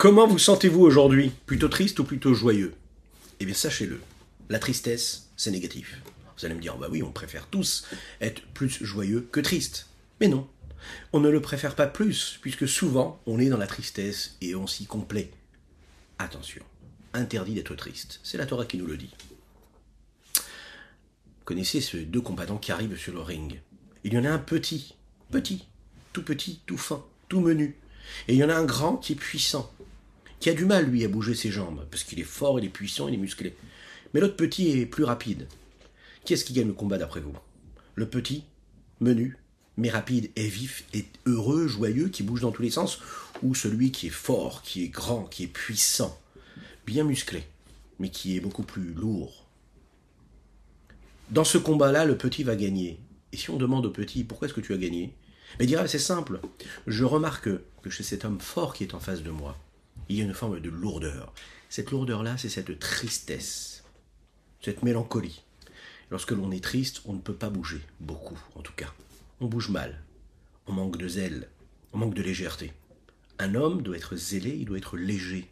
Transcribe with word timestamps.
Comment 0.00 0.26
vous 0.26 0.38
sentez-vous 0.38 0.80
aujourd'hui? 0.80 1.30
Plutôt 1.44 1.68
triste 1.68 1.98
ou 1.98 2.04
plutôt 2.04 2.32
joyeux? 2.32 2.72
Eh 3.38 3.44
bien, 3.44 3.54
sachez-le, 3.54 4.00
la 4.48 4.58
tristesse, 4.58 5.28
c'est 5.36 5.50
négatif. 5.50 6.00
Vous 6.38 6.46
allez 6.46 6.54
me 6.54 6.60
dire, 6.62 6.78
bah 6.78 6.88
oui, 6.90 7.02
on 7.02 7.12
préfère 7.12 7.48
tous 7.48 7.86
être 8.22 8.40
plus 8.54 8.82
joyeux 8.82 9.28
que 9.30 9.40
triste. 9.40 9.88
Mais 10.18 10.28
non, 10.28 10.48
on 11.12 11.20
ne 11.20 11.28
le 11.28 11.42
préfère 11.42 11.74
pas 11.74 11.86
plus, 11.86 12.38
puisque 12.40 12.66
souvent, 12.66 13.20
on 13.26 13.38
est 13.38 13.50
dans 13.50 13.58
la 13.58 13.66
tristesse 13.66 14.38
et 14.40 14.54
on 14.54 14.66
s'y 14.66 14.86
complaît. 14.86 15.32
Attention, 16.18 16.62
interdit 17.12 17.52
d'être 17.52 17.74
triste. 17.74 18.20
C'est 18.22 18.38
la 18.38 18.46
Torah 18.46 18.64
qui 18.64 18.78
nous 18.78 18.86
le 18.86 18.96
dit. 18.96 19.14
Connaissez 21.44 21.82
ces 21.82 22.06
deux 22.06 22.22
combattants 22.22 22.56
qui 22.56 22.72
arrivent 22.72 22.96
sur 22.96 23.12
le 23.12 23.20
ring. 23.20 23.60
Il 24.04 24.14
y 24.14 24.18
en 24.18 24.24
a 24.24 24.30
un 24.30 24.38
petit, 24.38 24.94
petit, 25.30 25.66
tout 26.14 26.22
petit, 26.22 26.62
tout 26.64 26.78
fin, 26.78 27.04
tout 27.28 27.40
menu. 27.40 27.76
Et 28.28 28.32
il 28.32 28.38
y 28.38 28.44
en 28.44 28.48
a 28.48 28.54
un 28.54 28.64
grand 28.64 28.96
qui 28.96 29.12
est 29.12 29.16
puissant, 29.16 29.70
qui 30.40 30.50
a 30.50 30.54
du 30.54 30.64
mal, 30.64 30.86
lui, 30.86 31.04
à 31.04 31.08
bouger 31.08 31.34
ses 31.34 31.50
jambes, 31.50 31.86
parce 31.90 32.02
qu'il 32.02 32.18
est 32.18 32.24
fort, 32.24 32.58
il 32.58 32.64
est 32.64 32.70
puissant, 32.70 33.08
il 33.08 33.14
est 33.14 33.18
musclé. 33.18 33.54
Mais 34.12 34.20
l'autre 34.20 34.36
petit 34.36 34.70
est 34.70 34.86
plus 34.86 35.04
rapide. 35.04 35.46
Qui 36.24 36.32
est-ce 36.32 36.44
qui 36.44 36.54
gagne 36.54 36.68
le 36.68 36.72
combat 36.72 36.98
d'après 36.98 37.20
vous? 37.20 37.36
Le 37.94 38.08
petit, 38.08 38.44
menu, 39.00 39.36
mais 39.76 39.90
rapide 39.90 40.30
et 40.36 40.48
vif 40.48 40.84
et 40.94 41.04
heureux, 41.26 41.66
joyeux, 41.66 42.08
qui 42.08 42.22
bouge 42.22 42.40
dans 42.40 42.52
tous 42.52 42.62
les 42.62 42.70
sens, 42.70 43.00
ou 43.42 43.54
celui 43.54 43.92
qui 43.92 44.08
est 44.08 44.10
fort, 44.10 44.62
qui 44.62 44.84
est 44.84 44.88
grand, 44.88 45.24
qui 45.24 45.44
est 45.44 45.48
puissant, 45.48 46.18
bien 46.86 47.04
musclé, 47.04 47.44
mais 47.98 48.08
qui 48.08 48.36
est 48.36 48.40
beaucoup 48.40 48.62
plus 48.62 48.94
lourd? 48.94 49.46
Dans 51.30 51.44
ce 51.44 51.58
combat-là, 51.58 52.06
le 52.06 52.16
petit 52.16 52.42
va 52.42 52.56
gagner. 52.56 52.98
Et 53.32 53.36
si 53.36 53.50
on 53.50 53.56
demande 53.56 53.86
au 53.86 53.90
petit 53.90 54.24
pourquoi 54.24 54.48
est-ce 54.48 54.54
que 54.54 54.60
tu 54.60 54.74
as 54.74 54.78
gagné? 54.78 55.14
Il 55.60 55.66
dira 55.66 55.86
c'est 55.86 55.98
simple. 55.98 56.40
Je 56.86 57.04
remarque 57.04 57.48
que 57.82 57.90
chez 57.90 58.02
cet 58.02 58.24
homme 58.24 58.40
fort 58.40 58.74
qui 58.74 58.84
est 58.84 58.94
en 58.94 59.00
face 59.00 59.22
de 59.22 59.30
moi, 59.30 59.56
il 60.10 60.18
y 60.18 60.22
a 60.22 60.24
une 60.24 60.34
forme 60.34 60.60
de 60.60 60.68
lourdeur. 60.68 61.32
Cette 61.68 61.92
lourdeur-là, 61.92 62.36
c'est 62.36 62.48
cette 62.48 62.80
tristesse, 62.80 63.84
cette 64.60 64.82
mélancolie. 64.82 65.42
Lorsque 66.10 66.32
l'on 66.32 66.50
est 66.50 66.64
triste, 66.64 67.02
on 67.04 67.12
ne 67.12 67.20
peut 67.20 67.34
pas 67.34 67.48
bouger, 67.48 67.80
beaucoup 68.00 68.38
en 68.56 68.62
tout 68.62 68.72
cas. 68.72 68.92
On 69.40 69.46
bouge 69.46 69.68
mal, 69.68 70.02
on 70.66 70.72
manque 70.72 70.98
de 70.98 71.06
zèle, 71.06 71.48
on 71.92 71.98
manque 71.98 72.14
de 72.14 72.22
légèreté. 72.22 72.72
Un 73.38 73.54
homme 73.54 73.82
doit 73.82 73.96
être 73.96 74.16
zélé, 74.16 74.50
il 74.50 74.64
doit 74.64 74.78
être 74.78 74.96
léger, 74.96 75.48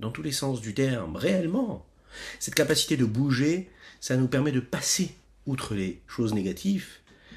dans 0.00 0.10
tous 0.10 0.22
les 0.22 0.32
sens 0.32 0.62
du 0.62 0.72
terme, 0.72 1.16
réellement. 1.16 1.86
Cette 2.40 2.54
capacité 2.54 2.96
de 2.96 3.04
bouger, 3.04 3.70
ça 4.00 4.16
nous 4.16 4.26
permet 4.26 4.52
de 4.52 4.60
passer 4.60 5.14
outre 5.46 5.74
les 5.74 6.00
choses 6.08 6.32
négatives, 6.32 6.88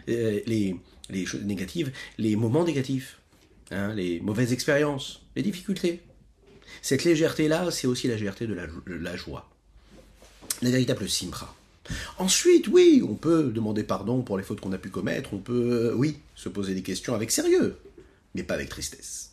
euh, 0.08 0.40
les, 0.48 1.26
choses 1.26 1.44
négatives, 1.44 1.92
les 2.18 2.38
moments 2.38 2.64
négatifs, 2.64 3.20
hein, 3.72 3.94
les 3.94 4.22
mauvaises 4.22 4.54
expériences, 4.54 5.22
les 5.36 5.44
difficultés. 5.44 6.02
Cette 6.86 7.04
légèreté-là, 7.04 7.72
c'est 7.72 7.88
aussi 7.88 8.08
la 8.08 8.14
légèreté 8.14 8.46
de 8.46 8.54
la, 8.54 9.16
joie. 9.16 9.50
La 10.62 10.70
véritable 10.70 11.10
simra. 11.10 11.56
Ensuite, 12.20 12.68
oui, 12.68 13.02
on 13.04 13.16
peut 13.16 13.46
demander 13.52 13.84
pardon 13.84 14.22
pour 14.22 14.38
les 14.38 14.44
fautes 14.44 14.62
qu'on 14.62 14.72
a 14.72 14.78
pu 14.78 14.90
commettre, 14.90 15.34
on 15.34 15.40
peut, 15.40 15.94
euh, 15.94 15.96
oui, 15.96 16.20
se 16.36 16.48
poser 16.48 16.76
des 16.76 16.84
questions 16.84 17.16
avec 17.16 17.32
sérieux, 17.32 17.76
mais 18.36 18.44
pas 18.44 18.54
avec 18.54 18.70
tristesse. 18.70 19.32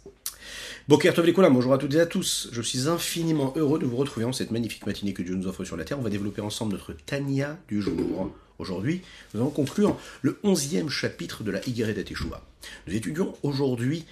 Boker 0.88 1.12
bonjour 1.50 1.74
à 1.74 1.76
toutes 1.76 1.92
et 1.92 2.00
à 2.00 2.06
tous. 2.06 2.48
Je 2.52 2.62
suis 2.62 2.88
infiniment 2.88 3.52
heureux 3.54 3.78
de 3.78 3.84
vous 3.84 3.98
retrouver 3.98 4.24
en 4.24 4.32
cette 4.32 4.50
magnifique 4.50 4.86
matinée 4.86 5.12
que 5.12 5.22
Dieu 5.22 5.34
nous 5.34 5.46
offre 5.46 5.62
sur 5.66 5.76
la 5.76 5.84
terre. 5.84 5.98
On 5.98 6.02
va 6.02 6.08
développer 6.08 6.40
ensemble 6.40 6.72
notre 6.72 6.94
Tania 6.94 7.58
du 7.68 7.82
jour. 7.82 8.32
Aujourd'hui, 8.60 9.02
nous 9.34 9.42
allons 9.42 9.50
conclure 9.50 10.00
le 10.22 10.38
onzième 10.42 10.88
chapitre 10.88 11.42
de 11.42 11.50
la 11.50 11.60
Higueret 11.68 12.02
Teshuvah. 12.02 12.42
Nous 12.86 12.94
étudions 12.94 13.34
aujourd'hui, 13.42 14.06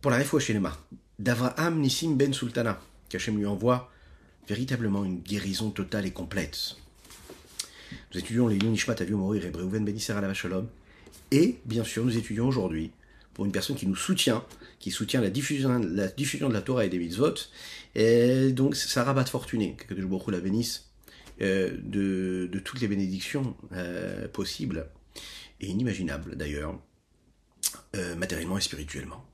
pour 0.00 0.10
la 0.10 0.16
Refoua 0.16 0.40
Shelema, 0.40 0.74
d'Avraham 1.22 1.78
Nissim 1.80 2.16
Ben 2.16 2.34
Sultana, 2.34 2.80
qu'Hachem 3.08 3.38
lui 3.38 3.46
envoie 3.46 3.92
véritablement 4.48 5.04
une 5.04 5.20
guérison 5.20 5.70
totale 5.70 6.04
et 6.04 6.10
complète. 6.10 6.76
Nous 8.12 8.18
étudions 8.18 8.48
les 8.48 8.58
Nishmat 8.58 8.96
Aviom 8.98 9.20
Morir 9.20 9.46
et 9.46 9.50
Breuven 9.50 9.84
Ben 9.84 9.96
la 9.96 10.34
Shalom. 10.34 10.66
Et, 11.30 11.60
bien 11.64 11.84
sûr, 11.84 12.04
nous 12.04 12.18
étudions 12.18 12.48
aujourd'hui 12.48 12.90
pour 13.34 13.44
une 13.44 13.52
personne 13.52 13.76
qui 13.76 13.86
nous 13.86 13.94
soutient, 13.94 14.44
qui 14.80 14.90
soutient 14.90 15.20
la 15.20 15.30
diffusion, 15.30 15.78
de 15.78 16.52
la 16.52 16.60
Torah 16.60 16.84
et 16.84 16.88
des 16.88 16.98
mitzvot. 16.98 17.34
Et 17.94 18.50
donc, 18.50 18.74
Sarah 18.74 19.14
Bat 19.14 19.26
Fortuné, 19.26 19.76
que 19.76 19.94
beaucoup 19.94 20.32
la 20.32 20.40
bénisse, 20.40 20.90
euh, 21.40 21.76
de, 21.84 22.48
de, 22.50 22.58
toutes 22.58 22.80
les 22.80 22.88
bénédictions 22.88 23.56
euh, 23.72 24.26
possibles 24.26 24.88
et 25.60 25.68
inimaginables 25.68 26.36
d'ailleurs, 26.36 26.78
euh, 27.94 28.16
matériellement 28.16 28.58
et 28.58 28.60
spirituellement. 28.60 29.24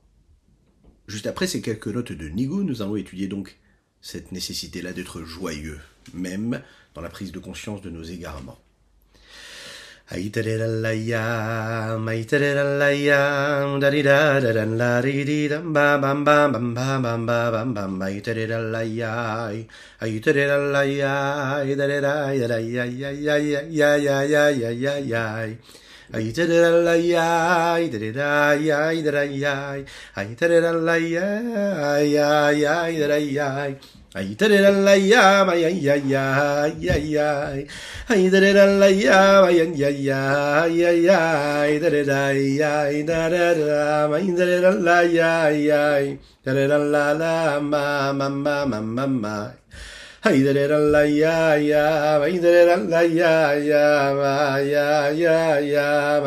Juste 1.09 1.25
après 1.25 1.47
ces 1.47 1.59
quelques 1.59 1.87
notes 1.87 2.11
de 2.11 2.29
Nigou, 2.29 2.61
nous 2.61 2.83
allons 2.83 2.95
étudier 2.95 3.27
donc 3.27 3.57
cette 3.99 4.31
nécessité-là 4.31 4.93
d'être 4.93 5.23
joyeux, 5.23 5.79
même 6.13 6.61
dans 6.93 7.01
la 7.01 7.09
prise 7.09 7.31
de 7.31 7.39
conscience 7.39 7.81
de 7.81 7.89
nos 7.89 8.03
égarements. 8.03 8.59
I 34.15 34.23
did 34.23 34.49
it 34.49 34.65
la 34.65 34.93
ya 34.93 35.45
ma 35.45 35.53
ya 35.53 35.69
ya 35.69 35.93
ya 35.93 36.65
ya 36.81 36.95
ya 36.97 37.53
I 38.09 38.25
did 38.27 38.41
it 38.41 38.55
la 38.57 38.87
ya 38.89 39.41
ma 39.43 39.49
ya 39.53 39.69
ya 39.69 39.85
ya 39.93 40.65
ya 40.65 40.89
ya 40.89 41.69
I 41.69 41.77
did 41.77 41.93
it 41.93 42.07
la 42.07 42.31
ya 42.33 42.89
da 43.05 43.29
da 43.29 43.53
da 43.53 44.07
ma 44.09 44.17
I 44.17 44.25
did 44.25 44.49
it 44.49 44.65
la 44.81 45.01
ya 45.01 45.49
ya 45.53 46.17
da 46.43 46.53
da 46.57 46.77
la 46.79 47.13
la 47.13 47.59
ma 47.59 48.11
ma 48.11 48.29
ma 48.29 48.65
ma 48.65 49.05
ma 49.05 49.51
Haydarella 50.21 51.07
ya 51.07 51.55
ya, 51.55 52.19
haydarella 52.19 53.01
ya 53.07 53.55
ya, 53.55 54.59
ya 54.59 55.07
ya 55.15 55.59
ya, 55.63 56.19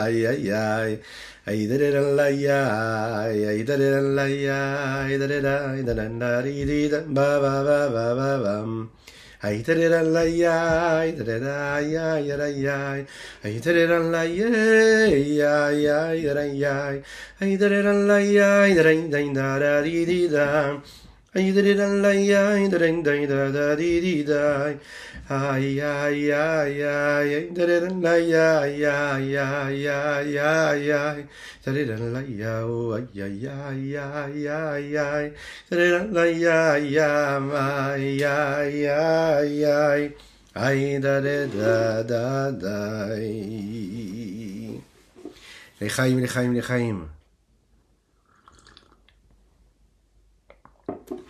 ay 0.00 0.26
ay 0.26 0.48
ay. 0.48 0.98
Haydarella 1.44 2.24
I 9.46 9.62
did 9.62 9.78
it 9.78 9.92
on 9.92 10.14
la 10.14 10.22
ya, 10.22 11.04
I 11.04 11.12
did 11.12 11.28
it 11.28 11.42
ya 11.42 12.16
ya 12.16 12.16
ya 12.16 12.46
ya. 12.48 13.04
I 13.44 13.58
did 13.60 13.76
it 13.76 13.90
on 13.90 14.10
la 14.10 14.22
ya 14.22 14.48
ya 15.12 15.68
ya 15.68 16.12
ya 16.16 16.44
ya. 16.48 17.02
I 17.42 17.56
did 17.56 17.72
it 17.72 17.84
on 17.84 18.08
la 18.08 18.16
ya, 18.16 18.62
I 18.62 18.72
did 18.72 18.86
it 18.86 19.34
da 19.34 19.58
da 19.58 19.82
dee 19.82 20.06
dee 20.06 20.28
da. 20.28 20.80
לחיים 45.81 46.19
לחיים 46.23 46.55
לחיים 46.55 47.12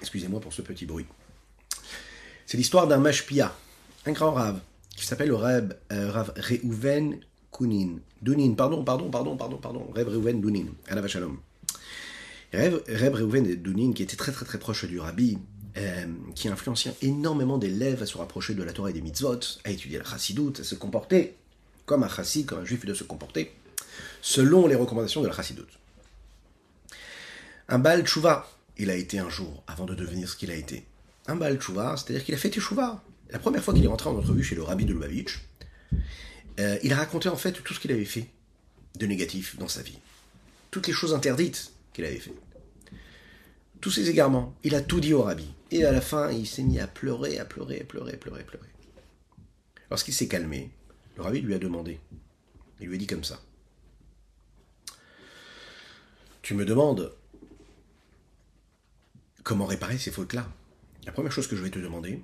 Excusez-moi 0.05 0.39
pour 0.39 0.53
ce 0.53 0.61
petit 0.61 0.85
bruit. 0.85 1.07
C'est 2.45 2.59
l'histoire 2.59 2.87
d'un 2.87 2.99
mashpia, 2.99 3.57
un 4.05 4.13
grand 4.13 4.33
rave, 4.33 4.61
qui 4.95 5.07
s'appelle 5.07 5.29
le 5.29 5.37
euh, 5.37 6.11
Rav 6.11 6.35
Reuven 6.37 7.21
Kunin. 7.51 8.01
Dunin, 8.21 8.53
pardon, 8.53 8.85
pardon, 8.85 9.09
pardon, 9.09 9.35
pardon, 9.39 9.57
pardon, 9.57 9.91
Reb 9.95 10.09
Reuven 10.09 10.43
Dunin, 10.43 10.67
à 10.89 10.95
la 10.95 11.01
Vachalom. 11.01 11.39
Reb, 12.53 12.75
Reb 12.87 13.15
Reuven 13.15 13.55
Dunin, 13.55 13.95
qui 13.95 14.03
était 14.03 14.17
très 14.17 14.31
très 14.31 14.45
très 14.45 14.59
proche 14.59 14.85
du 14.85 15.01
rabbi, 15.01 15.39
euh, 15.79 16.05
qui 16.35 16.49
influençait 16.49 16.95
énormément 17.01 17.57
d'élèves 17.57 18.03
à 18.03 18.07
se 18.07 18.19
rapprocher 18.19 18.53
de 18.53 18.63
la 18.63 18.75
Torah 18.75 18.91
et 18.91 18.93
des 18.93 19.01
mitzvot, 19.01 19.41
à 19.65 19.71
étudier 19.71 19.97
la 19.97 20.05
chassidoute, 20.05 20.61
à 20.61 20.65
se 20.65 20.75
comporter 20.75 21.35
comme 21.87 22.03
un 22.03 22.09
chassid, 22.11 22.45
comme 22.45 22.59
un 22.59 22.65
juif 22.67 22.85
doit 22.85 22.95
se 22.95 23.05
comporter, 23.05 23.55
selon 24.21 24.67
les 24.67 24.75
recommandations 24.75 25.23
de 25.23 25.29
la 25.29 25.35
chassidoute. 25.35 25.79
Un 27.71 27.79
Baal 27.79 28.07
Tshuva, 28.07 28.47
il 28.77 28.91
a 28.91 28.97
été 28.97 29.19
un 29.19 29.29
jour, 29.29 29.63
avant 29.67 29.85
de 29.85 29.95
devenir 29.95 30.29
ce 30.29 30.37
qu'il 30.37 30.51
a 30.51 30.57
été. 30.57 30.87
Un 31.27 31.37
Baal 31.37 31.59
Tshuva, 31.59 31.97
c'est-à-dire 31.97 32.25
qu'il 32.25 32.35
a 32.35 32.39
fait 32.39 32.51
Teshuvah. 32.51 33.03
La 33.31 33.39
première 33.39 33.63
fois 33.63 33.73
qu'il 33.75 33.85
est 33.85 33.89
rentré 33.89 34.11
en 34.11 34.17
entrevue 34.17 34.45
chez 34.45 34.55
le 34.55 34.63
rabbi 34.63 34.85
de 34.85 34.93
Lubavitch, 34.93 35.41
euh, 36.61 36.79
il 36.83 36.93
a 36.93 36.97
raconté 36.97 37.29
en 37.29 37.37
fait 37.37 37.53
tout 37.53 37.75
ce 37.75 37.81
qu'il 37.81 37.93
avait 37.93 38.05
fait 38.05 38.29
de 38.99 39.07
négatif 39.07 39.57
dans 39.59 39.69
sa 39.69 39.83
vie. 39.83 39.99
Toutes 40.71 40.87
les 40.87 40.93
choses 40.93 41.15
interdites 41.15 41.73
qu'il 41.93 42.05
avait 42.05 42.19
fait. 42.19 42.35
tous 43.81 43.91
ses 43.91 44.09
égarements. 44.09 44.55
Il 44.65 44.75
a 44.75 44.81
tout 44.81 45.01
dit 45.01 45.13
au 45.13 45.23
rabbi. 45.23 45.47
Et 45.71 45.85
à 45.85 45.93
la 45.93 46.01
fin, 46.01 46.31
il 46.31 46.47
s'est 46.47 46.63
mis 46.63 46.81
à 46.81 46.87
pleurer, 46.87 47.39
à 47.39 47.45
pleurer, 47.45 47.81
à 47.81 47.85
pleurer, 47.85 48.15
à 48.15 48.17
pleurer, 48.17 48.41
à 48.41 48.45
pleurer. 48.45 48.69
Lorsqu'il 49.91 50.15
s'est 50.15 50.29
calmé, 50.29 50.71
le 51.17 51.23
rabbi 51.23 51.41
lui 51.41 51.55
a 51.55 51.59
demandé. 51.59 52.01
Il 52.81 52.89
lui 52.89 52.97
a 52.97 52.99
dit 52.99 53.07
comme 53.07 53.25
ça. 53.25 53.41
Tu 56.43 56.55
me 56.55 56.65
demandes 56.65 57.13
comment 59.45 59.67
réparer 59.67 59.99
ces 59.99 60.11
fautes-là. 60.11 60.49
La 61.07 61.13
première 61.13 61.31
chose 61.31 61.47
que 61.47 61.55
je 61.55 61.63
vais 61.63 61.71
te 61.71 61.79
demander, 61.79 62.23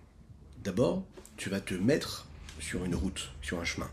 d'abord, 0.64 1.06
tu 1.36 1.50
vas 1.50 1.60
te 1.60 1.74
mettre 1.74 2.26
sur 2.58 2.84
une 2.84 2.94
route, 2.94 3.30
sur 3.42 3.60
un 3.60 3.64
chemin. 3.64 3.90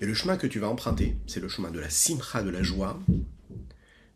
Et 0.00 0.06
le 0.06 0.14
chemin 0.14 0.36
que 0.36 0.46
tu 0.46 0.58
vas 0.58 0.68
emprunter, 0.68 1.16
c'est 1.26 1.40
le 1.40 1.48
chemin 1.48 1.70
de 1.70 1.78
la 1.78 1.90
simcha, 1.90 2.42
de 2.42 2.50
la 2.50 2.62
joie, 2.62 2.98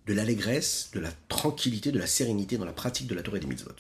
de 0.07 0.15
l'allégresse, 0.15 0.91
de 0.95 1.01
la 1.01 1.13
tranquillité, 1.29 1.93
de 1.93 1.99
la 1.99 2.07
sérénité 2.07 2.59
dans 2.59 2.65
la 2.65 2.73
pratique 2.73 3.07
de 3.07 3.15
la 3.15 3.23
Torah 3.23 3.37
et 3.37 3.41
des 3.41 3.47
mitzvot. 3.47 3.71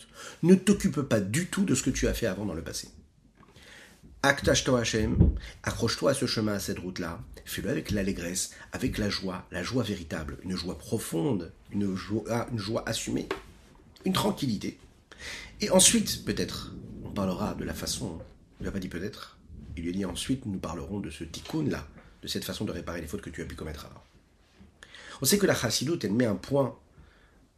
Ne 0.42 0.54
t'occupe 0.54 1.00
pas 1.02 1.20
du 1.20 1.46
tout 1.46 1.64
de 1.64 1.74
ce 1.74 1.82
que 1.82 1.90
tu 1.90 2.06
as 2.06 2.14
fait 2.14 2.26
avant 2.26 2.44
dans 2.44 2.54
le 2.54 2.62
passé. 2.62 2.88
Aktash 4.22 4.66
Hashem, 4.68 5.34
accroche-toi 5.62 6.12
à 6.12 6.14
ce 6.14 6.24
chemin, 6.24 6.54
à 6.54 6.60
cette 6.60 6.78
route-là, 6.78 7.20
fais-le 7.44 7.68
avec 7.68 7.90
l'allégresse, 7.90 8.52
avec 8.72 8.96
la 8.96 9.10
joie, 9.10 9.46
la 9.50 9.62
joie 9.62 9.82
véritable, 9.82 10.38
une 10.44 10.56
joie 10.56 10.78
profonde, 10.78 11.52
une 11.72 11.94
joie 11.94 12.88
assumée, 12.88 13.28
une 14.04 14.12
tranquillité. 14.12 14.78
Et 15.60 15.70
ensuite, 15.70 16.24
peut-être, 16.24 16.74
on 17.04 17.10
parlera 17.10 17.54
de 17.54 17.64
la 17.64 17.74
façon, 17.74 18.20
il 18.60 18.64
n'a 18.66 18.72
pas 18.72 18.80
dit 18.80 18.88
peut-être, 18.88 19.38
il 19.76 19.84
lui 19.84 19.90
a 19.90 19.92
dit 19.92 20.04
ensuite, 20.04 20.46
nous 20.46 20.58
parlerons 20.58 21.00
de 21.00 21.10
ce 21.10 21.24
tikkun-là, 21.24 21.86
de 22.22 22.28
cette 22.28 22.44
façon 22.44 22.64
de 22.64 22.72
réparer 22.72 23.00
les 23.00 23.06
fautes 23.06 23.22
que 23.22 23.30
tu 23.30 23.42
as 23.42 23.44
pu 23.44 23.54
commettre 23.54 23.86
avant. 23.86 24.02
On 25.22 25.24
sait 25.24 25.38
que 25.38 25.46
la 25.46 25.54
chassidoute, 25.54 26.04
elle 26.04 26.12
met 26.12 26.26
un 26.26 26.34
point 26.34 26.76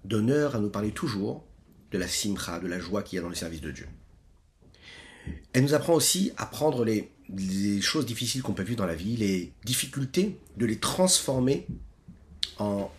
d'honneur 0.05 0.55
à 0.55 0.61
nous 0.61 0.71
parler 0.71 0.93
toujours 0.93 1.45
de 1.91 1.99
la 1.99 2.09
simcha, 2.09 2.61
de 2.61 2.67
la 2.67 2.79
joie 2.79 3.03
qu'il 3.03 3.17
y 3.17 3.19
a 3.19 3.23
dans 3.23 3.29
le 3.29 3.35
service 3.35 3.61
de 3.61 3.71
Dieu. 3.71 3.89
Elle 5.53 5.63
nous 5.63 5.75
apprend 5.75 5.95
aussi 5.95 6.33
à 6.37 6.47
prendre 6.47 6.85
les, 6.85 7.11
choses 7.81 8.07
difficiles 8.07 8.43
qu'on 8.43 8.53
peut 8.53 8.63
vivre 8.63 8.79
dans 8.79 8.87
la 8.87 8.95
vie, 8.95 9.17
les 9.17 9.53
difficultés, 9.65 10.39
de 10.57 10.67
les 10.67 10.79
transformer 10.79 11.67
en 12.59 12.91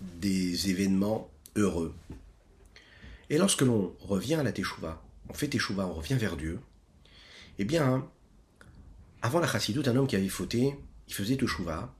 des 0.00 0.70
événements 0.70 1.30
heureux. 1.56 1.94
Et 3.30 3.38
lorsque 3.38 3.62
l'on 3.62 3.94
revient 4.00 4.34
à 4.34 4.42
la 4.42 4.52
Teshuvah, 4.52 5.02
on 5.28 5.34
fait 5.34 5.48
Teshuvah, 5.48 5.86
on 5.86 5.94
revient 5.94 6.14
vers 6.14 6.36
Dieu, 6.36 6.60
eh 7.58 7.64
bien, 7.64 8.06
avant 9.22 9.40
la 9.40 9.46
chassidoute, 9.46 9.88
un 9.88 9.96
homme 9.96 10.06
qui 10.06 10.16
avait 10.16 10.28
fauté, 10.28 10.76
il 11.08 11.14
faisait 11.14 11.36
Teshuvah, 11.36 11.94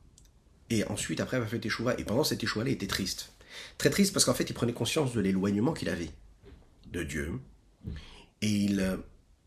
et 0.71 0.85
ensuite, 0.85 1.21
après, 1.21 1.37
il 1.39 1.43
a 1.43 1.47
fait 1.47 1.59
Teshuvah. 1.59 1.95
Et 1.99 2.05
pendant 2.05 2.25
cette 2.25 2.41
Teshuvah, 2.41 2.65
il 2.67 2.73
était 2.73 2.87
triste. 2.87 3.33
Très 3.79 3.91
triste 3.91 4.13
parce 4.13 4.25
qu'en 4.25 4.35
fait, 4.35 4.49
il 4.49 4.55
prenait 4.55 4.73
conscience 4.73 5.13
de 5.13 5.21
l'éloignement 5.21 5.73
qu'il 5.73 5.89
avait 5.89 6.11
de 6.91 7.03
Dieu. 7.03 7.41
Et 8.41 8.49
il, 8.49 8.99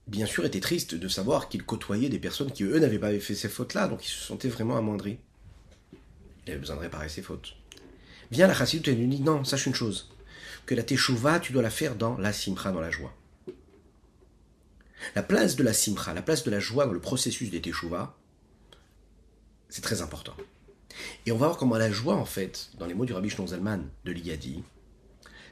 bien 0.08 0.26
sûr, 0.26 0.46
était 0.46 0.60
triste 0.60 0.96
de 0.96 1.08
savoir 1.08 1.50
qu'il 1.50 1.64
côtoyait 1.64 2.10
des 2.10 2.20
personnes 2.20 2.52
qui, 2.52 2.64
eux, 2.64 2.80
n'avaient 2.80 3.00
pas 3.00 3.18
fait 3.20 3.36
ces 3.36 3.50
fautes-là. 3.50 3.88
Donc, 3.88 4.06
il 4.06 4.10
se 4.10 4.24
sentait 4.24 4.50
vraiment 4.50 4.78
amoindri. 4.78 5.18
Il 6.46 6.52
avait 6.52 6.60
besoin 6.60 6.78
de 6.78 6.82
réparer 6.82 7.10
ses 7.10 7.22
fautes. 7.22 7.56
Viens 8.32 8.48
la 8.48 8.54
chassidoute 8.54 8.88
et 8.90 8.96
lui 8.96 9.08
dit 9.08 9.22
Non, 9.22 9.44
sache 9.44 9.66
une 9.66 9.76
chose. 9.76 10.10
Que 10.68 10.76
la 10.76 10.84
Teshuvah, 10.84 11.40
tu 11.40 11.54
dois 11.54 11.64
la 11.64 11.72
faire 11.72 11.96
dans 11.96 12.18
la 12.18 12.32
simcha, 12.32 12.72
dans 12.72 12.82
la 12.82 12.92
joie. 12.92 13.14
La 15.16 15.24
place 15.24 15.56
de 15.56 15.64
la 15.64 15.74
simcha, 15.74 16.14
la 16.14 16.22
place 16.22 16.44
de 16.44 16.52
la 16.52 16.60
joie 16.60 16.86
dans 16.86 16.94
le 16.94 17.00
processus 17.00 17.50
des 17.50 17.62
Teshuvah, 17.62 18.16
c'est 19.70 19.82
très 19.82 20.02
important. 20.04 20.36
Et 21.26 21.32
on 21.32 21.38
va 21.38 21.48
voir 21.48 21.58
comment 21.58 21.78
la 21.78 21.92
joie, 21.92 22.16
en 22.16 22.26
fait, 22.26 22.70
dans 22.78 22.86
les 22.86 22.94
mots 22.94 23.06
du 23.06 23.14
Rabbi 23.14 23.30
Zalman 23.30 23.80
de 24.06 24.12
l'Igadi, 24.12 24.64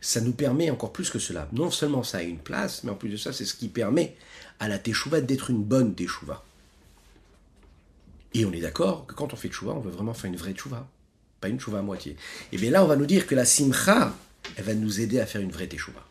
ça 0.02 0.22
nous 0.22 0.34
permet 0.34 0.70
encore 0.70 0.94
plus 0.94 1.10
que 1.10 1.20
cela. 1.20 1.48
Non 1.52 1.72
seulement 1.72 2.04
ça 2.04 2.20
a 2.20 2.22
une 2.22 2.38
place, 2.38 2.84
mais 2.84 2.92
en 2.92 2.96
plus 2.96 3.10
de 3.10 3.18
ça, 3.18 3.34
c'est 3.34 3.46
ce 3.46 3.56
qui 3.56 3.70
permet 3.70 4.16
à 4.60 4.68
la 4.68 4.78
teshuva 4.80 5.22
d'être 5.22 5.50
une 5.50 5.64
bonne 5.64 5.96
teshuva. 5.96 6.44
Et 8.34 8.46
on 8.46 8.52
est 8.52 8.62
d'accord 8.62 9.06
que 9.08 9.16
quand 9.16 9.34
on 9.34 9.36
fait 9.36 9.50
teshuva, 9.50 9.74
on 9.74 9.80
veut 9.80 9.92
vraiment 9.92 10.14
faire 10.14 10.30
une 10.30 10.38
vraie 10.38 10.54
teshuva, 10.54 10.88
pas 11.42 11.48
une 11.48 11.58
teshuva 11.58 11.80
à 11.80 11.82
moitié. 11.82 12.18
Et 12.52 12.58
bien 12.58 12.72
là, 12.72 12.84
on 12.84 12.88
va 12.88 12.98
nous 12.98 13.06
dire 13.06 13.28
que 13.28 13.36
la 13.36 13.46
simcha, 13.46 14.14
elle 14.56 14.64
va 14.64 14.74
nous 14.74 15.00
aider 15.00 15.20
à 15.20 15.26
faire 15.26 15.42
une 15.42 15.52
vraie 15.52 15.68
teshuva. 15.68 16.06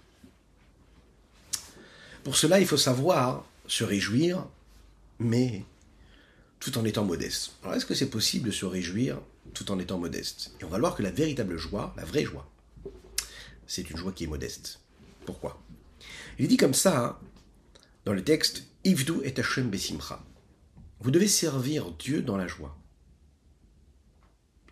Pour 2.22 2.36
cela, 2.36 2.60
il 2.60 2.66
faut 2.66 2.76
savoir 2.76 3.46
se 3.66 3.84
réjouir, 3.84 4.46
mais 5.18 5.64
tout 6.58 6.78
en 6.78 6.84
étant 6.84 7.04
modeste. 7.04 7.52
Alors 7.62 7.74
est-ce 7.74 7.86
que 7.86 7.94
c'est 7.94 8.10
possible 8.10 8.46
de 8.46 8.52
se 8.52 8.64
réjouir 8.64 9.20
tout 9.52 9.70
en 9.70 9.78
étant 9.78 9.98
modeste? 9.98 10.52
Et 10.60 10.64
on 10.64 10.68
va 10.68 10.78
voir 10.78 10.94
que 10.94 11.02
la 11.02 11.10
véritable 11.10 11.58
joie, 11.58 11.92
la 11.96 12.04
vraie 12.04 12.24
joie, 12.24 12.50
c'est 13.66 13.90
une 13.90 13.96
joie 13.96 14.12
qui 14.12 14.24
est 14.24 14.28
modeste. 14.28 14.80
Pourquoi? 15.26 15.62
Il 16.38 16.48
dit 16.48 16.56
comme 16.56 16.74
ça, 16.74 17.04
hein, 17.04 17.18
dans 18.04 18.12
le 18.12 18.24
texte, 18.24 18.64
Ivdu 18.84 19.14
et 19.24 19.38
Hashem 19.38 19.70
besimcha. 19.70 20.22
Vous 21.00 21.10
devez 21.10 21.28
servir 21.28 21.90
Dieu 21.92 22.22
dans 22.22 22.36
la 22.36 22.46
joie. 22.46 22.76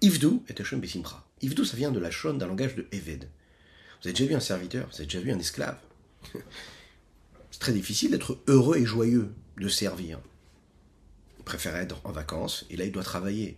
Ivdu 0.01 0.41
et 0.49 0.61
Hashem 0.61 0.81
besimcha. 0.81 1.25
Ivdu, 1.43 1.65
ça 1.65 1.77
vient 1.77 1.91
de 1.91 2.01
la 2.01 2.11
shon, 2.11 2.35
d'un 2.35 2.47
langage 2.47 2.75
de 2.75 2.87
Eved. 2.93 3.29
Vous 4.03 4.09
avez 4.09 4.15
déjà 4.15 4.29
vu 4.29 4.35
un 4.35 4.41
serviteur, 4.41 4.89
vous 4.89 4.97
avez 4.97 5.05
déjà 5.05 5.21
vu 5.21 5.31
un 5.31 5.39
esclave. 5.39 5.79
C'est 7.53 7.61
très 7.61 7.73
difficile 7.73 8.11
d'être 8.11 8.37
heureux 8.49 8.77
et 8.77 8.85
joyeux 8.85 9.33
de 9.59 9.69
servir. 9.69 10.19
Il 11.39 11.45
préfère 11.45 11.77
être 11.77 12.01
en 12.03 12.11
vacances 12.11 12.67
et 12.69 12.77
là 12.77 12.85
il 12.85 12.91
doit 12.91 13.05
travailler. 13.05 13.57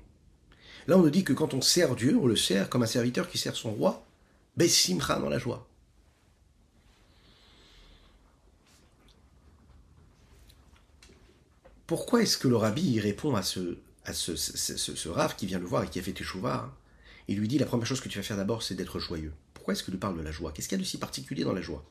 Là 0.86 0.98
on 0.98 1.02
nous 1.02 1.10
dit 1.10 1.24
que 1.24 1.32
quand 1.32 1.54
on 1.54 1.62
sert 1.62 1.96
Dieu, 1.96 2.18
on 2.20 2.26
le 2.26 2.36
sert 2.36 2.68
comme 2.68 2.82
un 2.82 2.86
serviteur 2.86 3.28
qui 3.28 3.38
sert 3.38 3.56
son 3.56 3.72
roi, 3.72 4.04
Bessimcha 4.58 5.18
dans 5.18 5.30
la 5.30 5.38
joie. 5.38 5.66
Pourquoi 11.86 12.22
est-ce 12.22 12.36
que 12.36 12.48
le 12.48 12.56
rabbi 12.56 13.00
répond 13.00 13.34
à 13.34 13.42
ce, 13.42 13.78
à 14.04 14.12
qui 15.36 15.46
vient 15.46 15.58
le 15.58 15.66
voir 15.66 15.84
et 15.84 15.88
qui 15.88 15.98
a 15.98 16.02
fait 16.02 16.12
Teshuvah 16.12 16.70
Il 17.28 17.38
lui 17.38 17.48
dit 17.48 17.58
la 17.58 17.66
première 17.66 17.86
chose 17.86 18.00
que 18.00 18.08
tu 18.08 18.18
vas 18.18 18.24
faire 18.24 18.36
d'abord, 18.36 18.62
c'est 18.62 18.74
d'être 18.74 18.98
joyeux. 18.98 19.32
Pourquoi 19.64 19.72
est-ce 19.72 19.82
que 19.82 19.90
tu 19.90 19.96
parles 19.96 20.18
de 20.18 20.22
la 20.22 20.30
joie? 20.30 20.52
Qu'est-ce 20.52 20.68
qu'il 20.68 20.76
y 20.76 20.78
a 20.78 20.84
de 20.84 20.86
si 20.86 20.98
particulier 20.98 21.42
dans 21.42 21.54
la 21.54 21.62
joie? 21.62 21.82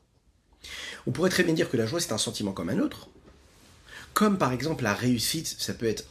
On 1.07 1.11
pourrait 1.11 1.31
très 1.31 1.43
bien 1.43 1.55
dire 1.55 1.71
que 1.71 1.75
la 1.75 1.87
joie, 1.87 1.99
c'est 1.99 2.11
un 2.11 2.19
sentiment 2.19 2.51
comme 2.51 2.69
un 2.69 2.77
autre. 2.77 3.09
Comme 4.13 4.37
par 4.37 4.51
exemple 4.51 4.83
la 4.83 4.93
réussite, 4.93 5.47
ça 5.47 5.73
peut 5.73 5.87
être 5.87 6.05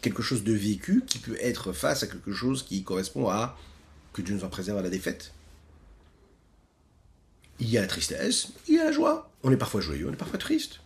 quelque 0.00 0.22
chose 0.22 0.44
de 0.44 0.54
vécu 0.54 1.04
qui 1.06 1.18
peut 1.18 1.36
être 1.42 1.74
face 1.74 2.04
à 2.04 2.06
quelque 2.06 2.32
chose 2.32 2.62
qui 2.62 2.84
correspond 2.84 3.28
à 3.28 3.58
que 4.14 4.22
Dieu 4.22 4.34
nous 4.34 4.44
en 4.44 4.48
préserve 4.48 4.78
à 4.78 4.82
la 4.82 4.88
défaite. 4.88 5.34
Il 7.60 7.68
y 7.68 7.76
a 7.76 7.82
la 7.82 7.86
tristesse, 7.86 8.48
il 8.66 8.76
y 8.76 8.78
a 8.78 8.84
la 8.84 8.92
joie. 8.92 9.30
On 9.42 9.52
est 9.52 9.58
parfois 9.58 9.82
joyeux, 9.82 10.08
on 10.08 10.12
est 10.14 10.16
parfois 10.16 10.38
triste. 10.38 10.80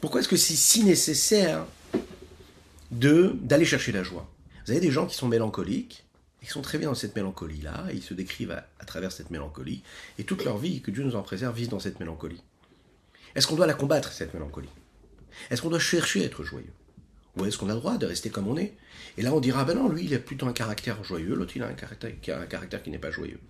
Pourquoi 0.00 0.18
est-ce 0.18 0.28
que 0.28 0.36
c'est 0.36 0.56
si 0.56 0.82
nécessaire 0.82 1.66
d'aller 2.90 3.64
chercher 3.64 3.92
la 3.92 4.02
joie? 4.02 4.28
Vous 4.66 4.72
avez 4.72 4.80
des 4.80 4.90
gens 4.90 5.06
qui 5.06 5.14
sont 5.14 5.28
mélancoliques 5.28 6.04
qui 6.42 6.50
sont 6.50 6.62
très 6.62 6.78
bien 6.78 6.88
dans 6.88 6.94
cette 6.94 7.14
mélancolie-là, 7.14 7.86
ils 7.92 8.02
se 8.02 8.14
décrivent 8.14 8.50
à, 8.50 8.84
travers 8.84 9.12
cette 9.12 9.30
mélancolie, 9.30 9.82
et 10.18 10.24
toute 10.24 10.44
leur 10.44 10.58
vie, 10.58 10.80
que 10.80 10.90
Dieu 10.90 11.04
nous 11.04 11.16
en 11.16 11.22
préserve, 11.22 11.56
vivent 11.56 11.68
dans 11.68 11.78
cette 11.78 12.00
mélancolie. 12.00 12.42
Est-ce 13.34 13.46
qu'on 13.46 13.56
doit 13.56 13.66
la 13.66 13.74
combattre, 13.74 14.12
cette 14.12 14.34
mélancolie? 14.34 14.68
Est-ce 15.50 15.62
qu'on 15.62 15.70
doit 15.70 15.78
chercher 15.78 16.22
à 16.22 16.26
être 16.26 16.42
joyeux? 16.42 16.72
Ou 17.36 17.46
est-ce 17.46 17.56
qu'on 17.56 17.70
a 17.70 17.74
le 17.74 17.80
droit 17.80 17.96
de 17.96 18.06
rester 18.06 18.28
comme 18.28 18.48
on 18.48 18.58
est? 18.58 18.74
Et 19.16 19.22
là, 19.22 19.32
on 19.32 19.40
dira, 19.40 19.64
ben 19.64 19.74
non, 19.74 19.88
lui, 19.88 20.04
il 20.04 20.14
a 20.14 20.18
plutôt 20.18 20.46
un 20.46 20.52
caractère 20.52 21.02
joyeux, 21.04 21.34
l'autre, 21.34 21.56
il 21.56 21.62
a 21.62 21.68
un 21.68 21.74
caractère, 21.74 22.82
qui 22.82 22.90
n'est 22.90 22.98
pas 22.98 23.10
joyeux. 23.10 23.40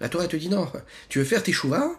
La 0.00 0.08
Torah 0.08 0.26
te 0.26 0.36
dit, 0.36 0.48
non, 0.48 0.70
tu 1.08 1.18
veux 1.18 1.24
faire 1.24 1.42
tes 1.42 1.52
chouvas 1.52 1.90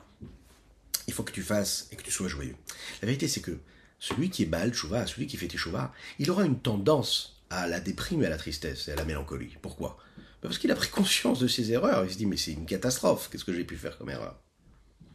Il 1.08 1.13
faut 1.13 1.24
que 1.24 1.32
tu 1.32 1.44
fasses 1.44 1.88
et 1.91 1.96
que 1.96 2.01
tu 2.01 2.12
sois 2.12 2.27
joyeux. 2.27 2.55
La 3.01 3.08
vérité, 3.08 3.27
c'est 3.27 3.41
que 3.41 3.58
celui 4.00 4.29
qui 4.29 4.44
est 4.44 4.48
bal, 4.48 4.74
chouva, 4.74 5.05
celui 5.05 5.27
qui 5.27 5.38
fait 5.38 5.48
tes 5.48 5.58
chouvas, 5.58 5.94
il 6.20 6.32
aura 6.32 6.46
une 6.46 6.60
tendance 6.60 7.35
à 7.49 7.67
la 7.67 7.79
déprime 7.79 8.23
et 8.23 8.25
à 8.25 8.29
la 8.29 8.37
tristesse 8.37 8.87
et 8.87 8.91
à 8.91 8.95
la 8.95 9.05
mélancolie. 9.05 9.57
Pourquoi? 9.61 9.97
Ben 10.41 10.49
Parce 10.49 10.57
qu'il 10.57 10.71
a 10.71 10.75
pris 10.75 10.89
conscience 10.89 11.39
de 11.39 11.47
ses 11.47 11.71
erreurs. 11.71 12.05
Il 12.05 12.11
se 12.11 12.17
dit, 12.17 12.25
mais 12.25 12.37
c'est 12.37 12.53
une 12.53 12.65
catastrophe, 12.65 13.29
qu'est-ce 13.29 13.45
que 13.45 13.53
j'ai 13.53 13.63
pu 13.63 13.77
faire 13.77 13.97
comme 13.97 14.09
erreur? 14.09 14.39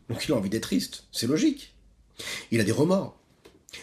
Donc 0.09 0.25
il 0.27 0.33
a 0.33 0.37
envie 0.37 0.51
d'être 0.51 0.65
triste, 0.65 1.05
c'est 1.13 1.29
logique. 1.29 1.75
Il 2.51 2.61
a 2.61 2.65
des 2.65 2.73
remords, 2.73 3.19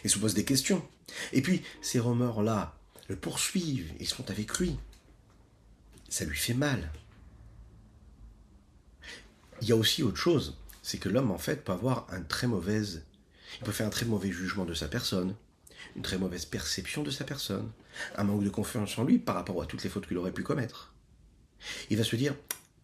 il 0.04 0.10
se 0.10 0.20
pose 0.20 0.34
des 0.34 0.46
questions. 0.46 0.86
Et 1.32 1.42
puis 1.42 1.64
ces 1.82 2.00
remords-là 2.00 2.78
le 3.08 3.16
poursuivent, 3.16 3.94
ils 4.00 4.08
sont 4.08 4.30
avec 4.30 4.60
lui. 4.60 4.78
Ça 6.10 6.26
lui 6.26 6.38
fait 6.38 6.54
mal. 6.54 6.92
Il 9.62 9.70
y 9.70 9.72
a 9.72 9.76
aussi 9.76 10.04
autre 10.04 10.18
chose, 10.18 10.58
c'est 10.84 10.98
que 10.98 11.10
l'homme 11.10 11.32
en 11.32 11.38
fait 11.38 11.64
peut 11.64 11.72
avoir 11.72 12.08
un 12.12 12.22
très 12.22 12.48
mauvaise, 12.48 13.04
il 13.60 13.66
peut 13.66 13.72
faire 13.72 13.88
un 13.88 13.92
très 13.92 14.06
mauvais 14.06 14.32
jugement 14.32 14.66
de 14.66 14.74
sa 14.74 14.88
personne, 14.88 15.34
une 15.96 16.02
très 16.02 16.18
mauvaise 16.18 16.46
perception 16.46 17.04
de 17.04 17.10
sa 17.10 17.24
personne, 17.24 17.72
un 18.16 18.24
manque 18.24 18.44
de 18.44 18.50
confiance 18.50 18.98
en 18.98 19.04
lui 19.04 19.20
par 19.20 19.36
rapport 19.36 19.62
à 19.62 19.66
toutes 19.66 19.84
les 19.84 19.90
fautes 19.90 20.08
qu'il 20.08 20.18
aurait 20.18 20.32
pu 20.32 20.44
commettre. 20.44 20.94
Il 21.90 21.98
va 21.98 22.04
se 22.04 22.16
dire 22.16 22.36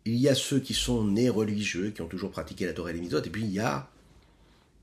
il 0.06 0.16
y 0.16 0.28
a 0.28 0.36
ceux 0.36 0.60
qui 0.60 0.74
sont 0.74 1.06
nés 1.06 1.30
religieux, 1.30 1.92
qui 1.92 2.02
ont 2.02 2.08
toujours 2.08 2.32
pratiqué 2.32 2.66
la 2.66 2.74
Torah 2.74 2.92
et 2.92 2.94
les 2.94 3.16
et 3.16 3.30
puis 3.30 3.44
il 3.44 3.52
y 3.52 3.60
a 3.60 3.90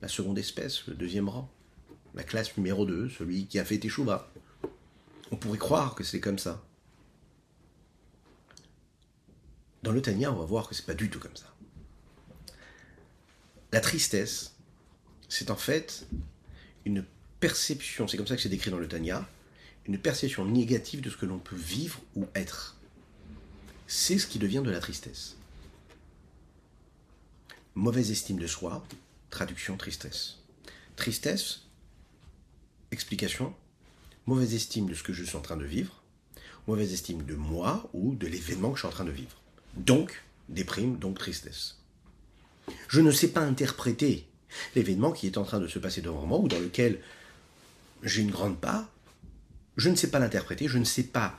la 0.01 0.09
seconde 0.09 0.39
espèce, 0.39 0.87
le 0.87 0.95
deuxième 0.95 1.29
rang, 1.29 1.51
la 2.15 2.23
classe 2.23 2.57
numéro 2.57 2.87
2, 2.87 3.11
celui 3.11 3.47
qui 3.47 3.59
a 3.59 3.65
fait 3.65 3.79
Teshuvah. 3.79 4.31
On 5.31 5.37
pourrait 5.37 5.59
croire 5.59 5.95
que 5.95 6.05
c'est 6.05 6.21
comme 6.21 6.39
ça. 6.39 6.65
Dans 9.83 9.93
le 9.93 10.01
Tania, 10.03 10.33
on 10.33 10.37
va 10.37 10.45
voir 10.45 10.69
que 10.69 10.75
c'est 10.75 10.87
pas 10.87 10.95
du 10.95 11.11
tout 11.11 11.21
comme 11.21 11.37
ça. 11.37 11.47
La 13.73 13.81
tristesse, 13.81 14.57
c'est 15.29 15.51
en 15.51 15.57
fait 15.57 16.07
une 16.85 17.05
perception, 17.41 18.09
c'est 18.09 18.17
comme 18.17 18.27
ça 18.27 18.37
que 18.37 18.43
c'est 18.43 18.49
décrit 18.49 18.71
dans 18.71 18.79
le 18.79 18.89
Tania, 18.89 19.29
une 19.87 19.99
perception 19.99 20.45
négative 20.45 21.01
de 21.01 21.11
ce 21.11 21.17
que 21.17 21.27
l'on 21.27 21.39
peut 21.39 21.57
vivre 21.57 22.01
ou 22.15 22.27
être. 22.35 22.77
C'est 23.87 24.19
ce 24.19 24.27
qui 24.27 24.39
devient 24.39 24.63
de 24.65 24.71
la 24.71 24.81
tristesse. 24.81 25.37
Mauvaise 27.75 28.11
estime 28.11 28.39
de 28.39 28.47
soi, 28.47 28.85
traduction 29.31 29.77
tristesse. 29.77 30.39
Tristesse, 30.97 31.63
explication, 32.91 33.55
mauvaise 34.27 34.55
estime 34.55 34.89
de 34.89 34.95
ce 34.95 35.03
que 35.03 35.13
je 35.13 35.25
suis 35.25 35.37
en 35.37 35.41
train 35.41 35.57
de 35.57 35.65
vivre, 35.65 36.03
mauvaise 36.67 36.93
estime 36.93 37.23
de 37.25 37.35
moi 37.35 37.89
ou 37.93 38.15
de 38.15 38.27
l'événement 38.27 38.71
que 38.71 38.77
je 38.77 38.81
suis 38.81 38.89
en 38.89 38.93
train 38.93 39.05
de 39.05 39.11
vivre. 39.11 39.41
Donc, 39.77 40.23
déprime, 40.49 40.99
donc 40.99 41.19
tristesse. 41.19 41.79
Je 42.89 43.01
ne 43.01 43.11
sais 43.11 43.29
pas 43.29 43.41
interpréter 43.41 44.27
l'événement 44.75 45.13
qui 45.13 45.27
est 45.27 45.39
en 45.39 45.45
train 45.45 45.61
de 45.61 45.69
se 45.69 45.79
passer 45.79 46.01
devant 46.01 46.27
moi 46.27 46.39
ou 46.39 46.49
dans 46.49 46.59
lequel 46.59 47.01
j'ai 48.03 48.23
une 48.23 48.31
grande 48.31 48.61
part. 48.61 48.89
Je 49.81 49.89
ne 49.89 49.97
sais 49.97 50.11
pas 50.11 50.19
l'interpréter, 50.19 50.69
je 50.69 50.77
ne 50.77 50.85
sais 50.85 51.05
pas 51.05 51.39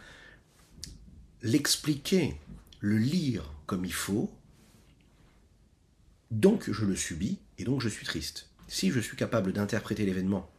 l'expliquer, 1.44 2.34
le 2.80 2.98
lire 2.98 3.54
comme 3.68 3.86
il 3.86 3.94
faut. 3.94 4.34
Donc 6.32 6.72
je 6.72 6.84
le 6.84 6.96
subis 6.96 7.38
et 7.60 7.66
donc 7.66 7.82
je 7.82 7.88
suis 7.88 8.04
triste. 8.04 8.50
Si 8.68 8.90
je 8.90 9.00
suis 9.00 9.16
capable 9.16 9.54
d'interpréter 9.54 10.08
l'événement 10.08 10.50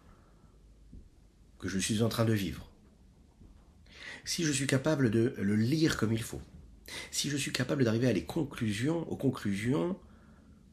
que 1.59 1.69
je 1.69 1.81
suis 1.81 2.03
en 2.03 2.09
train 2.09 2.25
de 2.25 2.33
vivre, 2.33 2.71
si 4.25 4.45
je 4.45 4.53
suis 4.53 4.69
capable 4.69 5.11
de 5.11 5.35
le 5.39 5.57
lire 5.57 5.97
comme 5.97 6.13
il 6.13 6.23
faut, 6.23 6.43
si 7.11 7.31
je 7.31 7.37
suis 7.37 7.51
capable 7.51 7.83
d'arriver 7.83 8.07
à 8.07 8.13
les 8.13 8.25
conclusions, 8.25 9.11
aux 9.11 9.17
conclusions 9.17 9.99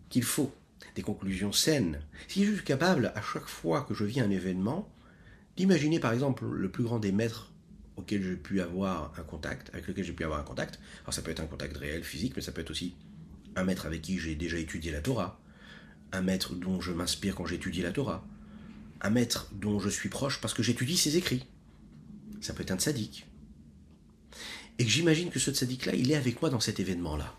qu'il 0.09 0.23
faut, 0.23 0.53
des 0.93 1.01
conclusions 1.01 1.53
saines, 1.53 2.03
si 2.27 2.45
je 2.45 2.53
suis 2.53 2.63
capable, 2.63 3.13
à 3.15 3.21
chaque 3.23 3.47
fois 3.47 3.81
que 3.81 3.95
je 3.95 4.05
vis 4.05 4.19
un 4.19 4.29
événement, 4.29 4.87
d'imaginer 5.59 5.99
par 5.99 6.13
exemple 6.13 6.45
le 6.45 6.71
plus 6.71 6.85
grand 6.85 6.99
des 6.99 7.11
maîtres 7.11 7.51
auquel 7.97 8.23
j'ai 8.23 8.37
pu 8.37 8.61
avoir 8.61 9.13
un 9.19 9.23
contact, 9.23 9.69
avec 9.73 9.87
lequel 9.87 10.05
j'ai 10.05 10.13
pu 10.13 10.23
avoir 10.23 10.39
un 10.39 10.43
contact, 10.43 10.79
alors 11.01 11.13
ça 11.13 11.21
peut 11.21 11.31
être 11.31 11.41
un 11.41 11.47
contact 11.47 11.75
réel, 11.75 12.01
physique, 12.01 12.31
mais 12.37 12.41
ça 12.41 12.53
peut 12.53 12.61
être 12.61 12.71
aussi 12.71 12.95
un 13.57 13.65
maître 13.65 13.85
avec 13.85 14.01
qui 14.01 14.19
j'ai 14.19 14.35
déjà 14.35 14.57
étudié 14.57 14.89
la 14.89 15.01
Torah, 15.01 15.37
un 16.13 16.21
maître 16.21 16.55
dont 16.55 16.79
je 16.79 16.93
m'inspire 16.93 17.35
quand 17.35 17.45
j'étudie 17.45 17.81
la 17.81 17.91
Torah, 17.91 18.25
un 19.01 19.09
maître 19.09 19.49
dont 19.51 19.81
je 19.81 19.89
suis 19.89 20.07
proche 20.07 20.39
parce 20.39 20.53
que 20.53 20.63
j'étudie 20.63 20.95
ses 20.95 21.17
écrits. 21.17 21.45
Ça 22.39 22.53
peut 22.53 22.63
être 22.63 22.71
un 22.71 22.77
tzaddik. 22.77 23.27
Et 24.77 24.85
que 24.85 24.89
j'imagine 24.89 25.29
que 25.29 25.39
ce 25.39 25.51
tzaddik-là, 25.51 25.93
il 25.93 26.09
est 26.09 26.15
avec 26.15 26.39
moi 26.41 26.49
dans 26.49 26.61
cet 26.61 26.79
événement-là. 26.79 27.35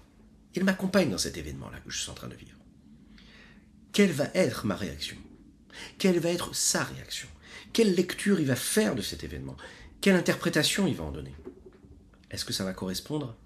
Il 0.54 0.64
m'accompagne 0.64 1.08
dans 1.08 1.16
cet 1.16 1.38
événement-là 1.38 1.80
que 1.80 1.90
je 1.90 1.98
suis 1.98 2.10
en 2.10 2.14
train 2.14 2.28
de 2.28 2.34
vivre. 2.34 2.58
Quelle 3.92 4.12
va 4.12 4.28
être 4.34 4.66
ma 4.66 4.76
réaction? 4.76 5.16
Quelle 5.96 6.18
va 6.18 6.28
être 6.28 6.54
sa 6.54 6.84
réaction? 6.84 7.28
Quelle 7.72 7.94
lecture 7.94 8.40
il 8.40 8.46
va 8.46 8.56
faire 8.56 8.94
de 8.94 9.02
cet 9.02 9.24
événement? 9.24 9.56
Quelle 10.00 10.16
interprétation 10.16 10.86
il 10.86 10.96
va 10.96 11.04
en 11.04 11.12
donner? 11.12 11.34
Est-ce 12.30 12.44
que 12.44 12.52
ça 12.52 12.64
va 12.64 12.72
correspondre 12.72 13.36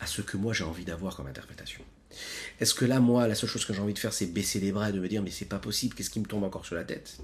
à 0.00 0.06
ce 0.06 0.22
que 0.22 0.36
moi 0.36 0.52
j'ai 0.52 0.64
envie 0.64 0.84
d'avoir 0.84 1.16
comme 1.16 1.26
interprétation? 1.26 1.82
Est-ce 2.60 2.74
que 2.74 2.84
là, 2.84 3.00
moi, 3.00 3.26
la 3.26 3.34
seule 3.34 3.50
chose 3.50 3.64
que 3.64 3.72
j'ai 3.72 3.80
envie 3.80 3.94
de 3.94 3.98
faire, 3.98 4.12
c'est 4.12 4.26
baisser 4.26 4.60
les 4.60 4.72
bras 4.72 4.90
et 4.90 4.92
de 4.92 5.00
me 5.00 5.08
dire 5.08 5.22
mais 5.22 5.30
c'est 5.30 5.44
pas 5.44 5.58
possible, 5.58 5.94
qu'est-ce 5.94 6.10
qui 6.10 6.20
me 6.20 6.26
tombe 6.26 6.44
encore 6.44 6.64
sur 6.64 6.74
la 6.74 6.84
tête? 6.84 7.18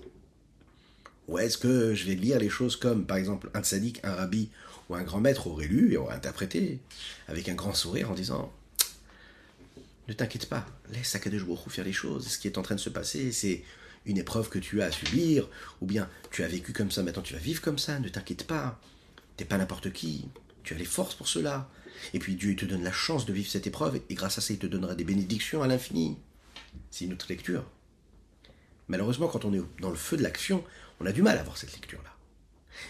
Ou 1.28 1.38
est-ce 1.38 1.58
que 1.58 1.94
je 1.94 2.06
vais 2.06 2.16
lire 2.16 2.38
les 2.38 2.48
choses 2.48 2.76
comme, 2.76 3.06
par 3.06 3.16
exemple, 3.16 3.50
un 3.54 3.62
tzaddik, 3.62 4.00
un 4.02 4.14
rabbi 4.14 4.50
ou 4.88 4.96
un 4.96 5.02
grand 5.02 5.20
maître 5.20 5.46
aurait 5.46 5.68
lu 5.68 5.92
et 5.92 5.96
aurait 5.96 6.14
interprété 6.14 6.80
avec 7.28 7.48
un 7.48 7.54
grand 7.54 7.74
sourire 7.74 8.10
en 8.10 8.14
disant 8.14 8.52
ne 10.08 10.12
t'inquiète 10.12 10.46
pas, 10.46 10.66
laisse 10.92 11.14
Akadosh 11.14 11.44
Baruch 11.44 11.68
faire 11.68 11.84
les 11.84 11.92
choses. 11.92 12.26
Ce 12.26 12.38
qui 12.38 12.48
est 12.48 12.58
en 12.58 12.62
train 12.62 12.74
de 12.74 12.80
se 12.80 12.90
passer, 12.90 13.30
c'est 13.30 13.62
une 14.06 14.18
épreuve 14.18 14.48
que 14.48 14.58
tu 14.58 14.82
as 14.82 14.86
à 14.86 14.90
subir, 14.90 15.48
ou 15.80 15.86
bien 15.86 16.08
tu 16.30 16.42
as 16.42 16.48
vécu 16.48 16.72
comme 16.72 16.90
ça, 16.90 17.02
maintenant 17.02 17.22
tu 17.22 17.34
vas 17.34 17.40
vivre 17.40 17.60
comme 17.60 17.78
ça, 17.78 17.98
ne 17.98 18.08
t'inquiète 18.08 18.46
pas. 18.46 18.80
T'es 19.36 19.44
pas 19.44 19.58
n'importe 19.58 19.92
qui, 19.92 20.28
tu 20.62 20.74
as 20.74 20.78
les 20.78 20.84
forces 20.84 21.14
pour 21.14 21.28
cela. 21.28 21.68
Et 22.14 22.18
puis 22.18 22.34
Dieu 22.34 22.56
te 22.56 22.64
donne 22.64 22.82
la 22.82 22.92
chance 22.92 23.26
de 23.26 23.32
vivre 23.32 23.50
cette 23.50 23.66
épreuve, 23.66 24.00
et 24.08 24.14
grâce 24.14 24.38
à 24.38 24.40
ça, 24.40 24.52
il 24.52 24.58
te 24.58 24.66
donnera 24.66 24.94
des 24.94 25.04
bénédictions 25.04 25.62
à 25.62 25.66
l'infini. 25.66 26.16
C'est 26.90 27.04
une 27.04 27.12
autre 27.12 27.26
lecture. 27.28 27.64
Malheureusement, 28.88 29.28
quand 29.28 29.44
on 29.44 29.52
est 29.54 29.62
dans 29.80 29.90
le 29.90 29.96
feu 29.96 30.16
de 30.16 30.22
l'action, 30.22 30.64
on 31.00 31.06
a 31.06 31.12
du 31.12 31.22
mal 31.22 31.38
à 31.38 31.42
voir 31.42 31.56
cette 31.56 31.72
lecture-là. 31.72 32.14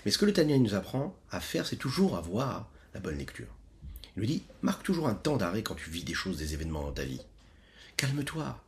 Mais 0.05 0.11
ce 0.11 0.19
que 0.19 0.27
le 0.27 0.33
Tania 0.33 0.59
nous 0.59 0.75
apprend 0.75 1.17
à 1.31 1.41
faire, 1.41 1.67
c'est 1.67 1.77
toujours 1.77 2.17
avoir 2.17 2.71
la 2.95 3.01
bonne 3.01 3.19
lecture. 3.19 3.49
Il 4.17 4.21
nous 4.21 4.27
dit, 4.27 4.43
marque 4.63 4.83
toujours 4.83 5.09
un 5.09 5.15
temps 5.15 5.37
d'arrêt 5.37 5.63
quand 5.63 5.75
tu 5.75 5.91
vis 5.91 6.05
des 6.05 6.15
choses, 6.15 6.39
des 6.39 6.55
événements 6.55 6.83
dans 6.83 6.93
ta 6.93 7.05
vie. 7.05 7.21
Calme-toi. 7.97 8.63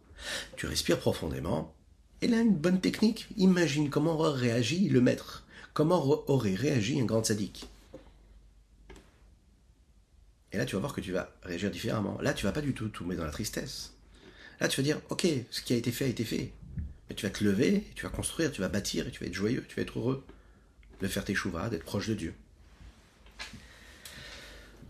Tu 0.57 0.67
respires 0.67 1.01
profondément. 1.01 1.75
Et 2.23 2.29
là, 2.29 2.41
une 2.41 2.55
bonne 2.55 2.81
technique. 2.81 3.27
Imagine 3.37 3.91
comment 3.91 4.13
aurait 4.13 4.41
réagi 4.41 4.89
le 4.89 5.01
maître. 5.01 5.45
Comment 5.75 6.31
aurait 6.31 6.55
réagi 6.55 7.01
un 7.01 7.05
grand 7.05 7.25
sadique. 7.25 7.67
Et 10.53 10.59
là, 10.59 10.65
tu 10.65 10.77
vas 10.77 10.81
voir 10.81 10.95
que 10.95 11.01
tu 11.01 11.11
vas 11.11 11.35
réagir 11.43 11.71
différemment. 11.71 12.21
Là, 12.21 12.33
tu 12.33 12.45
vas 12.45 12.53
pas 12.53 12.61
du 12.61 12.75
tout 12.75 12.89
tout 12.89 13.05
mettre 13.05 13.21
dans 13.21 13.27
la 13.27 13.33
tristesse. 13.33 13.95
Là, 14.61 14.69
tu 14.69 14.81
vas 14.81 14.85
dire, 14.85 15.01
ok, 15.11 15.27
ce 15.51 15.63
qui 15.63 15.73
a 15.73 15.77
été 15.77 15.91
fait 15.91 16.05
a 16.05 16.09
été 16.09 16.25
fait. 16.25 16.53
Mais 17.09 17.17
tu 17.17 17.27
vas 17.27 17.33
te 17.33 17.43
lever, 17.43 17.85
tu 17.97 18.05
vas 18.05 18.11
construire, 18.11 18.53
tu 18.53 18.61
vas 18.61 18.69
bâtir, 18.69 19.09
et 19.09 19.11
tu 19.11 19.21
vas 19.21 19.27
être 19.27 19.35
joyeux, 19.35 19.65
tu 19.69 19.75
vas 19.77 19.83
être 19.83 19.99
heureux 19.99 20.25
de 21.01 21.09
faire 21.09 21.25
tes 21.25 21.35
chouvas, 21.35 21.71
d'être 21.71 21.85
proche 21.85 22.09
de 22.09 22.15
Dieu. 22.15 22.35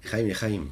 Chaim 0.05 0.27
et 0.27 0.35
Chaim. 0.35 0.67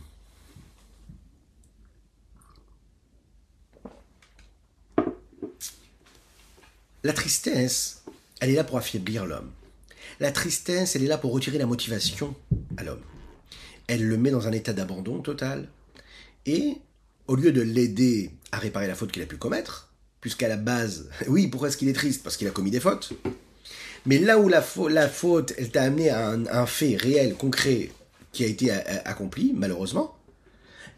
La 7.03 7.15
tristesse, 7.15 8.03
elle 8.41 8.51
est 8.51 8.57
là 8.57 8.65
pour 8.65 8.77
affaiblir 8.77 9.25
l'homme. 9.25 9.51
La 10.21 10.33
tristesse, 10.33 10.97
elle 10.97 11.03
est 11.03 11.07
là 11.07 11.17
pour 11.17 11.33
retirer 11.33 11.57
la 11.57 11.65
motivation 11.65 12.35
à 12.77 12.85
l'homme. 12.85 13.01
Elle 13.87 14.07
le 14.07 14.19
met 14.19 14.31
dans 14.31 14.47
un 14.47 14.53
état 14.53 14.75
d'abandon 14.75 15.21
total. 15.21 15.69
Et 16.45 16.77
au 17.27 17.37
lieu 17.37 17.53
de 17.53 17.63
l'aider 17.63 18.33
à 18.53 18.59
réparer 18.59 18.87
la 18.87 18.95
faute 18.95 19.13
qu'il 19.13 19.23
a 19.23 19.27
pu 19.27 19.39
commettre, 19.39 19.89
puisqu'à 20.21 20.47
la 20.47 20.59
base, 20.59 21.09
oui, 21.27 21.47
pourquoi 21.49 21.69
est-ce 21.69 21.79
qu'il 21.79 21.89
est 21.89 21.95
triste? 21.95 22.23
Parce 22.23 22.37
qu'il 22.37 22.47
a 22.49 22.51
commis 22.51 22.71
des 22.71 22.81
fautes. 22.81 23.15
Mais 24.05 24.19
là 24.19 24.39
où 24.39 24.49
la, 24.49 24.61
faute, 24.61 25.55
elle 25.57 25.71
t'a 25.71 25.83
amené 25.83 26.11
à 26.11 26.29
un, 26.31 26.67
fait 26.67 26.97
réel, 26.97 27.35
concret, 27.35 27.91
qui 28.33 28.45
a 28.45 28.47
été 28.47 28.71
accompli, 28.71 29.53
malheureusement, 29.55 30.17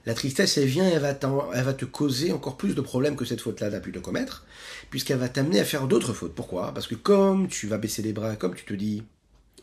la 0.05 0.15
tristesse, 0.15 0.59
elle 0.59 0.67
vient, 0.67 0.89
elle 0.89 1.01
va, 1.01 1.19
elle 1.55 1.65
va 1.65 1.75
te 1.75 1.85
causer 1.85 2.33
encore 2.33 2.57
plus 2.57 2.75
de 2.75 2.81
problèmes 2.81 3.17
que 3.17 3.25
cette 3.25 3.41
faute-là 3.41 3.71
t'a 3.71 3.81
pu 3.81 3.93
te 3.93 3.99
commettre, 3.99 4.45
puisqu'elle 4.91 5.19
va 5.19 5.29
t'amener 5.29 5.61
à 5.61 5.65
faire 5.65 5.87
d'autres 5.87 6.13
fautes. 6.13 6.35
Pourquoi? 6.35 6.75
Parce 6.75 6.87
que 6.87 6.95
comme 6.95 7.49
tu 7.49 7.67
vas 7.67 7.79
baisser 7.79 8.03
les 8.03 8.13
bras, 8.13 8.37
comme 8.37 8.55
tu 8.55 8.65
te 8.65 8.75
dis, 8.75 9.05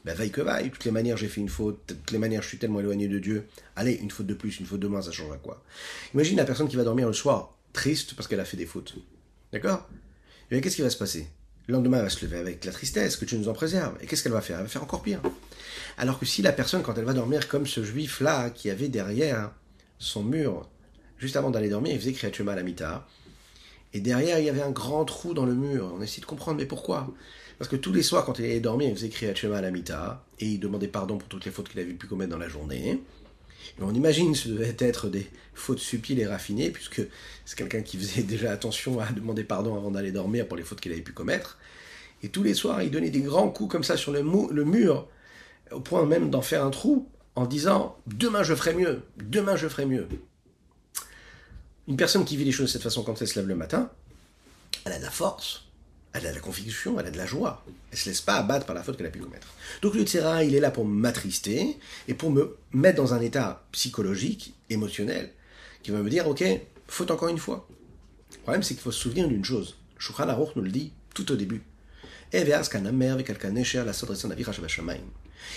ben 0.06 0.16
vaille 0.16 0.32
que 0.32 0.42
vaille, 0.42 0.72
toutes 0.72 0.86
les 0.86 0.92
manières 0.92 1.18
j'ai 1.18 1.28
fait 1.28 1.42
une 1.42 1.50
faute, 1.50 1.80
toutes 1.88 2.12
les 2.12 2.20
manières 2.20 2.42
je 2.42 2.48
suis 2.48 2.58
tellement 2.58 2.80
éloigné 2.80 3.08
de 3.08 3.20
Dieu, 3.20 3.48
allez, 3.76 3.94
une 3.94 4.12
faute 4.12 4.28
de 4.28 4.34
plus, 4.34 4.60
une 4.60 4.66
faute 4.66 4.80
de 4.80 4.88
moins, 4.88 5.02
ça 5.02 5.12
change 5.12 5.34
à 5.34 5.38
quoi? 5.38 5.62
Imagine 6.14 6.38
la 6.38 6.46
personne 6.46 6.70
qui 6.70 6.78
va 6.78 6.84
dormir 6.84 7.08
le 7.08 7.14
soir, 7.14 7.58
triste 7.74 8.14
parce 8.16 8.28
qu'elle 8.28 8.40
a 8.40 8.46
fait 8.46 8.58
des 8.58 8.66
fautes. 8.66 8.96
D'accord? 9.52 9.90
Et 10.52 10.58
eh 10.58 10.62
qu'est-ce 10.62 10.78
qui 10.78 10.82
va 10.82 10.90
se 10.90 10.98
passer? 10.98 11.28
Le 11.68 11.76
lendemain, 11.76 11.98
elle 11.98 12.06
va 12.06 12.10
se 12.10 12.26
lever 12.26 12.38
avec 12.38 12.66
la 12.66 12.72
tristesse, 12.72 13.16
que 13.16 13.26
tu 13.26 13.38
nous 13.38 13.48
en 13.48 13.54
préserves. 13.54 13.96
Et 14.02 14.08
qu'est-ce 14.08 14.24
qu'elle 14.24 14.32
va 14.32 14.42
faire? 14.42 14.58
Elle 14.58 14.64
va 14.64 14.70
faire 14.70 14.82
encore 14.82 15.04
pire. 15.04 15.22
Alors 16.00 16.18
que 16.18 16.26
si 16.26 16.42
la 16.42 16.52
personne, 16.52 16.82
quand 16.82 16.98
elle 16.98 17.06
va 17.06 17.14
dormir 17.14 17.48
comme 17.48 17.68
ce 17.68 17.84
juif-là, 17.84 18.50
qui 18.50 18.72
avait 18.72 18.88
derrière 18.88 19.52
son 20.00 20.24
mur, 20.24 20.68
juste 21.18 21.36
avant 21.36 21.52
d'aller 21.52 21.70
dormir, 21.70 21.94
il 21.94 22.00
faisait 22.00 22.14
Kriyat 22.14 22.52
à 22.52 22.56
la. 22.56 23.08
Et 23.94 24.00
derrière, 24.00 24.40
il 24.40 24.46
y 24.46 24.50
avait 24.50 24.62
un 24.62 24.72
grand 24.72 25.04
trou 25.06 25.34
dans 25.34 25.46
le 25.46 25.54
mur. 25.54 25.94
On 25.96 26.02
essaie 26.02 26.22
de 26.22 26.26
comprendre, 26.26 26.58
mais 26.58 26.66
pourquoi? 26.66 27.14
Parce 27.58 27.70
que 27.70 27.76
tous 27.76 27.92
les 27.92 28.04
soirs, 28.04 28.24
quand 28.24 28.40
il 28.40 28.46
allait 28.46 28.60
dormir, 28.60 28.88
il 28.90 28.96
faisait 28.96 29.10
Kriyat 29.10 29.34
à 29.56 29.62
la. 29.62 29.70
Et 30.40 30.46
il 30.46 30.60
demandait 30.60 30.88
pardon 30.88 31.18
pour 31.18 31.28
toutes 31.28 31.46
les 31.46 31.52
fautes 31.52 31.70
qu'il 31.70 31.80
avait 31.80 31.94
pu 31.94 32.08
commettre 32.08 32.32
dans 32.32 32.38
la 32.38 32.50
journée. 32.50 33.04
On 33.82 33.94
imagine 33.94 34.36
ce 34.36 34.50
devait 34.50 34.76
être 34.80 35.10
des 35.10 35.28
fautes 35.54 35.80
subtiles 35.80 36.20
et 36.20 36.26
raffinées, 36.26 36.70
puisque 36.70 37.02
c'est 37.46 37.58
quelqu'un 37.58 37.82
qui 37.82 37.98
faisait 37.98 38.24
déjà 38.24 38.52
attention 38.52 39.00
à 39.00 39.12
demander 39.12 39.44
pardon 39.44 39.76
avant 39.76 39.92
d'aller 39.92 40.12
dormir 40.12 40.48
pour 40.48 40.58
les 40.58 40.64
fautes 40.64 40.80
qu'il 40.80 40.92
avait 40.92 41.02
pu 41.02 41.12
commettre. 41.12 41.58
Et 42.24 42.30
tous 42.30 42.44
les 42.44 42.54
soirs, 42.54 42.82
il 42.84 42.92
donnait 42.92 43.10
des 43.10 43.22
grands 43.22 43.50
coups 43.50 43.72
comme 43.72 43.84
ça 43.84 43.98
sur 43.98 44.12
le 44.12 44.24
mur, 44.24 45.08
au 45.72 45.80
point 45.80 46.06
même 46.06 46.30
d'en 46.30 46.42
faire 46.42 46.64
un 46.66 46.70
trou, 46.70 47.08
en 47.40 47.46
disant 47.46 47.98
Demain 48.06 48.44
je 48.44 48.54
ferai 48.54 48.74
mieux, 48.74 49.02
demain 49.16 49.56
je 49.56 49.70
ferai 49.70 49.86
mieux. 49.86 50.08
Une 51.88 51.96
personne 51.96 52.26
qui 52.26 52.36
vit 52.36 52.44
les 52.44 52.52
choses 52.52 52.68
de 52.68 52.72
cette 52.74 52.84
façon 52.84 53.02
quand 53.02 53.22
elle 53.22 53.30
se 53.30 53.40
lève 53.40 53.48
le 53.48 53.56
matin, 53.56 53.90
elle 54.84 54.92
a 54.92 54.98
de 54.98 55.04
la 55.04 55.10
force, 55.10 55.64
elle 56.12 56.28
a 56.28 56.32
de 56.32 56.36
la 56.36 56.42
conviction, 56.42 57.00
elle 57.00 57.08
a 57.08 57.12
de 57.12 57.18
la 57.18 57.26
joie. 57.26 57.64
Elle 57.92 57.98
se 57.98 58.10
laisse 58.10 58.20
pas 58.20 58.36
abattre 58.36 58.66
par 58.66 58.76
la 58.76 58.84
faute 58.84 58.98
qu'elle 58.98 59.08
a 59.08 59.10
pu 59.10 59.20
commettre. 59.20 59.48
Donc 59.82 59.96
le 59.96 60.04
tsera, 60.04 60.44
il 60.44 60.54
est 60.54 60.60
là 60.60 60.70
pour 60.70 60.84
m'attrister 60.84 61.78
et 62.10 62.14
pour 62.14 62.30
me 62.30 62.58
mettre 62.74 62.98
dans 62.98 63.14
un 63.14 63.22
état 63.22 63.64
psychologique, 63.72 64.54
émotionnel, 64.70 65.32
qui 65.82 65.92
va 65.92 66.00
me 66.00 66.10
dire, 66.10 66.28
ok, 66.28 66.44
faute 66.90 67.10
encore 67.10 67.30
une 67.30 67.38
fois. 67.38 67.68
Le 68.34 68.38
problème, 68.40 68.64
c'est 68.64 68.74
qu'il 68.74 68.84
faut 68.84 68.92
se 68.92 69.00
souvenir 69.00 69.30
d'une 69.30 69.46
chose. 69.46 69.78
Shulchan 69.98 70.28
Aruch 70.28 70.56
nous 70.58 70.62
le 70.62 70.72
dit 70.72 70.92
tout 71.14 71.32
au 71.32 71.38
début. 71.38 71.64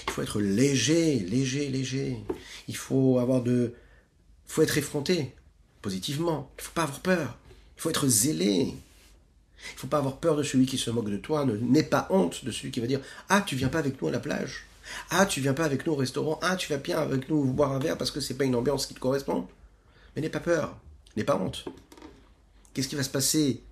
Il 0.07 0.12
faut 0.12 0.23
être 0.23 0.41
léger, 0.41 1.19
léger, 1.21 1.69
léger. 1.69 2.19
Il 2.69 2.77
faut 2.77 3.19
avoir 3.19 3.43
de 3.43 3.75
Il 4.49 4.53
faut 4.53 4.62
être 4.62 4.79
effronté, 4.79 5.35
positivement. 5.81 6.51
Il 6.59 6.62
ne 6.62 6.65
faut 6.67 6.73
pas 6.75 6.83
avoir 6.83 7.01
peur. 7.01 7.39
Il 7.77 7.83
faut 7.83 7.91
être 7.91 8.07
zélé. 8.09 8.75
Il 9.65 9.75
ne 9.75 9.79
faut 9.79 9.87
pas 9.87 9.99
avoir 9.99 10.17
peur 10.19 10.37
de 10.37 10.43
celui 10.43 10.67
qui 10.67 10.79
se 10.79 10.91
moque 10.91 11.11
de 11.11 11.17
toi. 11.17 11.47
N'aie 11.47 11.83
pas 11.83 12.07
honte 12.11 12.45
de 12.45 12.51
celui 12.51 12.71
qui 12.71 12.81
va 12.81 12.87
dire 12.87 13.01
Ah, 13.29 13.43
tu 13.43 13.57
viens 13.57 13.69
pas 13.69 13.79
avec 13.79 14.01
nous 14.01 14.09
à 14.09 14.12
la 14.12 14.21
plage. 14.21 14.67
Ah, 15.11 15.27
tu 15.27 15.41
viens 15.41 15.55
pas 15.55 15.65
avec 15.65 15.87
nous 15.87 15.93
au 15.93 15.97
restaurant. 15.97 16.39
Ah, 16.43 16.57
tu 16.57 16.73
vas 16.73 16.79
bien 16.79 16.99
avec 16.99 17.29
nous 17.29 17.45
boire 17.45 17.73
un 17.73 17.79
verre 17.79 17.97
parce 17.97 18.11
que 18.11 18.21
c'est 18.21 18.35
pas 18.35 18.45
une 18.45 18.57
ambiance 18.57 18.87
qui 18.87 18.95
te 18.95 19.01
correspond. 19.01 19.47
Mais 20.15 20.23
n'aie 20.23 20.29
pas 20.29 20.41
peur. 20.41 20.77
N'aie 21.17 21.25
pas 21.25 21.37
honte. 21.37 21.65
Qu'est-ce 22.75 22.89
qui 22.89 22.97
va 22.97 23.03
se 23.03 23.11
passer 23.11 23.62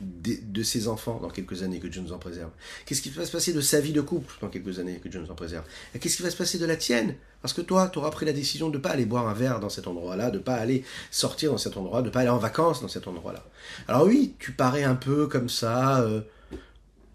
de, 0.00 0.62
ses 0.62 0.88
enfants 0.88 1.18
dans 1.20 1.28
quelques 1.28 1.62
années 1.62 1.78
que 1.78 1.86
Dieu 1.86 2.00
nous 2.00 2.12
en 2.12 2.18
préserve 2.18 2.50
Qu'est-ce 2.86 3.02
qui 3.02 3.10
va 3.10 3.24
se 3.24 3.32
passer 3.32 3.52
de 3.52 3.60
sa 3.60 3.80
vie 3.80 3.92
de 3.92 4.00
couple 4.00 4.34
dans 4.40 4.48
quelques 4.48 4.78
années 4.78 4.98
que 5.02 5.08
Dieu 5.08 5.20
nous 5.20 5.30
en 5.30 5.34
préserve? 5.34 5.64
Et 5.94 5.98
qu'est-ce 5.98 6.16
qui 6.16 6.22
va 6.22 6.30
se 6.30 6.36
passer 6.36 6.58
de 6.58 6.66
la 6.66 6.76
tienne? 6.76 7.14
Parce 7.42 7.54
que 7.54 7.60
toi, 7.60 7.88
tu 7.88 7.98
auras 7.98 8.10
pris 8.10 8.26
la 8.26 8.32
décision 8.32 8.68
de 8.68 8.78
ne 8.78 8.82
pas 8.82 8.90
aller 8.90 9.06
boire 9.06 9.28
un 9.28 9.34
verre 9.34 9.60
dans 9.60 9.68
cet 9.68 9.86
endroit-là, 9.86 10.30
de 10.30 10.38
ne 10.38 10.42
pas 10.42 10.54
aller 10.54 10.84
sortir 11.10 11.52
dans 11.52 11.58
cet 11.58 11.76
endroit, 11.76 12.02
de 12.02 12.08
ne 12.08 12.12
pas 12.12 12.20
aller 12.20 12.28
en 12.28 12.38
vacances 12.38 12.82
dans 12.82 12.88
cet 12.88 13.08
endroit-là. 13.08 13.44
Alors 13.88 14.06
oui, 14.06 14.34
tu 14.38 14.52
parais 14.52 14.84
un 14.84 14.94
peu 14.94 15.26
comme 15.26 15.48
ça, 15.48 16.00
euh, 16.00 16.20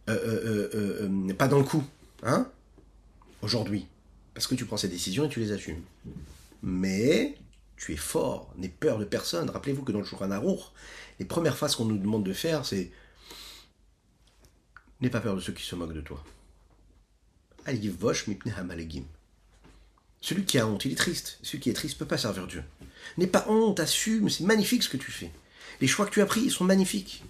euh, 0.09 0.69
euh, 0.73 1.33
pas 1.33 1.47
dans 1.47 1.59
le 1.59 1.63
coup, 1.63 1.83
hein? 2.23 2.47
Aujourd'hui. 3.41 3.87
Parce 4.33 4.47
que 4.47 4.55
tu 4.55 4.65
prends 4.65 4.77
ces 4.77 4.89
décisions 4.89 5.25
et 5.25 5.29
tu 5.29 5.39
les 5.39 5.51
assumes. 5.51 5.81
Mais 6.61 7.37
tu 7.77 7.93
es 7.93 7.97
fort, 7.97 8.51
n'aie 8.57 8.69
peur 8.69 8.97
de 8.97 9.05
personne. 9.05 9.49
Rappelez-vous 9.49 9.83
que 9.83 9.91
dans 9.91 9.99
le 9.99 10.05
Shulchan 10.05 10.31
Aruch, 10.31 10.59
les 11.19 11.25
premières 11.25 11.57
phrases 11.57 11.75
qu'on 11.75 11.85
nous 11.85 11.97
demande 11.97 12.23
de 12.23 12.33
faire, 12.33 12.65
c'est 12.65 12.91
N'aie 15.01 15.09
pas 15.09 15.19
peur 15.19 15.35
de 15.35 15.41
ceux 15.41 15.53
qui 15.53 15.63
se 15.63 15.75
moquent 15.75 15.93
de 15.93 16.01
toi. 16.01 16.23
Celui 20.21 20.45
qui 20.45 20.57
a 20.57 20.65
honte, 20.65 20.85
il 20.85 20.93
est 20.93 20.95
triste. 20.95 21.37
Celui 21.43 21.59
qui 21.59 21.69
est 21.69 21.73
triste 21.73 21.95
ne 21.95 21.99
peut 21.99 22.07
pas 22.07 22.17
servir 22.17 22.47
Dieu. 22.47 22.63
N'aie 23.17 23.27
pas 23.27 23.45
honte, 23.49 23.79
assume, 23.79 24.29
c'est 24.29 24.43
magnifique 24.43 24.83
ce 24.83 24.89
que 24.89 24.97
tu 24.97 25.11
fais. 25.11 25.31
Les 25.81 25.87
choix 25.87 26.05
que 26.05 26.11
tu 26.11 26.21
as 26.21 26.25
pris, 26.25 26.41
ils 26.41 26.51
sont 26.51 26.63
magnifiques. 26.63 27.23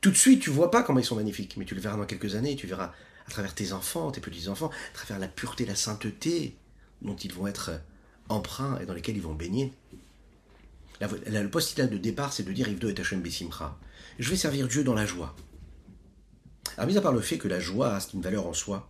Tout 0.00 0.10
de 0.10 0.16
suite, 0.16 0.42
tu 0.42 0.50
vois 0.50 0.70
pas 0.70 0.82
comment 0.82 0.98
ils 0.98 1.04
sont 1.04 1.16
magnifiques, 1.16 1.56
mais 1.56 1.64
tu 1.64 1.74
le 1.74 1.80
verras 1.80 1.96
dans 1.96 2.04
quelques 2.04 2.34
années, 2.34 2.56
tu 2.56 2.66
verras 2.66 2.92
à 3.26 3.30
travers 3.30 3.54
tes 3.54 3.72
enfants, 3.72 4.10
tes 4.10 4.20
petits-enfants, 4.20 4.70
à 4.92 4.94
travers 4.94 5.18
la 5.18 5.28
pureté, 5.28 5.64
la 5.64 5.74
sainteté 5.74 6.56
dont 7.02 7.16
ils 7.16 7.32
vont 7.32 7.46
être 7.46 7.80
emprunts 8.28 8.78
et 8.80 8.86
dans 8.86 8.94
lesquels 8.94 9.16
ils 9.16 9.22
vont 9.22 9.34
baigner. 9.34 9.72
Le 11.00 11.48
postulat 11.48 11.86
de 11.86 11.98
départ, 11.98 12.32
c'est 12.32 12.42
de 12.42 12.52
dire 12.52 12.68
Ivdo 12.68 12.88
et 12.88 13.00
Hashem 13.00 13.20
Besimcha. 13.20 13.78
Je 14.18 14.30
vais 14.30 14.36
servir 14.36 14.68
Dieu 14.68 14.84
dans 14.84 14.94
la 14.94 15.06
joie. 15.06 15.34
Alors, 16.76 16.88
mis 16.88 16.96
à 16.96 17.00
part 17.00 17.12
le 17.12 17.20
fait 17.20 17.38
que 17.38 17.48
la 17.48 17.60
joie, 17.60 18.00
c'est 18.00 18.14
une 18.14 18.22
valeur 18.22 18.46
en 18.46 18.52
soi, 18.52 18.88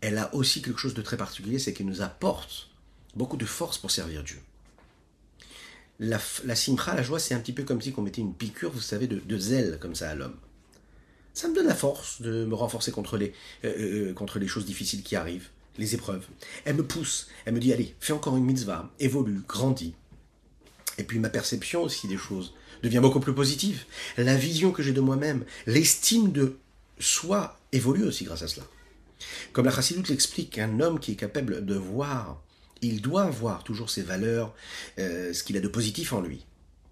elle 0.00 0.18
a 0.18 0.34
aussi 0.34 0.62
quelque 0.62 0.78
chose 0.78 0.94
de 0.94 1.02
très 1.02 1.16
particulier, 1.16 1.58
c'est 1.58 1.72
qu'elle 1.72 1.86
nous 1.86 2.02
apporte 2.02 2.70
beaucoup 3.14 3.36
de 3.36 3.44
force 3.44 3.78
pour 3.78 3.90
servir 3.90 4.22
Dieu. 4.22 4.38
La, 5.98 6.18
la 6.44 6.54
la 6.54 7.02
joie, 7.02 7.20
c'est 7.20 7.34
un 7.34 7.40
petit 7.40 7.52
peu 7.52 7.64
comme 7.64 7.82
si 7.82 7.92
on 7.96 8.02
mettait 8.02 8.22
une 8.22 8.34
piqûre, 8.34 8.70
vous 8.70 8.80
savez, 8.80 9.06
de, 9.06 9.38
zèle 9.38 9.78
comme 9.78 9.94
ça 9.94 10.08
à 10.08 10.14
l'homme. 10.14 10.36
Ça 11.34 11.48
me 11.48 11.54
donne 11.54 11.66
la 11.66 11.74
force 11.74 12.22
de 12.22 12.44
me 12.44 12.54
renforcer 12.54 12.92
les, 13.18 13.32
euh, 13.64 14.08
euh, 14.08 14.14
contre 14.14 14.38
les 14.38 14.48
choses 14.48 14.64
difficiles 14.64 15.02
qui 15.02 15.14
arrivent 15.14 15.50
les 15.78 15.94
épreuves. 15.94 16.26
Elle 16.64 16.76
me 16.76 16.84
pousse, 16.84 17.28
elle 17.44 17.54
me 17.54 17.60
dit 17.60 17.72
allez, 17.72 17.94
fais 18.00 18.12
encore 18.12 18.36
une 18.36 18.44
mitzvah, 18.44 18.90
évolue, 18.98 19.40
grandis. 19.48 19.94
Et 21.00 21.04
puis 21.04 21.18
ma 21.18 21.30
perception 21.30 21.82
aussi 21.82 22.08
des 22.08 22.18
choses 22.18 22.52
devient 22.82 22.98
beaucoup 22.98 23.20
plus 23.20 23.34
positive. 23.34 23.84
La 24.18 24.36
vision 24.36 24.70
que 24.70 24.82
j'ai 24.82 24.92
de 24.92 25.00
moi-même, 25.00 25.44
l'estime 25.66 26.30
de 26.30 26.58
soi 26.98 27.58
évolue 27.72 28.04
aussi 28.04 28.24
grâce 28.24 28.42
à 28.42 28.48
cela. 28.48 28.66
Comme 29.54 29.64
la 29.64 29.70
Chassidoute 29.70 30.10
l'explique, 30.10 30.58
un 30.58 30.78
homme 30.78 31.00
qui 31.00 31.12
est 31.12 31.16
capable 31.16 31.64
de 31.64 31.74
voir, 31.74 32.42
il 32.82 33.00
doit 33.00 33.30
voir 33.30 33.64
toujours 33.64 33.88
ses 33.88 34.02
valeurs, 34.02 34.54
euh, 34.98 35.32
ce 35.32 35.42
qu'il 35.42 35.56
a 35.56 35.60
de 35.60 35.68
positif 35.68 36.12
en 36.12 36.20
lui. 36.20 36.44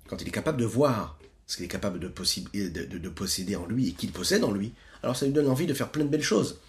Quand 0.08 0.22
il 0.22 0.28
est 0.28 0.32
capable 0.32 0.58
de 0.58 0.64
voir 0.64 1.18
ce 1.46 1.56
qu'il 1.56 1.66
est 1.66 1.68
capable 1.68 2.00
de, 2.00 2.08
de 2.08 3.08
posséder 3.10 3.56
en 3.56 3.66
lui 3.66 3.88
et 3.88 3.92
qu'il 3.92 4.10
possède 4.10 4.42
en 4.42 4.52
lui, 4.52 4.72
alors 5.02 5.16
ça 5.16 5.26
lui 5.26 5.34
donne 5.34 5.48
envie 5.48 5.66
de 5.66 5.74
faire 5.74 5.90
plein 5.90 6.04
de 6.04 6.10
belles 6.10 6.22
choses. 6.22 6.60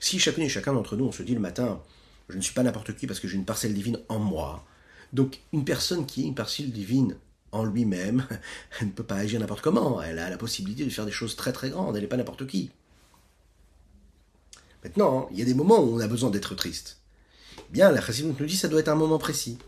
Si 0.00 0.18
chacune 0.18 0.42
et 0.42 0.48
chacun 0.48 0.72
d'entre 0.72 0.96
nous, 0.96 1.04
on 1.04 1.12
se 1.12 1.22
dit 1.22 1.34
le 1.34 1.40
matin, 1.40 1.80
je 2.28 2.36
ne 2.36 2.42
suis 2.42 2.54
pas 2.54 2.64
n'importe 2.64 2.96
qui 2.96 3.06
parce 3.06 3.20
que 3.20 3.28
j'ai 3.28 3.36
une 3.36 3.44
parcelle 3.44 3.72
divine 3.72 4.00
en 4.08 4.18
moi, 4.18 4.66
donc 5.12 5.40
une 5.52 5.64
personne 5.64 6.06
qui 6.06 6.24
a 6.24 6.26
une 6.26 6.34
parcelle 6.34 6.70
divine 6.70 7.16
en 7.52 7.64
lui-même, 7.64 8.26
elle 8.80 8.88
ne 8.88 8.92
peut 8.92 9.04
pas 9.04 9.16
agir 9.16 9.40
n'importe 9.40 9.62
comment, 9.62 10.02
elle 10.02 10.18
a 10.18 10.30
la 10.30 10.38
possibilité 10.38 10.84
de 10.84 10.90
faire 10.90 11.06
des 11.06 11.12
choses 11.12 11.36
très 11.36 11.52
très 11.52 11.70
grandes, 11.70 11.96
elle 11.96 12.02
n'est 12.02 12.08
pas 12.08 12.16
n'importe 12.16 12.46
qui. 12.46 12.70
Maintenant, 14.84 15.28
il 15.32 15.38
y 15.38 15.42
a 15.42 15.44
des 15.44 15.54
moments 15.54 15.80
où 15.80 15.96
on 15.96 16.00
a 16.00 16.06
besoin 16.06 16.30
d'être 16.30 16.54
triste. 16.54 16.98
Bien, 17.70 17.90
la 17.90 18.00
Chassidut 18.00 18.34
nous 18.38 18.46
dit 18.46 18.54
que 18.54 18.60
ça 18.60 18.68
doit 18.68 18.80
être 18.80 18.88
un 18.88 18.94
moment 18.94 19.18
précis. 19.18 19.58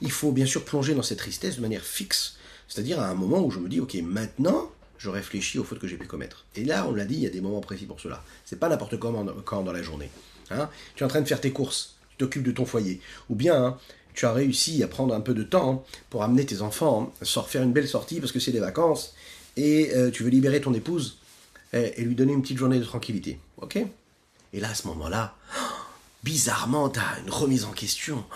Il 0.00 0.10
faut 0.10 0.32
bien 0.32 0.46
sûr 0.46 0.64
plonger 0.64 0.94
dans 0.94 1.02
cette 1.02 1.18
tristesse 1.18 1.56
de 1.56 1.60
manière 1.60 1.84
fixe, 1.84 2.36
c'est-à-dire 2.68 3.00
à 3.00 3.08
un 3.08 3.14
moment 3.14 3.44
où 3.44 3.50
je 3.50 3.58
me 3.58 3.68
dis, 3.68 3.80
ok, 3.80 3.94
maintenant, 4.02 4.70
je 4.98 5.10
réfléchis 5.10 5.58
aux 5.58 5.64
fautes 5.64 5.80
que 5.80 5.88
j'ai 5.88 5.96
pu 5.96 6.06
commettre. 6.06 6.46
Et 6.54 6.64
là, 6.64 6.86
on 6.88 6.92
l'a 6.92 7.04
dit, 7.04 7.14
il 7.14 7.20
y 7.20 7.26
a 7.26 7.30
des 7.30 7.40
moments 7.40 7.60
précis 7.60 7.86
pour 7.86 8.00
cela. 8.00 8.24
C'est 8.44 8.58
pas 8.58 8.68
n'importe 8.68 8.98
comment 8.98 9.26
quand 9.44 9.62
dans 9.62 9.72
la 9.72 9.82
journée. 9.82 10.10
Hein. 10.50 10.68
tu 10.94 11.02
es 11.02 11.06
en 11.06 11.08
train 11.08 11.22
de 11.22 11.28
faire 11.28 11.40
tes 11.40 11.50
courses, 11.50 11.96
tu 12.10 12.16
t'occupes 12.18 12.42
de 12.42 12.52
ton 12.52 12.64
foyer. 12.64 13.00
Ou 13.30 13.34
bien, 13.34 13.64
hein, 13.64 13.78
tu 14.14 14.26
as 14.26 14.32
réussi 14.32 14.82
à 14.82 14.88
prendre 14.88 15.14
un 15.14 15.20
peu 15.20 15.34
de 15.34 15.42
temps 15.42 15.84
pour 16.10 16.22
amener 16.22 16.44
tes 16.46 16.62
enfants, 16.62 17.12
hein, 17.22 17.42
faire 17.46 17.62
une 17.62 17.72
belle 17.72 17.88
sortie 17.88 18.20
parce 18.20 18.32
que 18.32 18.40
c'est 18.40 18.52
des 18.52 18.60
vacances, 18.60 19.14
et 19.56 19.90
euh, 19.94 20.10
tu 20.10 20.22
veux 20.22 20.30
libérer 20.30 20.60
ton 20.60 20.74
épouse 20.74 21.18
et, 21.72 22.02
lui 22.02 22.14
donner 22.14 22.32
une 22.32 22.42
petite 22.42 22.58
journée 22.58 22.78
de 22.78 22.84
tranquillité. 22.84 23.38
Ok? 23.58 23.78
Et 24.52 24.60
là, 24.60 24.70
à 24.70 24.74
ce 24.74 24.86
moment-là, 24.88 25.36
bizarrement, 26.24 26.90
tu 26.90 27.00
as 27.00 27.18
une 27.24 27.30
remise 27.30 27.64
en 27.64 27.72
question. 27.72 28.24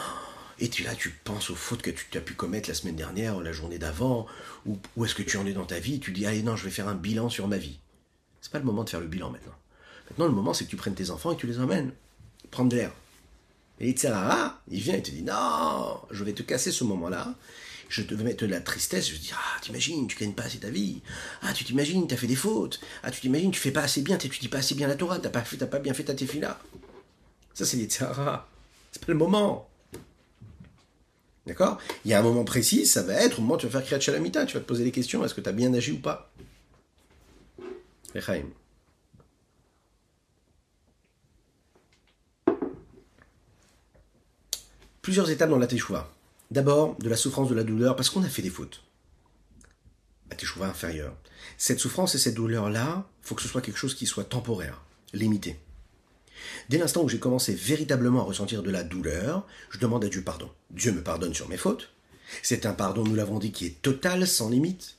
Et 0.58 0.70
tu, 0.70 0.84
là, 0.84 0.94
tu 0.94 1.10
penses 1.10 1.50
aux 1.50 1.54
fautes 1.54 1.82
que 1.82 1.90
tu 1.90 2.16
as 2.16 2.20
pu 2.22 2.32
commettre 2.32 2.70
la 2.70 2.74
semaine 2.74 2.96
dernière, 2.96 3.36
ou 3.36 3.42
la 3.42 3.52
journée 3.52 3.76
d'avant, 3.76 4.24
ou 4.64 4.78
où 4.96 5.04
est-ce 5.04 5.14
que 5.14 5.22
tu 5.22 5.36
en 5.36 5.44
es 5.44 5.52
dans 5.52 5.66
ta 5.66 5.80
vie, 5.80 6.00
tu 6.00 6.12
dis, 6.12 6.24
allez, 6.24 6.42
non, 6.42 6.56
je 6.56 6.64
vais 6.64 6.70
faire 6.70 6.88
un 6.88 6.94
bilan 6.94 7.28
sur 7.28 7.46
ma 7.46 7.58
vie. 7.58 7.78
C'est 8.40 8.50
pas 8.50 8.58
le 8.58 8.64
moment 8.64 8.82
de 8.82 8.88
faire 8.88 9.00
le 9.00 9.06
bilan 9.06 9.28
maintenant. 9.28 9.52
Maintenant, 10.08 10.24
le 10.24 10.32
moment, 10.32 10.54
c'est 10.54 10.64
que 10.64 10.70
tu 10.70 10.76
prennes 10.76 10.94
tes 10.94 11.10
enfants 11.10 11.32
et 11.32 11.36
tu 11.36 11.46
les 11.46 11.60
emmènes 11.60 11.92
prendre 12.50 12.70
de 12.70 12.76
l'air. 12.76 12.92
Et 13.80 13.90
Itzerara, 13.90 14.60
il 14.70 14.80
vient 14.80 14.94
et 14.94 15.02
te 15.02 15.10
dit, 15.10 15.22
non, 15.22 16.00
je 16.10 16.24
vais 16.24 16.32
te 16.32 16.42
casser 16.42 16.72
ce 16.72 16.84
moment-là, 16.84 17.34
je 17.88 18.02
te 18.02 18.14
vais 18.14 18.24
mettre 18.24 18.46
de 18.46 18.50
la 18.50 18.60
tristesse, 18.60 19.08
je 19.08 19.16
te 19.16 19.20
dis, 19.20 19.32
ah, 19.34 19.60
t'imagines, 19.60 20.06
tu 20.06 20.16
gagnes 20.16 20.32
pas 20.32 20.44
assez 20.44 20.58
ta 20.58 20.70
vie, 20.70 21.02
ah, 21.42 21.52
tu 21.52 21.64
t'imagines, 21.64 22.06
t'as 22.06 22.16
fait 22.16 22.26
des 22.26 22.36
fautes, 22.36 22.80
ah, 23.02 23.10
tu 23.10 23.20
t'imagines, 23.20 23.50
tu 23.50 23.60
fais 23.60 23.70
pas 23.70 23.82
assez 23.82 24.00
bien, 24.00 24.16
tu 24.16 24.28
dis 24.28 24.48
pas 24.48 24.58
assez 24.58 24.74
bien 24.74 24.88
la 24.88 24.94
Torah, 24.94 25.18
t'as 25.18 25.28
pas, 25.28 25.42
fait, 25.42 25.58
pas 25.66 25.78
bien 25.78 25.92
fait 25.92 26.04
ta 26.04 26.14
tefila. 26.14 26.58
Ça, 27.52 27.64
c'est 27.64 27.76
l'Itzerara. 27.76 28.48
C'est 28.92 29.04
pas 29.04 29.12
le 29.12 29.18
moment. 29.18 29.68
D'accord? 31.46 31.78
Il 32.04 32.10
y 32.10 32.14
a 32.14 32.18
un 32.18 32.22
moment 32.22 32.44
précis, 32.44 32.86
ça 32.86 33.02
va 33.02 33.14
être 33.14 33.38
au 33.38 33.42
moment 33.42 33.54
où 33.54 33.58
tu 33.58 33.66
vas 33.66 33.72
faire 33.72 33.84
Kriyat 33.84 34.00
Shalamita, 34.00 34.46
tu 34.46 34.54
vas 34.54 34.60
te 34.60 34.66
poser 34.66 34.84
des 34.84 34.90
questions, 34.90 35.24
est-ce 35.24 35.34
que 35.34 35.40
tu 35.40 35.48
as 35.48 35.52
bien 35.52 35.72
agi 35.74 35.92
ou 35.92 35.98
pas? 35.98 36.32
Rechaim. 38.14 38.46
Plusieurs 45.06 45.30
étapes 45.30 45.50
dans 45.50 45.58
la 45.58 45.68
Teshuvah. 45.68 46.12
D'abord, 46.50 46.96
de 46.98 47.08
la 47.08 47.14
souffrance, 47.14 47.48
de 47.48 47.54
la 47.54 47.62
douleur, 47.62 47.94
parce 47.94 48.10
qu'on 48.10 48.24
a 48.24 48.28
fait 48.28 48.42
des 48.42 48.50
fautes. 48.50 48.82
La 50.28 50.34
Teshuvah 50.34 50.66
inférieure. 50.66 51.16
Cette 51.58 51.78
souffrance 51.78 52.16
et 52.16 52.18
cette 52.18 52.34
douleur-là, 52.34 53.08
faut 53.22 53.36
que 53.36 53.42
ce 53.42 53.46
soit 53.46 53.60
quelque 53.60 53.78
chose 53.78 53.94
qui 53.94 54.04
soit 54.04 54.24
temporaire, 54.24 54.82
limité. 55.12 55.60
Dès 56.70 56.78
l'instant 56.78 57.04
où 57.04 57.08
j'ai 57.08 57.20
commencé 57.20 57.54
véritablement 57.54 58.22
à 58.22 58.24
ressentir 58.24 58.64
de 58.64 58.70
la 58.72 58.82
douleur, 58.82 59.46
je 59.70 59.78
demande 59.78 60.04
à 60.04 60.08
Dieu 60.08 60.22
pardon. 60.22 60.50
Dieu 60.72 60.90
me 60.90 61.04
pardonne 61.04 61.34
sur 61.34 61.48
mes 61.48 61.56
fautes. 61.56 61.92
C'est 62.42 62.66
un 62.66 62.72
pardon, 62.72 63.04
nous 63.04 63.14
l'avons 63.14 63.38
dit, 63.38 63.52
qui 63.52 63.66
est 63.66 63.80
total, 63.82 64.26
sans 64.26 64.50
limite. 64.50 64.96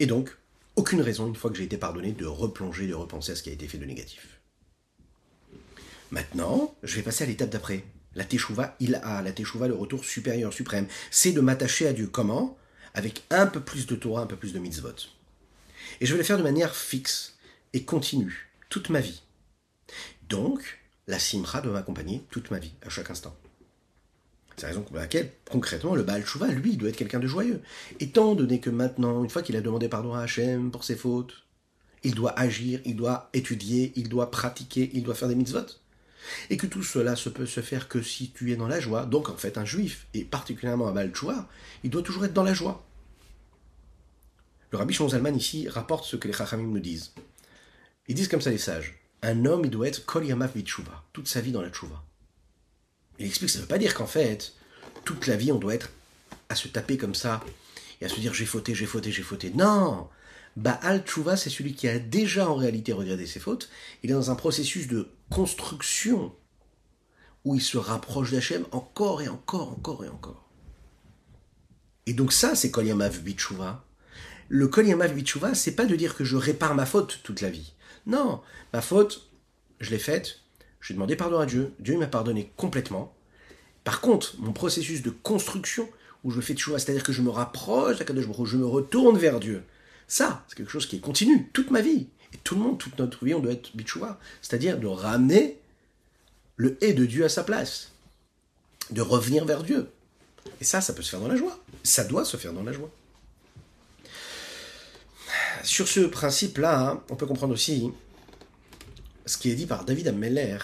Et 0.00 0.06
donc, 0.06 0.36
aucune 0.74 1.00
raison, 1.00 1.28
une 1.28 1.36
fois 1.36 1.52
que 1.52 1.58
j'ai 1.58 1.62
été 1.62 1.76
pardonné, 1.76 2.10
de 2.10 2.26
replonger, 2.26 2.88
de 2.88 2.94
repenser 2.94 3.30
à 3.30 3.36
ce 3.36 3.44
qui 3.44 3.50
a 3.50 3.52
été 3.52 3.68
fait 3.68 3.78
de 3.78 3.86
négatif. 3.86 4.40
Maintenant, 6.10 6.74
je 6.82 6.96
vais 6.96 7.02
passer 7.02 7.22
à 7.22 7.28
l'étape 7.28 7.50
d'après. 7.50 7.84
La 8.14 8.24
teshuva, 8.24 8.76
il 8.80 8.94
a, 8.96 9.22
la 9.22 9.32
teshuva, 9.32 9.68
le 9.68 9.74
retour 9.74 10.04
supérieur, 10.04 10.52
suprême. 10.52 10.86
C'est 11.10 11.32
de 11.32 11.40
m'attacher 11.40 11.86
à 11.86 11.92
Dieu. 11.92 12.06
Comment? 12.06 12.58
Avec 12.94 13.24
un 13.30 13.46
peu 13.46 13.60
plus 13.60 13.86
de 13.86 13.96
Torah, 13.96 14.22
un 14.22 14.26
peu 14.26 14.36
plus 14.36 14.52
de 14.52 14.58
mitzvot. 14.58 14.94
Et 16.00 16.06
je 16.06 16.12
vais 16.12 16.18
le 16.18 16.24
faire 16.24 16.38
de 16.38 16.42
manière 16.42 16.74
fixe 16.74 17.36
et 17.72 17.84
continue, 17.84 18.50
toute 18.68 18.90
ma 18.90 19.00
vie. 19.00 19.22
Donc, 20.28 20.80
la 21.06 21.18
simra 21.18 21.60
doit 21.60 21.72
m'accompagner 21.72 22.22
toute 22.30 22.50
ma 22.50 22.58
vie, 22.58 22.72
à 22.82 22.88
chaque 22.88 23.10
instant. 23.10 23.36
C'est 24.56 24.62
la 24.62 24.68
raison 24.68 24.82
pour 24.82 24.96
laquelle, 24.96 25.30
concrètement, 25.50 25.94
le 25.94 26.02
Baal 26.02 26.24
Chouva, 26.26 26.48
lui, 26.48 26.76
doit 26.76 26.90
être 26.90 26.96
quelqu'un 26.96 27.18
de 27.18 27.26
joyeux. 27.26 27.62
Étant 28.00 28.34
donné 28.34 28.60
que 28.60 28.70
maintenant, 28.70 29.24
une 29.24 29.30
fois 29.30 29.42
qu'il 29.42 29.56
a 29.56 29.62
demandé 29.62 29.88
pardon 29.88 30.14
à 30.14 30.20
Hachem 30.20 30.70
pour 30.70 30.84
ses 30.84 30.96
fautes, 30.96 31.32
il 32.04 32.14
doit 32.14 32.38
agir, 32.38 32.80
il 32.84 32.96
doit 32.96 33.30
étudier, 33.32 33.92
il 33.96 34.08
doit 34.08 34.30
pratiquer, 34.30 34.90
il 34.92 35.02
doit 35.02 35.14
faire 35.14 35.28
des 35.28 35.34
mitzvot. 35.34 35.66
Et 36.50 36.56
que 36.56 36.66
tout 36.66 36.82
cela 36.82 37.16
se 37.16 37.28
peut 37.28 37.46
se 37.46 37.60
faire 37.60 37.88
que 37.88 38.02
si 38.02 38.30
tu 38.30 38.52
es 38.52 38.56
dans 38.56 38.68
la 38.68 38.80
joie. 38.80 39.06
Donc, 39.06 39.28
en 39.28 39.36
fait, 39.36 39.58
un 39.58 39.64
juif, 39.64 40.06
et 40.14 40.24
particulièrement 40.24 40.88
un 40.88 40.92
Baal 40.92 41.14
Chouva, 41.14 41.48
il 41.84 41.90
doit 41.90 42.02
toujours 42.02 42.24
être 42.24 42.34
dans 42.34 42.44
la 42.44 42.54
joie. 42.54 42.84
Le 44.70 44.78
rabbi 44.78 44.94
Zalman 44.94 45.36
ici 45.36 45.68
rapporte 45.68 46.04
ce 46.04 46.16
que 46.16 46.28
les 46.28 46.34
Chachamim 46.34 46.68
nous 46.68 46.80
disent. 46.80 47.12
Ils 48.08 48.14
disent 48.14 48.28
comme 48.28 48.40
ça 48.40 48.50
les 48.50 48.58
sages 48.58 49.02
un 49.22 49.44
homme, 49.44 49.64
il 49.64 49.70
doit 49.70 49.88
être 49.88 50.04
kol 50.04 50.26
yamav 50.26 50.52
toute 51.12 51.28
sa 51.28 51.40
vie 51.40 51.52
dans 51.52 51.62
la 51.62 51.70
tchouva. 51.70 52.02
Il 53.18 53.26
explique 53.26 53.48
que 53.48 53.52
ça 53.52 53.58
ne 53.58 53.62
veut 53.62 53.68
pas 53.68 53.78
dire 53.78 53.94
qu'en 53.94 54.06
fait, 54.06 54.52
toute 55.04 55.26
la 55.26 55.36
vie, 55.36 55.52
on 55.52 55.58
doit 55.58 55.74
être 55.74 55.90
à 56.48 56.56
se 56.56 56.68
taper 56.68 56.96
comme 56.96 57.14
ça 57.14 57.42
et 58.00 58.04
à 58.04 58.08
se 58.08 58.18
dire 58.18 58.34
j'ai 58.34 58.46
fauté, 58.46 58.74
j'ai 58.74 58.86
fauté, 58.86 59.12
j'ai 59.12 59.22
fauté. 59.22 59.50
Non 59.54 60.08
Baal 60.56 61.02
Tshuva, 61.04 61.36
c'est 61.36 61.50
celui 61.50 61.74
qui 61.74 61.88
a 61.88 61.98
déjà 61.98 62.48
en 62.48 62.54
réalité 62.54 62.92
regretté 62.92 63.26
ses 63.26 63.40
fautes. 63.40 63.70
Il 64.02 64.10
est 64.10 64.14
dans 64.14 64.30
un 64.30 64.34
processus 64.34 64.86
de 64.86 65.08
construction 65.30 66.34
où 67.44 67.54
il 67.54 67.62
se 67.62 67.78
rapproche 67.78 68.32
d'Hachem 68.32 68.66
encore 68.70 69.22
et 69.22 69.28
encore, 69.28 69.70
encore 69.72 70.04
et 70.04 70.08
encore. 70.08 70.48
Et 72.06 72.14
donc 72.14 72.32
ça, 72.32 72.54
c'est 72.54 72.70
Kol 72.70 72.86
Yamav 72.86 73.20
Bitshuva. 73.20 73.84
Le 74.48 74.68
Kol 74.68 74.86
Yamav 74.86 75.14
Bitshuva, 75.14 75.54
c'est 75.54 75.74
pas 75.74 75.86
de 75.86 75.96
dire 75.96 76.14
que 76.14 76.24
je 76.24 76.36
répare 76.36 76.74
ma 76.74 76.86
faute 76.86 77.20
toute 77.22 77.40
la 77.40 77.50
vie. 77.50 77.72
Non, 78.06 78.42
ma 78.72 78.82
faute, 78.82 79.30
je 79.80 79.90
l'ai 79.90 79.98
faite, 79.98 80.40
j'ai 80.80 80.94
demandé 80.94 81.16
pardon 81.16 81.38
à 81.38 81.46
Dieu, 81.46 81.72
Dieu 81.78 81.96
m'a 81.96 82.08
pardonné 82.08 82.52
complètement. 82.56 83.14
Par 83.84 84.00
contre, 84.00 84.34
mon 84.38 84.52
processus 84.52 85.02
de 85.02 85.10
construction, 85.10 85.88
où 86.24 86.30
je 86.30 86.40
fais 86.40 86.54
Tchouva, 86.54 86.78
c'est-à-dire 86.78 87.02
que 87.02 87.12
je 87.12 87.22
me 87.22 87.30
rapproche 87.30 87.96
je 87.98 88.56
me 88.56 88.66
retourne 88.66 89.18
vers 89.18 89.40
Dieu, 89.40 89.64
ça, 90.12 90.44
c'est 90.46 90.56
quelque 90.56 90.70
chose 90.70 90.84
qui 90.84 90.96
est 90.96 91.00
continu 91.00 91.48
toute 91.54 91.70
ma 91.70 91.80
vie. 91.80 92.06
Et 92.34 92.36
tout 92.44 92.54
le 92.54 92.60
monde, 92.60 92.76
toute 92.76 92.98
notre 92.98 93.24
vie, 93.24 93.32
on 93.32 93.40
doit 93.40 93.52
être 93.52 93.74
Bitshuva, 93.74 94.20
c'est-à-dire 94.42 94.78
de 94.78 94.86
ramener 94.86 95.58
le 96.56 96.76
et 96.84 96.92
de 96.92 97.06
Dieu 97.06 97.24
à 97.24 97.30
sa 97.30 97.44
place, 97.44 97.92
de 98.90 99.00
revenir 99.00 99.46
vers 99.46 99.62
Dieu. 99.62 99.90
Et 100.60 100.64
ça, 100.64 100.82
ça 100.82 100.92
peut 100.92 101.00
se 101.00 101.08
faire 101.08 101.20
dans 101.20 101.28
la 101.28 101.36
joie. 101.36 101.58
Ça 101.82 102.04
doit 102.04 102.26
se 102.26 102.36
faire 102.36 102.52
dans 102.52 102.62
la 102.62 102.72
joie. 102.72 102.90
Sur 105.62 105.88
ce 105.88 106.00
principe-là, 106.00 106.90
hein, 106.90 107.02
on 107.08 107.16
peut 107.16 107.26
comprendre 107.26 107.54
aussi 107.54 107.90
ce 109.24 109.38
qui 109.38 109.50
est 109.50 109.54
dit 109.54 109.64
par 109.64 109.86
David 109.86 110.08
Ameller 110.08 110.58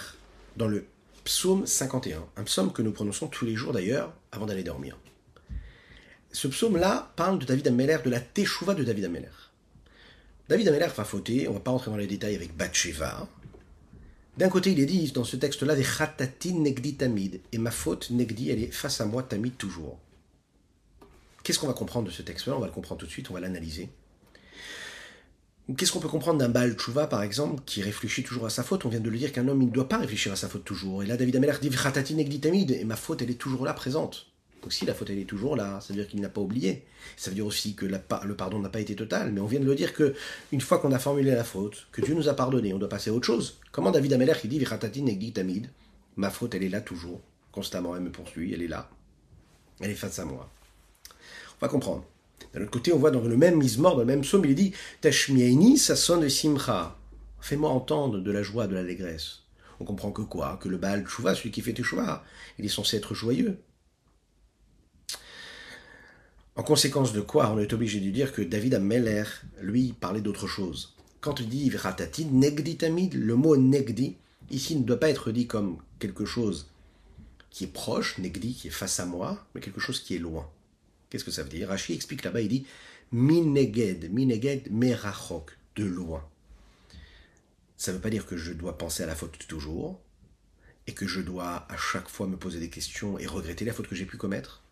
dans 0.58 0.68
le 0.68 0.84
psaume 1.24 1.66
51, 1.66 2.22
un 2.36 2.44
psaume 2.44 2.70
que 2.70 2.82
nous 2.82 2.92
prononçons 2.92 3.28
tous 3.28 3.46
les 3.46 3.56
jours 3.56 3.72
d'ailleurs 3.72 4.12
avant 4.30 4.44
d'aller 4.44 4.62
dormir. 4.62 4.98
Ce 6.32 6.46
psaume-là 6.46 7.12
parle 7.16 7.38
de 7.38 7.46
David 7.46 7.68
Ameller, 7.68 7.98
de 8.04 8.10
la 8.10 8.20
teshuva 8.20 8.74
de 8.74 8.84
David 8.84 9.06
Ameller. 9.06 9.28
David 10.48 10.68
Ameller 10.68 10.88
va 10.96 11.04
fauter, 11.04 11.48
on 11.48 11.52
ne 11.52 11.56
va 11.56 11.62
pas 11.62 11.70
rentrer 11.70 11.90
dans 11.90 11.96
les 11.96 12.06
détails 12.06 12.36
avec 12.36 12.56
Bathsheba. 12.56 13.28
D'un 14.36 14.48
côté, 14.48 14.72
il 14.72 14.80
est 14.80 14.86
dit 14.86 15.10
dans 15.12 15.24
ce 15.24 15.36
texte-là 15.36 15.74
des 15.74 15.82
chatatin 15.82 16.54
negdi 16.60 16.94
tamid, 16.94 17.40
et 17.50 17.58
ma 17.58 17.70
faute 17.70 18.10
negdi, 18.10 18.50
elle 18.50 18.62
est 18.62 18.70
face 18.70 19.00
à 19.00 19.06
moi 19.06 19.22
tamid 19.22 19.56
toujours. 19.56 19.98
Qu'est-ce 21.42 21.58
qu'on 21.58 21.66
va 21.66 21.72
comprendre 21.72 22.06
de 22.06 22.12
ce 22.12 22.22
texte-là? 22.22 22.56
On 22.56 22.60
va 22.60 22.66
le 22.66 22.72
comprendre 22.72 23.00
tout 23.00 23.06
de 23.06 23.10
suite, 23.10 23.30
on 23.30 23.34
va 23.34 23.40
l'analyser. 23.40 23.88
Qu'est-ce 25.76 25.92
qu'on 25.92 26.00
peut 26.00 26.08
comprendre 26.08 26.38
d'un 26.38 26.48
Baal 26.48 26.74
Tshuva, 26.74 27.08
par 27.08 27.22
exemple, 27.22 27.62
qui 27.66 27.82
réfléchit 27.82 28.22
toujours 28.22 28.46
à 28.46 28.50
sa 28.50 28.62
faute? 28.62 28.86
On 28.86 28.88
vient 28.88 29.00
de 29.00 29.10
le 29.10 29.18
dire 29.18 29.32
qu'un 29.32 29.48
homme, 29.48 29.62
ne 29.62 29.70
doit 29.70 29.88
pas 29.88 29.98
réfléchir 29.98 30.32
à 30.32 30.36
sa 30.36 30.48
faute 30.48 30.64
toujours. 30.64 31.02
Et 31.02 31.06
là, 31.06 31.16
David 31.16 31.36
Ameller 31.36 31.58
dit 31.60 32.74
et 32.74 32.84
ma 32.84 32.96
faute, 32.96 33.20
elle 33.22 33.30
est 33.30 33.34
toujours 33.34 33.64
là, 33.64 33.74
présente. 33.74 34.26
Donc 34.68 34.74
si 34.74 34.84
la 34.84 34.92
faute, 34.92 35.08
elle 35.08 35.18
est 35.18 35.24
toujours 35.24 35.56
là, 35.56 35.80
ça 35.80 35.94
veut 35.94 35.98
dire 35.98 36.06
qu'il 36.06 36.20
n'a 36.20 36.28
pas 36.28 36.42
oublié. 36.42 36.84
Ça 37.16 37.30
veut 37.30 37.34
dire 37.34 37.46
aussi 37.46 37.74
que 37.74 37.86
le 37.86 38.34
pardon 38.34 38.58
n'a 38.58 38.68
pas 38.68 38.80
été 38.80 38.94
total. 38.94 39.32
Mais 39.32 39.40
on 39.40 39.46
vient 39.46 39.60
de 39.60 39.64
le 39.64 39.74
dire 39.74 39.94
que 39.94 40.14
une 40.52 40.60
fois 40.60 40.78
qu'on 40.78 40.92
a 40.92 40.98
formulé 40.98 41.30
la 41.30 41.42
faute, 41.42 41.86
que 41.90 42.02
Dieu 42.02 42.12
nous 42.12 42.28
a 42.28 42.34
pardonné, 42.34 42.74
on 42.74 42.78
doit 42.78 42.90
passer 42.90 43.08
à 43.08 43.14
autre 43.14 43.24
chose. 43.24 43.60
Comment 43.72 43.90
David 43.90 44.12
Ameller 44.12 44.34
qui 44.38 44.46
dit 44.46 44.62
ma 46.16 46.28
faute, 46.28 46.54
elle 46.54 46.64
est 46.64 46.68
là 46.68 46.82
toujours, 46.82 47.22
constamment, 47.50 47.96
elle 47.96 48.02
me 48.02 48.12
poursuit, 48.12 48.52
elle 48.52 48.60
est 48.60 48.68
là. 48.68 48.90
Elle 49.80 49.90
est 49.90 49.94
face 49.94 50.18
à 50.18 50.26
moi. 50.26 50.50
On 51.62 51.64
va 51.64 51.68
comprendre. 51.68 52.04
D'un 52.52 52.60
autre 52.60 52.70
côté, 52.70 52.92
on 52.92 52.98
voit 52.98 53.10
dans 53.10 53.22
le 53.22 53.38
même 53.38 53.62
mort, 53.78 53.94
dans 53.94 54.00
le 54.00 54.04
même 54.04 54.20
psaume, 54.20 54.44
il 54.44 54.54
dit 54.54 54.74
Tashmieni 55.00 55.78
sonne 55.78 56.28
simcha. 56.28 56.94
Fais-moi 57.40 57.70
entendre 57.70 58.18
de 58.18 58.30
la 58.30 58.42
joie, 58.42 58.66
de 58.66 58.74
l'allégresse. 58.74 59.44
On 59.80 59.86
comprend 59.86 60.12
que 60.12 60.20
quoi? 60.20 60.58
Que 60.60 60.68
le 60.68 60.76
Baal 60.76 61.06
Tshuva, 61.06 61.34
celui 61.34 61.52
qui 61.52 61.62
fait 61.62 61.72
Teshuvah, 61.72 62.22
il 62.58 62.66
est 62.66 62.68
censé 62.68 62.98
être 62.98 63.14
joyeux. 63.14 63.62
En 66.58 66.64
conséquence 66.64 67.12
de 67.12 67.20
quoi, 67.20 67.52
on 67.52 67.60
est 67.60 67.72
obligé 67.72 68.00
de 68.00 68.10
dire 68.10 68.32
que 68.32 68.42
David 68.42 68.74
Ameller, 68.74 69.22
lui, 69.62 69.92
parlait 69.92 70.20
d'autre 70.20 70.48
chose. 70.48 70.96
Quand 71.20 71.38
il 71.38 71.48
dit 71.48 71.70
Ratati, 71.70 72.24
Negdi 72.24 72.76
Tamid, 72.76 73.14
le 73.14 73.36
mot 73.36 73.56
Negdi, 73.56 74.16
ici 74.50 74.74
ne 74.74 74.82
doit 74.82 74.98
pas 74.98 75.08
être 75.08 75.30
dit 75.30 75.46
comme 75.46 75.78
quelque 76.00 76.24
chose 76.24 76.68
qui 77.50 77.62
est 77.62 77.72
proche, 77.72 78.18
Negdi, 78.18 78.54
qui 78.54 78.66
est 78.66 78.72
face 78.72 78.98
à 78.98 79.06
moi, 79.06 79.46
mais 79.54 79.60
quelque 79.60 79.78
chose 79.78 80.00
qui 80.00 80.16
est 80.16 80.18
loin. 80.18 80.50
Qu'est-ce 81.08 81.22
que 81.22 81.30
ça 81.30 81.44
veut 81.44 81.48
dire? 81.48 81.68
Rashi 81.68 81.92
explique 81.92 82.24
là-bas, 82.24 82.40
il 82.40 82.48
dit 82.48 82.66
Mineged, 83.12 84.12
Mineged 84.12 84.68
Merachok, 84.72 85.56
de 85.76 85.84
loin. 85.84 86.28
Ça 87.76 87.92
ne 87.92 87.98
veut 87.98 88.02
pas 88.02 88.10
dire 88.10 88.26
que 88.26 88.36
je 88.36 88.52
dois 88.52 88.76
penser 88.76 89.04
à 89.04 89.06
la 89.06 89.14
faute 89.14 89.46
toujours, 89.46 90.00
et 90.88 90.92
que 90.92 91.06
je 91.06 91.20
dois 91.20 91.68
à 91.70 91.76
chaque 91.76 92.08
fois 92.08 92.26
me 92.26 92.36
poser 92.36 92.58
des 92.58 92.68
questions 92.68 93.16
et 93.16 93.28
regretter 93.28 93.64
la 93.64 93.72
faute 93.72 93.86
que 93.86 93.94
j'ai 93.94 94.06
pu 94.06 94.16
commettre. 94.16 94.64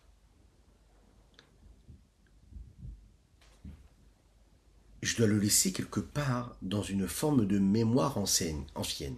Je 5.01 5.15
dois 5.15 5.27
le 5.27 5.37
laisser 5.37 5.71
quelque 5.71 5.99
part 5.99 6.55
dans 6.61 6.81
une 6.81 7.07
forme 7.07 7.45
de 7.45 7.59
mémoire 7.59 8.17
ancienne. 8.17 8.63
ancienne. 8.75 9.15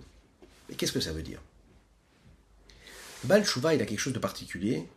Mais 0.67 0.75
qu'est-ce 0.75 0.91
que 0.91 0.99
ça 0.99 1.13
veut 1.13 1.23
dire? 1.23 1.41
Bal 3.23 3.45
Shuvah, 3.45 3.75
il 3.75 3.81
a 3.81 3.85
quelque 3.85 3.99
chose 3.99 4.13
de 4.13 4.19
particulier, 4.19 4.87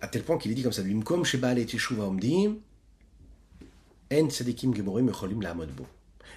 à 0.00 0.08
tel 0.08 0.22
point 0.22 0.38
qu'il 0.38 0.50
est 0.50 0.54
dit 0.54 0.62
comme 0.62 0.72
ça, 0.72 0.82
Bimkom 0.82 1.24
sheba 1.24 1.54
teshuva 1.54 2.04
omdim, 2.04 2.56
en 4.12 4.28
tzadikim 4.28 4.74
gemorim 4.74 5.08
echolim 5.08 5.40
bo. 5.76 5.86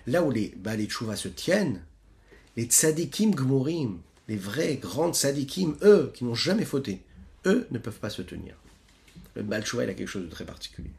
Là 0.08 0.24
où 0.24 0.32
les 0.32 0.54
Baal 0.56 0.80
se 0.90 1.28
tiennent, 1.28 1.84
les 2.56 2.66
tzadikim 2.66 3.32
gmorim, 3.32 4.00
les 4.28 4.38
vrais 4.38 4.78
grands 4.78 5.14
tzadikim, 5.14 5.78
eux, 5.82 6.12
qui 6.14 6.24
n'ont 6.24 6.36
jamais 6.36 6.66
fauté, 6.66 7.02
eux 7.46 7.68
ne 7.72 7.80
peuvent 7.80 8.00
pas 8.00 8.10
se 8.10 8.22
tenir. 8.22 8.56
Le 9.36 9.44
Baal 9.44 9.64
il 9.74 9.80
a 9.82 9.94
quelque 9.94 10.08
chose 10.08 10.26
de 10.26 10.30
très 10.30 10.46
particulier. 10.46 10.92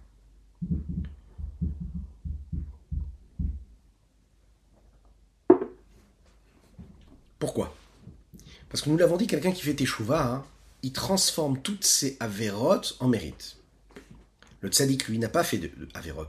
Pourquoi? 7.38 7.74
Parce 8.68 8.82
que 8.82 8.90
nous 8.90 8.96
l'avons 8.96 9.16
dit, 9.16 9.26
quelqu'un 9.26 9.52
qui 9.52 9.62
fait 9.62 9.74
teshuva, 9.74 10.26
hein, 10.26 10.44
il 10.82 10.92
transforme 10.92 11.60
toutes 11.60 11.84
ces 11.84 12.16
avérotes 12.20 12.96
en 13.00 13.08
mérite. 13.08 13.56
Le 14.60 14.70
tzaddik, 14.70 15.06
lui, 15.08 15.18
n'a 15.18 15.28
pas 15.28 15.44
fait 15.44 15.58
de, 15.58 15.70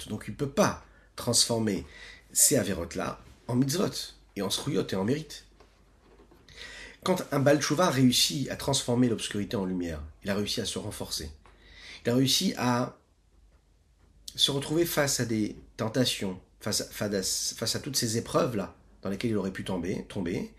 donc 0.10 0.26
il 0.28 0.32
ne 0.32 0.36
peut 0.36 0.50
pas 0.50 0.84
transformer 1.16 1.86
ces 2.32 2.58
avérotes-là 2.58 3.20
en 3.48 3.56
mitzvot, 3.56 4.14
et 4.36 4.42
en 4.42 4.50
sruyot 4.50 4.86
et 4.88 4.96
en 4.96 5.04
mérite. 5.04 5.46
Quand 7.04 7.24
un 7.32 7.40
Balchouva 7.40 7.90
réussit 7.90 8.50
à 8.50 8.56
transformer 8.56 9.08
l'obscurité 9.08 9.56
en 9.56 9.66
lumière, 9.66 10.02
il 10.24 10.30
a 10.30 10.36
réussi 10.36 10.62
à 10.62 10.66
se 10.66 10.78
renforcer. 10.78 11.32
Il 12.06 12.12
a 12.12 12.16
réussi 12.16 12.54
à 12.58 12.98
se 14.36 14.52
retrouver 14.52 14.86
face 14.86 15.20
à 15.20 15.26
des 15.26 15.56
tentations, 15.78 16.40
face 16.60 16.82
à, 16.82 16.86
face 17.22 17.76
à 17.76 17.80
toutes 17.80 17.96
ces 17.96 18.18
épreuves-là 18.18 18.76
dans 19.02 19.10
lesquelles 19.10 19.32
il 19.32 19.38
aurait 19.38 19.52
pu 19.52 19.64
tomber, 19.64 20.06
tomber. 20.10 20.54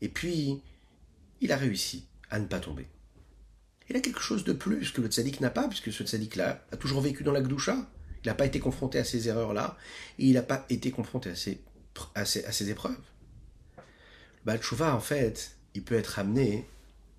Et 0.00 0.08
puis, 0.08 0.60
il 1.40 1.52
a 1.52 1.56
réussi 1.56 2.06
à 2.30 2.38
ne 2.38 2.46
pas 2.46 2.60
tomber 2.60 2.86
il 3.90 3.96
a 3.96 4.00
quelque 4.00 4.20
chose 4.20 4.44
de 4.44 4.52
plus 4.52 4.90
que 4.92 5.00
le 5.00 5.08
tzaddik 5.08 5.40
n'a 5.40 5.50
pas, 5.50 5.66
puisque 5.68 5.92
ce 5.92 6.04
tzaddik-là 6.04 6.64
a 6.72 6.76
toujours 6.76 7.00
vécu 7.00 7.24
dans 7.24 7.32
la 7.32 7.40
gdoucha. 7.40 7.76
Il 8.24 8.26
n'a 8.26 8.34
pas 8.34 8.46
été 8.46 8.60
confronté 8.60 8.98
à 8.98 9.04
ces 9.04 9.28
erreurs-là, 9.28 9.76
et 10.18 10.26
il 10.26 10.34
n'a 10.34 10.42
pas 10.42 10.66
été 10.68 10.90
confronté 10.90 11.30
à 11.30 11.36
ces, 11.36 11.60
à 12.14 12.24
ces, 12.24 12.70
épreuves. 12.70 12.96
Le 14.44 14.82
en 14.82 15.00
fait, 15.00 15.56
il 15.74 15.82
peut 15.82 15.94
être 15.94 16.18
amené 16.18 16.66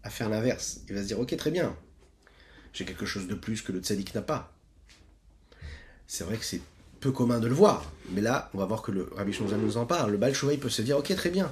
à 0.04 0.10
faire 0.10 0.30
l'inverse. 0.30 0.82
Il 0.88 0.96
va 0.96 1.02
se 1.02 1.08
dire, 1.08 1.20
ok, 1.20 1.36
très 1.38 1.52
bien, 1.52 1.76
j'ai 2.74 2.86
quelque 2.86 3.06
chose 3.06 3.28
de 3.28 3.36
plus 3.36 3.62
que 3.62 3.72
le 3.72 3.80
tzaddik 3.80 4.14
n'a 4.14 4.22
pas. 4.22 4.54
C'est 6.06 6.24
vrai 6.24 6.38
que 6.38 6.46
c'est 6.46 6.62
peu 7.00 7.12
commun 7.12 7.40
de 7.40 7.48
le 7.48 7.54
voir, 7.54 7.92
mais 8.12 8.22
là, 8.22 8.50
on 8.54 8.58
va 8.58 8.66
voir 8.66 8.82
que 8.82 8.92
le 8.92 9.10
Rabbi 9.16 9.32
Shonzal 9.32 9.60
nous 9.60 9.78
en 9.78 9.86
parle. 9.86 10.12
Le 10.12 10.18
Baal 10.18 10.34
il 10.52 10.60
peut 10.60 10.70
se 10.70 10.82
dire, 10.82 10.98
ok, 10.98 11.16
très 11.16 11.30
bien, 11.30 11.52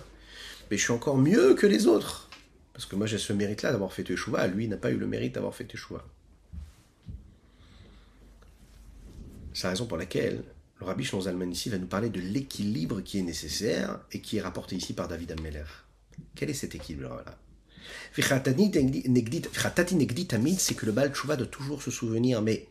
mais 0.70 0.78
je 0.78 0.84
suis 0.84 0.94
encore 0.94 1.18
mieux 1.18 1.54
que 1.56 1.68
les 1.68 1.88
autres. 1.88 2.30
Parce 2.74 2.86
que 2.86 2.96
moi 2.96 3.08
j'ai 3.08 3.18
ce 3.18 3.34
mérite-là 3.34 3.72
d'avoir 3.72 3.94
fait 3.94 4.04
Teshuvah, 4.04 4.48
lui 4.48 4.68
n'a 4.68 4.78
pas 4.78 4.92
eu 4.92 4.98
le 4.98 5.08
mérite 5.08 5.34
d'avoir 5.34 5.56
fait 5.56 5.66
Teshuvah. 5.66 6.06
C'est 9.54 9.64
la 9.64 9.72
raison 9.72 9.88
pour 9.88 9.98
laquelle 9.98 10.44
le 10.80 10.86
Rabbi 10.86 11.04
Shlonzalman 11.04 11.52
ici 11.52 11.70
va 11.70 11.80
nous 11.80 11.88
parler 11.88 12.10
de 12.10 12.20
l'équilibre 12.20 13.02
qui 13.02 13.18
est 13.18 13.24
nécessaire 13.24 14.00
et 14.12 14.22
qui 14.22 14.38
est 14.38 14.42
rapporté 14.42 14.76
ici 14.76 14.94
par 14.94 15.08
David 15.08 15.32
Ammeler. 15.32 15.64
Quel 16.36 16.52
est 16.52 16.54
cet 16.54 16.76
équilibre-là? 16.76 17.38
C'est 18.14 18.22
que 20.76 20.86
le 20.86 20.92
Baal 20.92 21.12
Tshuva 21.12 21.36
doit 21.36 21.48
toujours 21.48 21.82
se 21.82 21.90
souvenir, 21.90 22.42
mais 22.42 22.68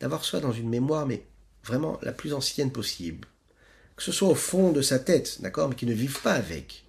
d'avoir 0.00 0.24
soi 0.24 0.40
dans 0.40 0.52
une 0.52 0.68
mémoire, 0.68 1.06
mais 1.06 1.26
vraiment 1.64 1.98
la 2.02 2.12
plus 2.12 2.32
ancienne 2.32 2.72
possible. 2.72 3.28
Que 3.96 4.02
ce 4.02 4.12
soit 4.12 4.28
au 4.28 4.34
fond 4.34 4.72
de 4.72 4.80
sa 4.80 4.98
tête, 4.98 5.42
d'accord, 5.42 5.68
mais 5.68 5.74
qu'il 5.74 5.88
ne 5.88 5.94
vive 5.94 6.22
pas 6.22 6.32
avec. 6.32 6.84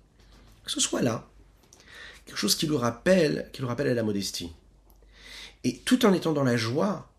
Que 0.63 0.71
ce 0.71 0.79
soit 0.79 1.01
là, 1.01 1.29
quelque 2.25 2.37
chose 2.37 2.55
qui 2.55 2.67
lui 2.67 2.77
rappelle, 2.77 3.49
qui 3.51 3.61
lui 3.61 3.67
rappelle 3.67 3.87
à 3.87 3.93
la 3.93 4.03
modestie. 4.03 4.51
Et 5.63 5.79
tout 5.79 6.05
en 6.05 6.13
étant 6.13 6.33
dans 6.33 6.43
la 6.43 6.57
joie, 6.57 7.13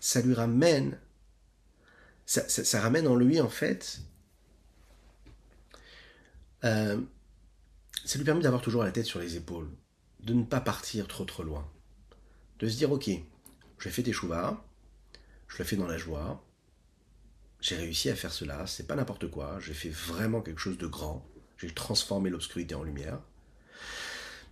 ça 0.00 0.20
lui 0.20 0.34
ramène, 0.34 0.98
ça, 2.26 2.80
ramène 2.80 3.06
en 3.06 3.14
lui 3.14 3.40
en 3.40 3.48
fait, 3.48 4.00
euh, 6.64 7.00
ça 8.04 8.18
lui 8.18 8.24
permet 8.24 8.42
d'avoir 8.42 8.62
toujours 8.62 8.82
la 8.82 8.92
tête 8.92 9.06
sur 9.06 9.20
les 9.20 9.36
épaules, 9.36 9.70
de 10.20 10.34
ne 10.34 10.44
pas 10.44 10.60
partir 10.60 11.06
trop 11.06 11.24
trop 11.24 11.42
loin, 11.42 11.70
de 12.58 12.68
se 12.68 12.76
dire 12.76 12.90
ok, 12.90 13.10
j'ai 13.78 13.90
fait 13.90 14.02
tes 14.02 14.12
chouvas, 14.12 14.64
je 15.48 15.58
le 15.58 15.64
fais 15.64 15.76
dans 15.76 15.86
la 15.86 15.98
joie. 15.98 16.44
J'ai 17.60 17.76
réussi 17.76 18.10
à 18.10 18.16
faire 18.16 18.32
cela, 18.32 18.66
c'est 18.66 18.88
pas 18.88 18.96
n'importe 18.96 19.30
quoi, 19.30 19.60
j'ai 19.60 19.74
fait 19.74 19.90
vraiment 19.90 20.40
quelque 20.40 20.58
chose 20.58 20.78
de 20.78 20.88
grand, 20.88 21.24
j'ai 21.62 21.70
transformé 21.72 22.28
l'obscurité 22.28 22.74
en 22.74 22.82
lumière. 22.82 23.20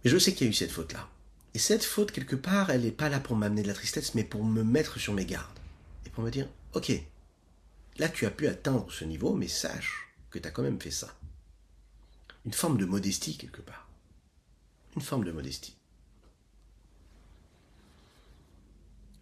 Mais 0.05 0.11
je 0.11 0.19
sais 0.19 0.33
qu'il 0.33 0.47
y 0.47 0.49
a 0.49 0.53
eu 0.53 0.55
cette 0.55 0.71
faute-là. 0.71 1.09
Et 1.55 1.59
cette 1.59 1.85
faute, 1.85 2.13
quelque 2.13 2.37
part, 2.37 2.71
elle 2.71 2.83
n'est 2.83 2.93
pas 2.93 3.09
là 3.09 3.19
pour 3.19 3.37
m'amener 3.37 3.63
de 3.63 3.69
la 3.69 3.75
tristesse, 3.75 4.15
mais 4.15 4.23
pour 4.23 4.45
me 4.45 4.63
mettre 4.63 5.01
sur 5.01 5.13
mes 5.13 5.27
gardes. 5.27 5.59
Et 6.07 6.11
pour 6.11 6.23
me 6.23 6.31
dire, 6.31 6.49
ok, 6.75 6.93
là 7.99 8.09
tu 8.09 8.27
as 8.27 8.31
pu 8.31 8.47
atteindre 8.47 8.91
ce 8.93 9.05
niveau, 9.05 9.35
mais 9.35 9.49
sache 9.49 10.09
que 10.31 10.39
tu 10.39 10.47
as 10.47 10.53
quand 10.53 10.63
même 10.63 10.81
fait 10.81 10.93
ça. 10.93 11.17
Une 12.47 12.53
forme 12.53 12.79
de 12.79 12.87
modestie, 12.87 13.37
quelque 13.37 13.61
part. 13.61 13.89
Une 14.95 15.03
forme 15.03 15.25
de 15.25 15.33
modestie. 15.33 15.77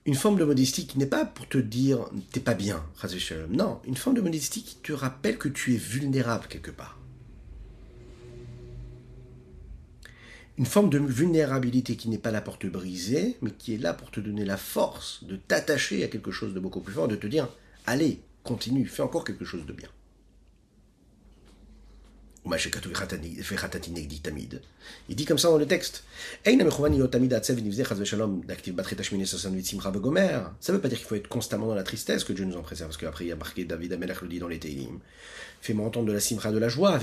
Une 0.05 0.15
forme 0.15 0.39
de 0.39 0.45
modestie 0.45 0.87
qui 0.87 0.99
n'est 0.99 1.07
pas 1.07 1.25
pour 1.25 1.49
te 1.49 1.59
dire 1.59 2.09
t'es 2.33 2.41
pas 2.41 2.55
bien, 2.55 2.83
non, 3.51 3.83
une 3.85 3.97
forme 3.97 4.17
de 4.17 4.23
modestie 4.23 4.63
qui 4.63 4.77
te 4.77 4.93
rappelle 4.93 5.37
que 5.37 5.49
tu 5.49 5.75
es 5.75 5.79
vulnérable 5.79 6.47
quelque 6.49 6.71
part. 6.71 6.99
Une 10.59 10.67
forme 10.67 10.91
de 10.91 10.99
vulnérabilité 10.99 11.95
qui 11.95 12.09
n'est 12.09 12.19
pas 12.19 12.33
là 12.33 12.41
pour 12.41 12.59
te 12.59 12.67
briser, 12.67 13.37
mais 13.43 13.53
qui 13.53 13.75
est 13.75 13.79
là 13.79 13.95
pour 13.95 14.11
te 14.11 14.19
donner 14.19 14.45
la 14.45 14.57
force 14.57 15.23
de 15.23 15.37
t'attacher 15.37 16.03
à 16.03 16.09
quelque 16.09 16.33
chose 16.33 16.53
de 16.53 16.59
beaucoup 16.59 16.81
plus 16.81 16.93
fort, 16.93 17.07
de 17.07 17.15
te 17.15 17.29
dire 17.29 17.49
allez, 17.87 18.19
continue, 18.43 18.85
fais 18.87 19.03
encore 19.03 19.23
quelque 19.23 19.45
chose 19.45 19.67
de 19.67 19.73
bien. 19.73 19.89
Il 25.09 25.15
dit 25.15 25.25
comme 25.27 25.39
ça 25.39 25.49
dans 25.49 25.59
le 25.59 25.67
texte. 25.67 26.03
Ça 26.45 26.51
ne 26.51 26.63
veut 26.63 26.69
pas 30.81 30.89
dire 30.89 30.99
qu'il 30.99 31.07
faut 31.07 31.15
être 31.15 31.29
constamment 31.29 31.67
dans 31.67 31.75
la 31.75 31.83
tristesse, 31.85 32.25
que 32.25 32.33
Dieu 32.33 32.47
nous 32.47 32.57
en 32.57 32.63
préserve, 32.63 32.89
parce 32.89 32.97
qu'après 32.97 33.27
il 33.27 33.29
y 33.29 33.33
a 33.33 33.37
marqué, 33.37 33.65
David 33.65 33.93
Amelach 33.93 34.23
le 34.23 34.29
dit 34.29 34.39
dans 34.39 34.49
les 34.49 34.59
Teilim. 34.59 34.99
Fais-moi 35.61 35.87
entendre 35.87 36.07
de 36.07 36.13
la 36.13 36.21
simcha 36.21 36.51
de 36.51 36.59
la 36.59 36.69
joie, 36.69 36.99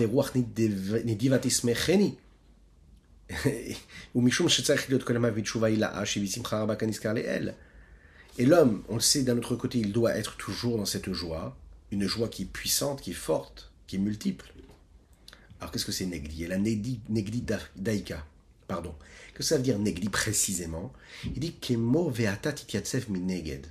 et 8.37 8.45
l'homme, 8.45 8.83
on 8.89 8.95
le 8.95 8.99
sait 8.99 9.23
d'un 9.23 9.37
autre 9.37 9.55
côté, 9.55 9.79
il 9.79 9.91
doit 9.91 10.15
être 10.15 10.35
toujours 10.37 10.77
dans 10.77 10.85
cette 10.85 11.11
joie, 11.11 11.57
une 11.91 12.07
joie 12.07 12.27
qui 12.27 12.43
est 12.43 12.45
puissante, 12.45 13.01
qui 13.01 13.11
est 13.11 13.13
forte, 13.13 13.71
qui 13.87 13.95
est 13.95 13.99
multiple. 13.99 14.51
Alors 15.59 15.71
qu'est-ce 15.71 15.85
que 15.85 15.91
c'est 15.91 16.05
Negli? 16.05 16.45
La 16.47 16.57
Negli, 16.57 16.99
Daika, 17.75 18.25
pardon. 18.67 18.93
Que 19.33 19.41
ça 19.41 19.57
veut 19.57 19.63
dire 19.63 19.79
Negli 19.79 20.09
précisément? 20.09 20.93
Il 21.25 21.39
dit 21.39 21.53
Kemo 21.53 22.09
veata 22.09 22.53
titiatsev 22.53 23.09
mineged. 23.09 23.65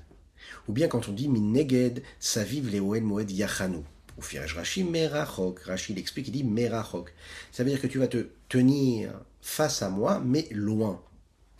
Ou 0.66 0.72
bien 0.72 0.88
quand 0.88 1.08
on 1.08 1.12
dit 1.12 1.28
mineged, 1.28 2.02
ça 2.18 2.42
vive 2.42 2.70
les 2.70 2.80
oen 2.80 3.04
moed 3.04 3.30
yachanu. 3.30 3.84
Ou 4.16 4.22
Rashi 4.54 4.84
merachok. 4.84 5.60
Rashi 5.60 5.92
il 5.92 5.98
explique, 5.98 6.28
il 6.28 6.32
dit 6.32 6.44
merachok. 6.44 7.12
Ça 7.52 7.64
veut 7.64 7.70
dire 7.70 7.80
que 7.80 7.86
tu 7.86 7.98
vas 7.98 8.08
te 8.08 8.28
tenir 8.48 9.12
face 9.40 9.82
à 9.82 9.88
moi, 9.88 10.20
mais 10.24 10.48
loin, 10.50 11.02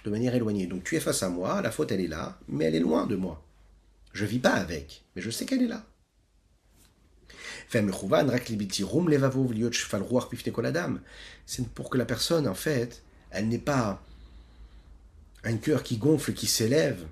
de 0.04 0.10
manière 0.10 0.34
éloignée. 0.34 0.66
Donc 0.66 0.84
tu 0.84 0.96
es 0.96 1.00
face 1.00 1.22
à 1.22 1.28
moi, 1.28 1.60
la 1.62 1.70
faute 1.70 1.92
elle 1.92 2.00
est 2.00 2.08
là, 2.08 2.38
mais 2.48 2.64
elle 2.66 2.74
est 2.74 2.80
loin 2.80 3.06
de 3.06 3.16
moi. 3.16 3.44
Je 4.12 4.24
vis 4.24 4.38
pas 4.38 4.54
avec, 4.54 5.04
mais 5.14 5.22
je 5.22 5.30
sais 5.30 5.44
qu'elle 5.44 5.62
est 5.62 5.68
là. 5.68 5.84
C'est 11.46 11.68
pour 11.68 11.90
que 11.90 11.98
la 11.98 12.04
personne, 12.04 12.46
en 12.46 12.54
fait, 12.54 13.02
elle 13.30 13.48
n'ait 13.48 13.58
pas 13.58 14.02
un 15.42 15.56
cœur 15.56 15.82
qui 15.82 15.96
gonfle, 15.96 16.34
qui 16.34 16.46
s'élève 16.46 17.04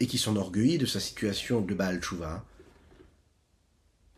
et 0.00 0.06
qui 0.06 0.18
s'enorgueillit 0.18 0.78
de 0.78 0.86
sa 0.86 1.00
situation 1.00 1.60
de 1.60 1.74
Baal 1.74 2.00
Tshuva, 2.00 2.44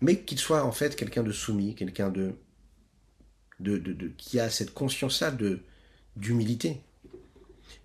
mais 0.06 0.20
qu'il 0.20 0.38
soit 0.38 0.62
en 0.62 0.70
fait 0.70 0.94
quelqu'un 0.94 1.24
de 1.24 1.32
soumis, 1.32 1.74
quelqu'un 1.74 2.10
de, 2.10 2.32
qui 4.16 4.38
a 4.38 4.48
cette 4.50 4.72
conscience-là 4.72 5.36
d'humilité. 6.14 6.80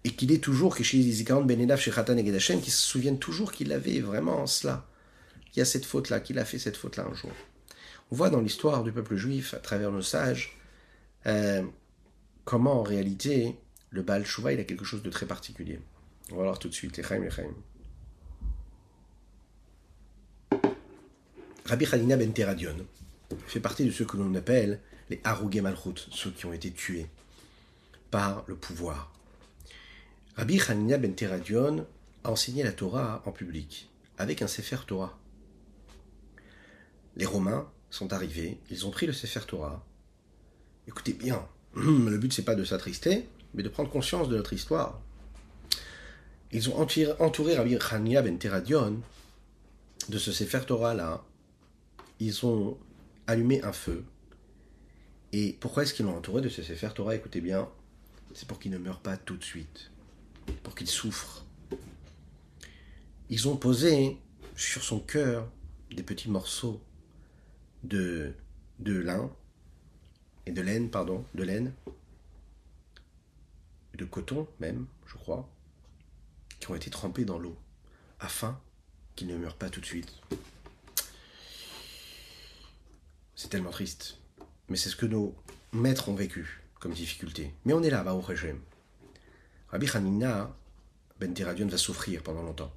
Et 0.03 0.11
qu'il 0.11 0.31
est 0.31 0.43
toujours, 0.43 0.75
que 0.75 0.83
chez 0.83 0.99
Benedav, 0.99 1.79
chez 1.79 1.89
Khatan 1.89 2.17
et 2.17 2.23
qui 2.23 2.71
se 2.71 2.87
souviennent 2.91 3.17
toujours 3.17 3.51
qu'il 3.51 3.71
avait 3.71 3.99
vraiment 4.01 4.45
cela, 4.45 4.87
qu'il 5.51 5.61
y 5.61 5.63
a 5.63 5.65
cette 5.65 5.85
faute-là, 5.85 6.19
qu'il 6.19 6.37
a 6.37 6.45
fait 6.45 6.59
cette 6.59 6.77
faute-là 6.77 7.07
un 7.11 7.15
jour. 7.15 7.31
On 8.11 8.15
voit 8.15 8.29
dans 8.29 8.41
l'histoire 8.41 8.83
du 8.83 8.91
peuple 8.91 9.15
juif, 9.15 9.55
à 9.55 9.57
travers 9.57 9.91
nos 9.91 10.03
sages, 10.03 10.55
euh, 11.25 11.63
comment 12.45 12.81
en 12.81 12.83
réalité 12.83 13.55
le 13.89 14.03
Baal 14.03 14.25
Shuvah 14.27 14.53
il 14.53 14.59
a 14.59 14.63
quelque 14.63 14.85
chose 14.85 15.01
de 15.01 15.09
très 15.09 15.25
particulier. 15.25 15.79
On 16.31 16.35
va 16.35 16.43
voir 16.43 16.59
tout 16.59 16.69
de 16.69 16.73
suite. 16.73 16.99
Echaim, 16.99 17.23
Echaim. 17.23 17.53
Rabbi 21.71 21.87
Hanina 21.89 22.17
ben 22.17 22.33
Teradion 22.33 22.75
fait 23.47 23.61
partie 23.61 23.85
de 23.85 23.91
ceux 23.91 24.03
que 24.03 24.17
l'on 24.17 24.35
appelle 24.35 24.81
les 25.09 25.21
Harugé 25.23 25.61
Malchut, 25.61 26.05
ceux 26.11 26.31
qui 26.31 26.45
ont 26.45 26.51
été 26.51 26.69
tués 26.69 27.07
par 28.09 28.43
le 28.47 28.57
pouvoir. 28.57 29.13
Rabbi 30.35 30.59
Hanina 30.67 30.97
ben 30.97 31.15
Teradion 31.15 31.87
a 32.25 32.31
enseigné 32.31 32.63
la 32.63 32.73
Torah 32.73 33.23
en 33.25 33.31
public, 33.31 33.89
avec 34.17 34.41
un 34.41 34.47
Sefer 34.47 34.79
Torah. 34.85 35.17
Les 37.15 37.25
Romains 37.25 37.71
sont 37.89 38.11
arrivés, 38.11 38.59
ils 38.69 38.85
ont 38.85 38.91
pris 38.91 39.07
le 39.07 39.13
Sefer 39.13 39.45
Torah. 39.47 39.81
Écoutez 40.89 41.13
bien, 41.13 41.47
le 41.77 42.17
but 42.17 42.33
c'est 42.33 42.43
pas 42.43 42.55
de 42.55 42.65
s'attrister, 42.65 43.29
mais 43.53 43.63
de 43.63 43.69
prendre 43.69 43.89
conscience 43.89 44.27
de 44.27 44.35
notre 44.35 44.51
histoire. 44.51 44.99
Ils 46.51 46.69
ont 46.69 46.85
entouré 47.21 47.55
Rabbi 47.55 47.77
Chania 47.79 48.21
ben 48.21 48.37
Teradion 48.37 48.99
de 50.09 50.17
ce 50.17 50.33
Sefer 50.33 50.65
Torah 50.67 50.93
là. 50.93 51.23
Ils 52.23 52.45
ont 52.45 52.77
allumé 53.25 53.63
un 53.63 53.73
feu. 53.73 54.05
Et 55.31 55.57
pourquoi 55.59 55.81
est-ce 55.81 55.95
qu'ils 55.95 56.05
l'ont 56.05 56.15
entouré 56.15 56.43
de 56.43 56.49
ce 56.49 56.61
Sefer 56.61 56.89
Torah? 56.93 57.15
Écoutez 57.15 57.41
bien, 57.41 57.67
c'est 58.35 58.47
pour 58.47 58.59
qu'il 58.59 58.69
ne 58.69 58.77
meure 58.77 58.99
pas 58.99 59.17
tout 59.17 59.37
de 59.37 59.43
suite, 59.43 59.89
pour 60.61 60.75
qu'il 60.75 60.85
souffre. 60.85 61.43
Ils 63.31 63.47
ont 63.47 63.57
posé 63.57 64.19
sur 64.55 64.83
son 64.83 64.99
cœur 64.99 65.51
des 65.89 66.03
petits 66.03 66.29
morceaux 66.29 66.79
de, 67.83 68.35
de 68.77 68.99
lin 68.99 69.31
et 70.45 70.51
de 70.51 70.61
laine, 70.61 70.91
pardon, 70.91 71.25
de 71.33 71.41
laine, 71.41 71.73
de 73.95 74.05
coton 74.05 74.47
même, 74.59 74.85
je 75.07 75.15
crois, 75.15 75.49
qui 76.59 76.69
ont 76.69 76.75
été 76.75 76.91
trempés 76.91 77.25
dans 77.25 77.39
l'eau, 77.39 77.57
afin 78.19 78.61
qu'ils 79.15 79.29
ne 79.29 79.37
meurent 79.37 79.57
pas 79.57 79.71
tout 79.71 79.81
de 79.81 79.87
suite. 79.87 80.13
C'est 83.41 83.49
tellement 83.49 83.71
triste. 83.71 84.19
Mais 84.69 84.77
c'est 84.77 84.89
ce 84.89 84.95
que 84.95 85.07
nos 85.07 85.35
maîtres 85.73 86.09
ont 86.09 86.13
vécu 86.13 86.61
comme 86.79 86.93
difficulté. 86.93 87.55
Mais 87.65 87.73
on 87.73 87.81
est 87.81 87.89
là, 87.89 88.13
au 88.13 88.21
régime. 88.21 88.61
Rabbi 89.69 89.89
Hanina, 89.91 90.55
Ben 91.19 91.33
Teradion 91.33 91.65
va 91.65 91.79
souffrir 91.79 92.21
pendant 92.21 92.43
longtemps. 92.43 92.71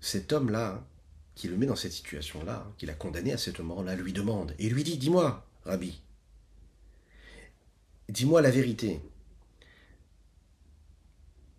Cet 0.00 0.32
homme-là, 0.32 0.86
qui 1.34 1.48
le 1.48 1.58
met 1.58 1.66
dans 1.66 1.76
cette 1.76 1.92
situation-là, 1.92 2.66
qui 2.78 2.86
l'a 2.86 2.94
condamné 2.94 3.34
à 3.34 3.36
ce 3.36 3.50
moment-là, 3.60 3.94
lui 3.94 4.14
demande, 4.14 4.54
et 4.58 4.70
lui 4.70 4.84
dit, 4.84 4.96
dis-moi, 4.96 5.46
Rabbi, 5.66 6.00
dis-moi 8.08 8.40
la 8.40 8.50
vérité. 8.50 9.02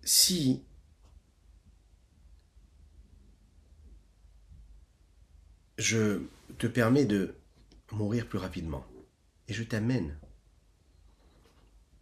Si 0.01 0.63
je 5.77 6.23
te 6.63 6.67
permets 6.67 7.03
de 7.03 7.35
mourir 7.91 8.25
plus 8.25 8.37
rapidement, 8.37 8.85
et 9.49 9.53
je 9.53 9.63
t'amène, 9.63 10.17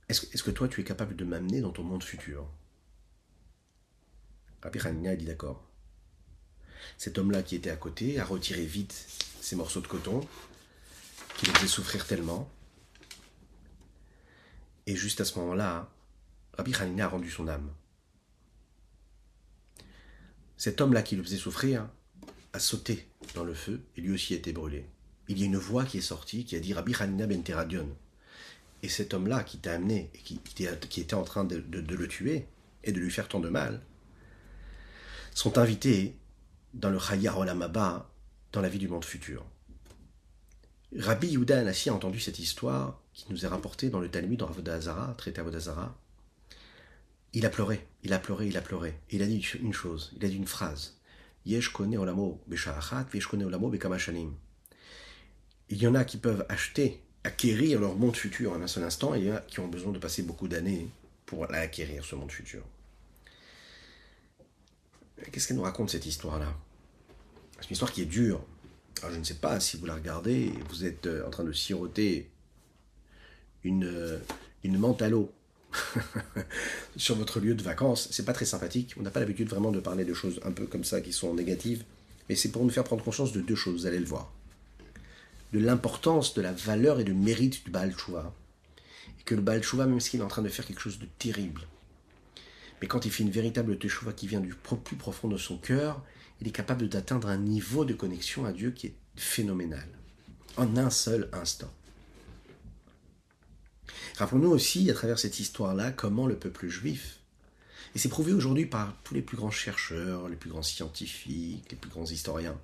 est-ce 0.08 0.44
que 0.44 0.52
toi 0.52 0.68
tu 0.68 0.82
es 0.82 0.84
capable 0.84 1.16
de 1.16 1.26
m'amener 1.26 1.62
dans 1.62 1.72
ton 1.72 1.82
monde 1.82 2.04
futur? 2.04 2.48
Rabbi 4.62 4.78
Hanina 4.86 5.16
dit 5.16 5.26
d'accord. 5.26 5.68
Cet 7.00 7.18
homme-là 7.18 7.42
qui 7.42 7.56
était 7.56 7.72
à 7.72 7.76
côté 7.76 8.20
a 8.20 8.24
retiré 8.24 8.64
vite 8.64 8.94
ces 9.42 9.56
morceaux 9.56 9.82
de 9.82 9.88
coton 9.88 10.28
qui 11.38 11.48
le 11.48 11.54
faisaient 11.54 11.68
souffrir 11.68 12.06
tellement. 12.06 12.48
Et 14.86 14.96
juste 14.96 15.22
à 15.22 15.26
ce 15.26 15.40
moment-là, 15.40 15.92
Rabbi 16.54 16.76
Hanina 16.76 17.06
a 17.06 17.10
rendu 17.10 17.32
son 17.32 17.48
âme. 17.48 17.74
Cet 20.56 20.82
homme-là 20.82 21.02
qui 21.02 21.16
le 21.16 21.24
faisait 21.24 21.38
souffrir 21.38 21.90
a 22.54 22.60
sauté 22.60 23.08
dans 23.36 23.44
le 23.44 23.54
feu 23.54 23.82
et 23.98 24.02
lui 24.02 24.14
aussi 24.14 24.34
a 24.34 24.38
été 24.38 24.54
brûlé. 24.54 24.86
Il 25.28 25.40
y 25.40 25.44
a 25.44 25.46
une 25.46 25.58
voix 25.58 25.86
qui 25.86 25.98
est 25.98 26.02
sortie 26.02 26.46
qui 26.46 26.56
a 26.56 26.60
dit 26.60 26.74
Rabbi 26.74 26.94
Hanina 27.00 27.28
ben 27.28 27.42
Teradion. 27.44 27.88
Et 28.84 28.90
cet 28.90 29.14
homme-là 29.14 29.44
qui 29.44 29.60
t'a 29.60 29.74
amené 29.74 30.10
et 30.14 30.18
qui, 30.20 30.40
était 31.02 31.14
en 31.14 31.24
train 31.24 31.44
de, 31.44 31.64
le 31.70 32.08
tuer 32.08 32.48
et 32.84 32.92
de 32.92 33.00
lui 33.00 33.12
faire 33.12 33.28
tant 33.28 33.40
de 33.40 33.50
mal, 33.50 33.82
sont 35.34 35.58
invités 35.58 36.16
dans 36.74 36.90
le 36.90 37.00
Chayar 37.00 37.38
Olamaba, 37.38 38.10
dans 38.52 38.62
la 38.62 38.70
vie 38.70 38.80
du 38.80 38.88
monde 38.88 39.06
futur. 39.06 39.46
Rabbi 40.98 41.28
Yehuda 41.28 41.60
Anassi 41.60 41.90
a 41.90 41.94
entendu 41.94 42.20
cette 42.20 42.40
histoire 42.40 43.00
qui 43.14 43.26
nous 43.30 43.46
est 43.46 43.48
rapportée 43.48 43.90
dans 43.90 44.00
le 44.00 44.10
Talmud 44.10 44.40
dans 44.40 44.48
Avodazara, 44.48 45.14
traité 45.18 45.40
Avodazara. 45.40 45.96
Il 47.34 47.46
a 47.46 47.50
pleuré, 47.50 47.88
il 48.04 48.12
a 48.12 48.20
pleuré, 48.20 48.48
il 48.48 48.58
a 48.58 48.62
pleuré. 48.62 49.00
Il 49.10 49.22
a 49.22 49.26
dit 49.26 49.40
une 49.62 49.74
chose, 49.74 50.12
il 50.18 50.26
a 50.26 50.28
dit 50.28 50.36
une 50.36 50.48
phrase. 50.48 50.98
Il 51.46 51.54
y 55.78 55.88
en 55.88 55.96
a 55.96 56.04
qui 56.04 56.18
peuvent 56.18 56.46
acheter, 56.50 57.02
acquérir 57.24 57.80
leur 57.80 57.96
monde 57.96 58.16
futur 58.16 58.54
en 58.54 58.62
un 58.62 58.68
seul 58.68 58.84
instant, 58.84 59.16
et 59.16 59.20
il 59.20 59.26
y 59.26 59.32
en 59.32 59.36
a 59.36 59.40
qui 59.42 59.60
ont 59.60 59.68
besoin 59.68 59.92
de 59.92 60.00
passer 60.00 60.24
beaucoup 60.24 60.48
d'années 60.48 60.88
pour 61.26 61.48
l'acquérir, 61.48 62.06
ce 62.06 62.16
monde 62.16 62.32
futur. 62.32 62.64
Qu'est-ce 65.32 65.48
qu'elle 65.48 65.58
nous 65.58 65.64
raconte 65.64 65.90
cette 65.90 66.06
histoire-là? 66.06 66.54
C'est 67.60 67.70
une 67.70 67.74
histoire 67.74 67.92
qui 67.92 68.02
est 68.02 68.06
dure. 68.06 68.44
Je 69.10 69.18
ne 69.18 69.24
sais 69.24 69.36
pas 69.36 69.60
si 69.60 69.78
vous 69.78 69.86
la 69.86 69.96
regardez 69.96 70.52
vous 70.70 70.86
êtes 70.86 71.08
euh, 71.08 71.26
en 71.26 71.32
train 71.32 71.44
de 71.44 71.52
siroter 71.52 72.30
une, 73.64 73.86
euh, 73.86 74.20
une 74.64 74.78
menthe 74.78 75.02
à 75.02 75.10
l'eau 75.10 75.32
sur 76.98 77.16
votre 77.16 77.40
lieu 77.40 77.56
de 77.56 77.64
vacances. 77.64 78.08
C'est 78.12 78.26
pas 78.26 78.34
très 78.34 78.46
sympathique. 78.46 78.96
On 79.00 79.04
n'a 79.04 79.12
pas 79.12 79.20
l'habitude 79.20 79.50
vraiment 79.50 79.72
de 79.72 79.80
parler 79.80 80.06
de 80.06 80.14
choses 80.14 80.40
un 80.44 80.52
peu 80.52 80.66
comme 80.66 80.84
ça 80.84 81.02
qui 81.02 81.14
sont 81.14 81.34
négatives. 81.34 81.84
Mais 82.30 82.36
c'est 82.36 82.50
pour 82.50 82.64
nous 82.64 82.70
faire 82.70 82.84
prendre 82.84 83.04
conscience 83.04 83.32
de 83.34 83.42
deux 83.42 83.56
choses, 83.56 83.82
vous 83.82 83.86
allez 83.86 84.00
le 84.00 84.06
voir. 84.06 84.32
De 85.54 85.60
l'importance, 85.60 86.34
de 86.34 86.42
la 86.42 86.54
valeur 86.54 87.00
et 87.00 87.04
du 87.04 87.14
mérite 87.14 87.66
du 87.66 87.72
Baal 87.72 87.94
Tshuva. 87.94 88.34
Et 89.20 89.24
que 89.24 89.36
le 89.36 89.42
Baal 89.42 89.62
Tshuva, 89.62 89.86
même 89.86 90.00
s'il 90.00 90.22
est 90.22 90.24
en 90.24 90.28
train 90.28 90.42
de 90.42 90.50
faire 90.50 90.66
quelque 90.66 90.82
chose 90.82 91.00
de 91.00 91.08
terrible, 91.20 91.62
mais 92.82 92.88
quand 92.88 93.06
il 93.06 93.12
fait 93.12 93.24
une 93.24 93.30
véritable 93.30 93.78
teshuva 93.78 94.12
qui 94.12 94.28
vient 94.28 94.40
du 94.40 94.56
plus 94.56 94.96
profond 94.96 95.28
de 95.28 95.38
son 95.38 95.58
cœur, 95.58 96.04
il 96.42 96.48
est 96.48 96.52
capable 96.52 96.90
d'atteindre 96.90 97.28
un 97.28 97.38
niveau 97.38 97.86
de 97.86 97.94
connexion 97.94 98.46
à 98.46 98.52
Dieu 98.52 98.72
qui 98.72 98.88
est 98.88 98.96
phénoménal, 99.16 99.88
en 100.58 100.76
un 100.78 100.90
seul 100.90 101.30
instant. 101.32 101.72
Rappelons-nous 104.22 104.52
aussi, 104.52 104.88
à 104.92 104.94
travers 104.94 105.18
cette 105.18 105.40
histoire-là, 105.40 105.92
comment 105.92 106.28
le 106.28 106.36
peuple 106.36 106.68
juif, 106.68 107.18
et 107.96 107.98
c'est 107.98 108.08
prouvé 108.08 108.34
aujourd'hui 108.34 108.68
par 108.68 108.96
tous 109.04 109.16
les 109.16 109.24
plus 109.24 109.36
grands 109.36 109.50
chercheurs, 109.50 110.30
les 110.30 110.36
plus 110.36 110.52
grands 110.52 110.62
scientifiques, 110.62 111.66
les 111.72 111.76
plus 111.76 111.90
grands 111.90 112.06
historiens, 112.06 112.56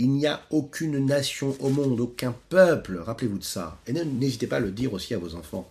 il 0.00 0.10
n'y 0.10 0.26
a 0.26 0.44
aucune 0.50 0.98
nation 1.06 1.56
au 1.60 1.68
monde, 1.68 2.00
aucun 2.00 2.34
peuple, 2.48 2.96
rappelez-vous 2.96 3.38
de 3.38 3.44
ça, 3.44 3.80
et 3.86 3.92
n'hésitez 3.92 4.48
pas 4.48 4.56
à 4.56 4.58
le 4.58 4.72
dire 4.72 4.92
aussi 4.92 5.14
à 5.14 5.18
vos 5.18 5.36
enfants, 5.36 5.68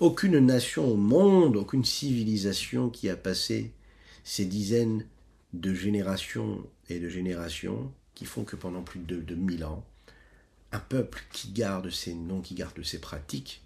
aucune 0.00 0.38
nation 0.38 0.86
au 0.86 0.96
monde, 0.96 1.56
aucune 1.56 1.86
civilisation 1.86 2.90
qui 2.90 3.08
a 3.08 3.16
passé 3.16 3.72
ces 4.22 4.44
dizaines 4.44 5.06
de 5.54 5.72
générations 5.72 6.62
et 6.90 7.00
de 7.00 7.08
générations 7.08 7.90
qui 8.14 8.26
font 8.26 8.44
que 8.44 8.56
pendant 8.56 8.82
plus 8.82 9.00
de, 9.00 9.16
de 9.22 9.34
mille 9.34 9.64
ans, 9.64 9.82
un 10.72 10.78
peuple 10.78 11.24
qui 11.32 11.52
garde 11.52 11.88
ses 11.88 12.12
noms, 12.12 12.42
qui 12.42 12.54
garde 12.54 12.82
ses 12.82 13.00
pratiques, 13.00 13.62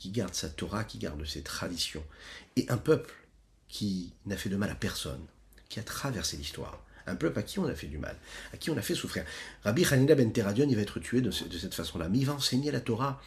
qui 0.00 0.10
garde 0.10 0.34
sa 0.34 0.48
Torah, 0.48 0.82
qui 0.82 0.98
garde 0.98 1.24
ses 1.26 1.42
traditions, 1.42 2.02
et 2.56 2.66
un 2.70 2.78
peuple 2.78 3.14
qui 3.68 4.12
n'a 4.26 4.36
fait 4.36 4.48
de 4.48 4.56
mal 4.56 4.70
à 4.70 4.74
personne, 4.74 5.20
qui 5.68 5.78
a 5.78 5.82
traversé 5.84 6.36
l'histoire, 6.38 6.82
un 7.06 7.14
peuple 7.14 7.38
à 7.38 7.42
qui 7.42 7.58
on 7.58 7.66
a 7.66 7.74
fait 7.74 7.86
du 7.86 7.98
mal, 7.98 8.16
à 8.52 8.56
qui 8.56 8.70
on 8.70 8.76
a 8.76 8.82
fait 8.82 8.94
souffrir. 8.94 9.24
Rabbi 9.62 9.84
Hanina 9.84 10.14
ben 10.14 10.32
Teradion, 10.32 10.66
il 10.68 10.74
va 10.74 10.82
être 10.82 10.98
tué 10.98 11.20
de, 11.20 11.30
cette 11.30 11.74
façon-là, 11.74 12.08
mais 12.08 12.18
il 12.18 12.26
va 12.26 12.32
enseigner 12.32 12.70
la 12.70 12.80
Torah 12.80 13.22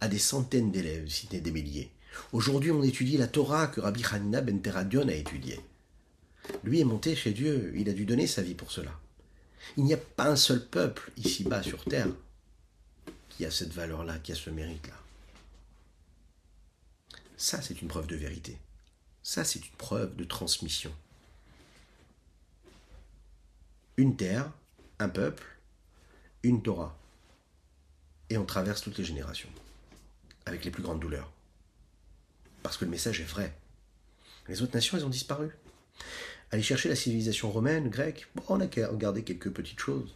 à 0.00 0.08
des 0.08 0.18
centaines 0.18 0.72
d'élèves, 0.72 1.08
si 1.08 1.26
ce 1.26 1.34
n'est 1.34 1.40
des 1.40 1.52
milliers. 1.52 1.92
Aujourd'hui, 2.32 2.70
on 2.70 2.82
étudie 2.82 3.18
la 3.18 3.28
Torah 3.28 3.66
que 3.66 3.80
Rabbi 3.80 4.02
Hanina 4.10 4.40
ben 4.40 4.60
Teradion 4.60 5.06
a 5.08 5.14
étudiée. 5.14 5.60
Lui 6.64 6.80
est 6.80 6.84
monté 6.84 7.14
chez 7.14 7.32
Dieu, 7.32 7.72
il 7.76 7.88
a 7.90 7.92
dû 7.92 8.06
donner 8.06 8.26
sa 8.26 8.42
vie 8.42 8.54
pour 8.54 8.72
cela. 8.72 8.98
Il 9.76 9.84
n'y 9.84 9.94
a 9.94 9.98
pas 9.98 10.28
un 10.28 10.36
seul 10.36 10.64
peuple 10.64 11.10
ici-bas 11.18 11.62
sur 11.62 11.84
terre 11.84 12.08
qui 13.28 13.44
a 13.44 13.50
cette 13.50 13.72
valeur-là, 13.72 14.18
qui 14.18 14.32
a 14.32 14.34
ce 14.34 14.50
mérite-là. 14.50 15.03
Ça, 17.36 17.60
c'est 17.60 17.82
une 17.82 17.88
preuve 17.88 18.06
de 18.06 18.16
vérité. 18.16 18.58
Ça, 19.22 19.44
c'est 19.44 19.64
une 19.64 19.76
preuve 19.76 20.16
de 20.16 20.24
transmission. 20.24 20.94
Une 23.96 24.16
terre, 24.16 24.50
un 24.98 25.08
peuple, 25.08 25.44
une 26.42 26.62
Torah. 26.62 26.96
Et 28.30 28.38
on 28.38 28.44
traverse 28.44 28.82
toutes 28.82 28.98
les 28.98 29.04
générations, 29.04 29.48
avec 30.46 30.64
les 30.64 30.70
plus 30.70 30.82
grandes 30.82 31.00
douleurs. 31.00 31.32
Parce 32.62 32.76
que 32.76 32.84
le 32.84 32.90
message 32.90 33.20
est 33.20 33.24
vrai. 33.24 33.56
Les 34.48 34.62
autres 34.62 34.74
nations, 34.74 34.96
elles 34.96 35.04
ont 35.04 35.10
disparu. 35.10 35.50
Allez 36.50 36.62
chercher 36.62 36.88
la 36.88 36.96
civilisation 36.96 37.50
romaine, 37.50 37.88
grecque, 37.88 38.28
on 38.48 38.60
a 38.60 38.66
regardé 38.66 39.24
quelques 39.24 39.50
petites 39.50 39.80
choses. 39.80 40.14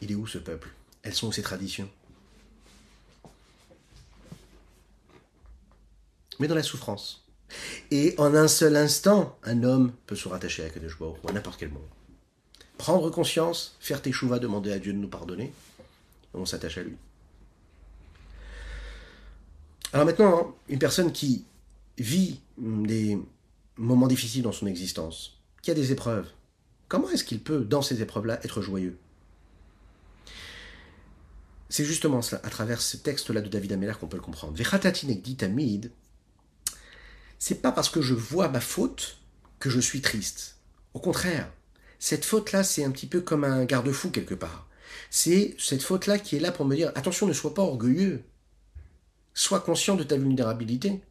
Il 0.00 0.10
est 0.12 0.16
où 0.16 0.26
ce 0.26 0.38
peuple? 0.38 0.70
Elles 1.02 1.14
sont 1.14 1.28
où 1.28 1.32
ses 1.32 1.42
traditions? 1.42 1.90
Mais 6.44 6.48
dans 6.48 6.54
la 6.54 6.62
souffrance. 6.62 7.24
Et 7.90 8.14
en 8.18 8.34
un 8.34 8.48
seul 8.48 8.76
instant, 8.76 9.38
un 9.44 9.62
homme 9.62 9.94
peut 10.04 10.14
se 10.14 10.28
rattacher 10.28 10.62
à 10.62 10.68
Kadosh 10.68 11.00
ou 11.00 11.14
à 11.26 11.32
n'importe 11.32 11.58
quel 11.58 11.70
monde. 11.70 11.88
Prendre 12.76 13.08
conscience, 13.08 13.78
faire 13.80 14.02
tes 14.02 14.12
chouvas, 14.12 14.38
demander 14.38 14.70
à 14.70 14.78
Dieu 14.78 14.92
de 14.92 14.98
nous 14.98 15.08
pardonner, 15.08 15.54
on 16.34 16.44
s'attache 16.44 16.76
à 16.76 16.82
lui. 16.82 16.96
Alors 19.94 20.04
maintenant, 20.04 20.54
une 20.68 20.78
personne 20.78 21.12
qui 21.12 21.46
vit 21.96 22.40
des 22.58 23.18
moments 23.78 24.06
difficiles 24.06 24.42
dans 24.42 24.52
son 24.52 24.66
existence, 24.66 25.40
qui 25.62 25.70
a 25.70 25.74
des 25.74 25.92
épreuves, 25.92 26.28
comment 26.88 27.08
est-ce 27.08 27.24
qu'il 27.24 27.40
peut, 27.40 27.64
dans 27.64 27.80
ces 27.80 28.02
épreuves-là, 28.02 28.38
être 28.44 28.60
joyeux? 28.60 28.98
C'est 31.70 31.86
justement 31.86 32.20
cela, 32.20 32.42
à 32.44 32.50
travers 32.50 32.82
ce 32.82 32.98
texte-là 32.98 33.40
de 33.40 33.48
David 33.48 33.72
Ameller 33.72 33.94
qu'on 33.98 34.08
peut 34.08 34.18
le 34.18 34.22
comprendre. 34.22 34.54
Tamid, 35.38 35.90
c'est 37.46 37.60
pas 37.60 37.72
parce 37.72 37.90
que 37.90 38.00
je 38.00 38.14
vois 38.14 38.48
ma 38.48 38.62
faute 38.62 39.18
que 39.58 39.68
je 39.68 39.78
suis 39.78 40.00
triste. 40.00 40.56
Au 40.94 40.98
contraire, 40.98 41.52
cette 41.98 42.24
faute-là, 42.24 42.64
c'est 42.64 42.84
un 42.84 42.90
petit 42.90 43.06
peu 43.06 43.20
comme 43.20 43.44
un 43.44 43.66
garde-fou 43.66 44.08
quelque 44.08 44.34
part. 44.34 44.66
C'est 45.10 45.54
cette 45.58 45.82
faute-là 45.82 46.18
qui 46.18 46.36
est 46.36 46.40
là 46.40 46.52
pour 46.52 46.64
me 46.64 46.74
dire 46.74 46.90
attention, 46.94 47.26
ne 47.26 47.34
sois 47.34 47.52
pas 47.52 47.60
orgueilleux. 47.60 48.22
Sois 49.34 49.60
conscient 49.60 49.94
de 49.94 50.04
ta 50.04 50.16
vulnérabilité. 50.16 51.02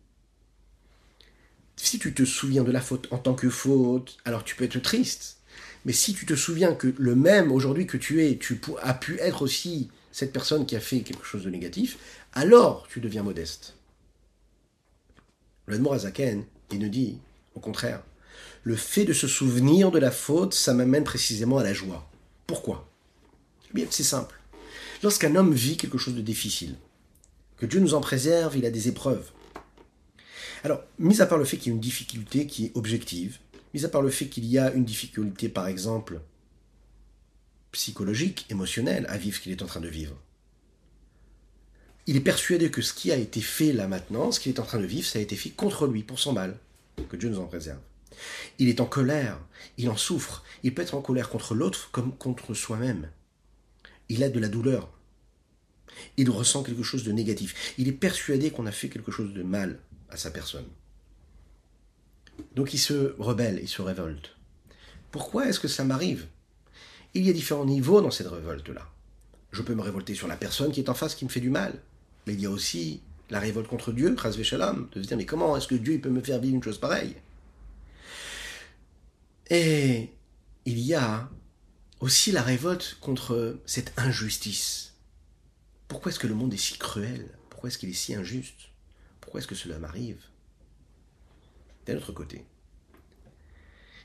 Si 1.76 2.00
tu 2.00 2.16
te 2.16 2.26
souviens 2.26 2.64
de 2.64 2.72
la 2.72 2.82
faute 2.82 3.10
en 3.12 3.20
tant 3.20 3.36
que 3.36 3.52
faute, 3.52 4.18
alors 4.26 4.44
tu 4.44 4.56
peux 4.56 4.64
être 4.64 4.82
triste. 4.82 5.38
Mais 5.86 5.94
si 5.94 6.16
tu 6.16 6.26
te 6.26 6.34
souviens 6.34 6.74
que 6.74 6.96
le 6.98 7.14
même 7.16 7.52
aujourd'hui 7.52 7.86
que 7.86 7.98
tu 7.98 8.26
es, 8.26 8.40
tu 8.40 8.60
as 8.82 8.96
pu 8.96 9.20
être 9.20 9.44
aussi 9.44 9.92
cette 10.12 10.34
personne 10.34 10.66
qui 10.66 10.76
a 10.76 10.80
fait 10.80 11.02
quelque 11.02 11.26
chose 11.26 11.44
de 11.44 11.52
négatif, 11.52 12.00
alors 12.34 12.88
tu 12.90 13.02
deviens 13.02 13.22
modeste. 13.22 13.76
Le 15.66 15.92
Azaken, 15.92 16.44
il 16.72 16.80
nous 16.80 16.90
dit, 16.90 17.18
au 17.56 17.60
contraire, 17.60 18.04
le 18.64 18.76
fait 18.76 19.06
de 19.06 19.14
se 19.14 19.28
souvenir 19.28 19.92
de 19.92 20.00
la 20.00 20.12
faute, 20.12 20.54
ça 20.54 20.74
m'amène 20.74 21.04
précisément 21.04 21.58
à 21.58 21.64
la 21.64 21.74
joie. 21.74 22.10
Pourquoi? 22.48 22.90
Eh 23.70 23.74
bien, 23.74 23.86
c'est 23.90 24.04
simple. 24.04 24.40
Lorsqu'un 25.02 25.36
homme 25.36 25.54
vit 25.54 25.78
quelque 25.78 25.98
chose 25.98 26.16
de 26.16 26.22
difficile, 26.22 26.76
que 27.58 27.66
Dieu 27.66 27.80
nous 27.80 27.94
en 27.94 28.02
préserve, 28.02 28.58
il 28.58 28.66
a 28.66 28.72
des 28.72 28.88
épreuves. 28.88 29.32
Alors, 30.64 30.82
mis 30.98 31.22
à 31.22 31.26
part 31.26 31.38
le 31.38 31.46
fait 31.46 31.58
qu'il 31.58 31.68
y 31.68 31.72
a 31.72 31.76
une 31.76 31.82
difficulté 31.82 32.48
qui 32.48 32.66
est 32.66 32.72
objective, 32.76 33.40
mis 33.74 33.86
à 33.86 33.90
part 33.90 34.02
le 34.02 34.10
fait 34.10 34.28
qu'il 34.28 34.46
y 34.46 34.58
a 34.58 34.72
une 34.74 34.86
difficulté, 34.86 35.50
par 35.50 35.68
exemple, 35.68 36.22
psychologique, 37.72 38.46
émotionnelle, 38.50 39.06
à 39.10 39.18
vivre 39.18 39.36
ce 39.36 39.42
qu'il 39.42 39.52
est 39.52 39.62
en 39.62 39.66
train 39.66 39.82
de 39.82 39.90
vivre, 39.90 40.16
il 42.08 42.16
est 42.16 42.22
persuadé 42.22 42.70
que 42.70 42.82
ce 42.82 42.94
qui 42.94 43.12
a 43.12 43.16
été 43.16 43.42
fait 43.42 43.74
là 43.74 43.88
maintenant, 43.88 44.32
ce 44.32 44.40
qu'il 44.40 44.52
est 44.52 44.60
en 44.60 44.66
train 44.66 44.80
de 44.80 44.86
vivre, 44.86 45.08
ça 45.08 45.20
a 45.20 45.22
été 45.22 45.36
fait 45.36 45.50
contre 45.50 45.88
lui, 45.88 46.04
pour 46.04 46.20
son 46.20 46.34
mal. 46.34 46.58
Que 47.10 47.16
Dieu 47.16 47.30
nous 47.30 47.40
en 47.40 47.46
préserve. 47.46 47.80
Il 48.60 48.70
est 48.70 48.82
en 48.82 48.86
colère, 48.86 49.40
il 49.78 49.90
en 49.90 49.98
souffre, 49.98 50.44
il 50.62 50.74
peut 50.74 50.82
être 50.82 50.94
en 50.94 51.02
colère 51.02 51.30
contre 51.30 51.56
l'autre 51.56 51.90
comme 51.92 52.16
contre 52.16 52.54
soi-même. 52.54 53.10
Il 54.10 54.24
a 54.24 54.30
de 54.30 54.40
la 54.40 54.50
douleur, 54.50 54.92
il 56.18 56.30
ressent 56.30 56.64
quelque 56.64 56.84
chose 56.84 57.04
de 57.04 57.12
négatif. 57.12 57.74
Il 57.78 57.88
est 57.88 57.94
persuadé 57.94 58.52
qu'on 58.52 58.66
a 58.66 58.72
fait 58.72 58.90
quelque 58.90 59.12
chose 59.12 59.34
de 59.34 59.44
mal 59.44 59.80
à 60.10 60.18
sa 60.18 60.32
personne. 60.32 60.68
Donc 62.56 62.74
il 62.74 62.80
se 62.80 63.16
rebelle, 63.20 63.60
il 63.62 63.68
se 63.68 63.82
révolte. 63.82 64.36
Pourquoi 65.12 65.48
est-ce 65.48 65.60
que 65.60 65.68
ça 65.68 65.84
m'arrive? 65.84 66.28
Il 67.14 67.24
y 67.26 67.30
a 67.30 67.34
différents 67.34 67.66
niveaux 67.66 68.02
dans 68.02 68.12
cette 68.12 68.28
révolte-là. 68.28 68.90
Je 69.52 69.62
peux 69.62 69.76
me 69.76 69.82
révolter 69.82 70.16
sur 70.16 70.28
la 70.28 70.36
personne 70.36 70.72
qui 70.72 70.80
est 70.80 70.90
en 70.90 70.96
face 70.96 71.14
qui 71.14 71.26
me 71.26 71.30
fait 71.30 71.40
du 71.40 71.52
mal. 71.52 71.80
Mais 72.26 72.34
il 72.34 72.42
y 72.42 72.46
a 72.46 72.50
aussi 72.50 73.02
la 73.30 73.40
révolte 73.40 73.68
contre 73.68 73.92
Dieu, 73.92 74.16
Shalom, 74.44 74.90
de 74.92 75.02
se 75.02 75.08
dire 75.08 75.18
mais 75.18 75.26
comment 75.26 75.58
est-ce 75.58 75.68
que 75.68 75.76
Dieu 75.76 76.00
peut 76.00 76.10
me 76.10 76.22
faire 76.22 76.40
vivre 76.40 76.56
une 76.56 76.64
chose 76.64 76.80
pareille? 76.80 77.16
Et 79.50 80.10
il 80.66 80.80
y 80.80 80.94
a 80.94 81.30
aussi 82.00 82.32
la 82.32 82.42
révolte 82.42 82.98
contre 83.02 83.60
cette 83.66 83.94
injustice. 83.98 84.94
Pourquoi 85.88 86.12
est-ce 86.12 86.20
que 86.20 86.28
le 86.28 86.36
monde 86.36 86.54
est 86.54 86.58
si 86.58 86.78
cruel? 86.78 87.30
Pourquoi 87.50 87.70
est-ce 87.70 87.78
qu'il 87.78 87.90
est 87.90 87.94
si 87.94 88.14
injuste? 88.16 88.70
Pourquoi 89.22 89.40
est-ce 89.40 89.48
que 89.48 89.56
cela 89.56 89.80
m'arrive? 89.80 90.22
D'un 91.86 91.98
autre 91.98 92.12
côté, 92.12 92.46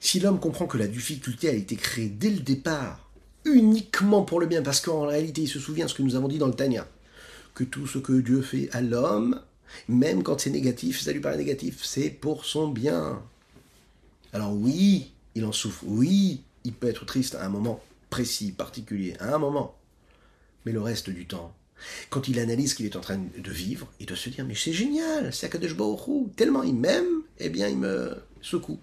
si 0.00 0.20
l'homme 0.20 0.40
comprend 0.40 0.66
que 0.66 0.78
la 0.78 0.86
difficulté 0.86 1.48
a 1.48 1.52
été 1.52 1.76
créée 1.76 2.08
dès 2.08 2.30
le 2.30 2.40
départ, 2.40 3.10
uniquement 3.44 4.22
pour 4.22 4.40
le 4.40 4.46
bien, 4.46 4.62
parce 4.62 4.80
qu'en 4.80 5.06
réalité 5.06 5.42
il 5.42 5.48
se 5.48 5.60
souvient 5.60 5.88
ce 5.88 5.94
que 5.94 6.02
nous 6.02 6.14
avons 6.14 6.28
dit 6.28 6.38
dans 6.38 6.46
le 6.46 6.54
Tanya, 6.54 6.86
que 7.58 7.64
tout 7.64 7.88
ce 7.88 7.98
que 7.98 8.12
Dieu 8.12 8.40
fait 8.40 8.68
à 8.70 8.80
l'homme, 8.80 9.40
même 9.88 10.22
quand 10.22 10.40
c'est 10.40 10.50
négatif, 10.50 11.00
ça 11.00 11.12
lui 11.12 11.18
paraît 11.18 11.36
négatif, 11.36 11.82
c'est 11.82 12.08
pour 12.08 12.44
son 12.44 12.68
bien. 12.68 13.20
Alors 14.32 14.54
oui, 14.54 15.12
il 15.34 15.44
en 15.44 15.50
souffre. 15.50 15.82
Oui, 15.84 16.44
il 16.62 16.72
peut 16.72 16.86
être 16.86 17.04
triste 17.04 17.34
à 17.34 17.44
un 17.44 17.48
moment 17.48 17.82
précis, 18.10 18.52
particulier, 18.52 19.16
à 19.18 19.34
un 19.34 19.38
moment. 19.38 19.76
Mais 20.64 20.70
le 20.70 20.80
reste 20.80 21.10
du 21.10 21.26
temps, 21.26 21.52
quand 22.10 22.28
il 22.28 22.38
analyse 22.38 22.74
qu'il 22.74 22.86
est 22.86 22.94
en 22.94 23.00
train 23.00 23.18
de 23.18 23.50
vivre, 23.50 23.88
il 23.98 24.06
doit 24.06 24.16
se 24.16 24.28
dire 24.28 24.44
Mais 24.44 24.54
c'est 24.54 24.72
génial, 24.72 25.34
c'est 25.34 25.46
Akadosh 25.46 25.74
Baruch 25.74 26.36
Tellement 26.36 26.62
il 26.62 26.76
m'aime, 26.76 27.22
eh 27.38 27.48
bien 27.48 27.66
il 27.66 27.78
me 27.78 28.14
secoue. 28.40 28.78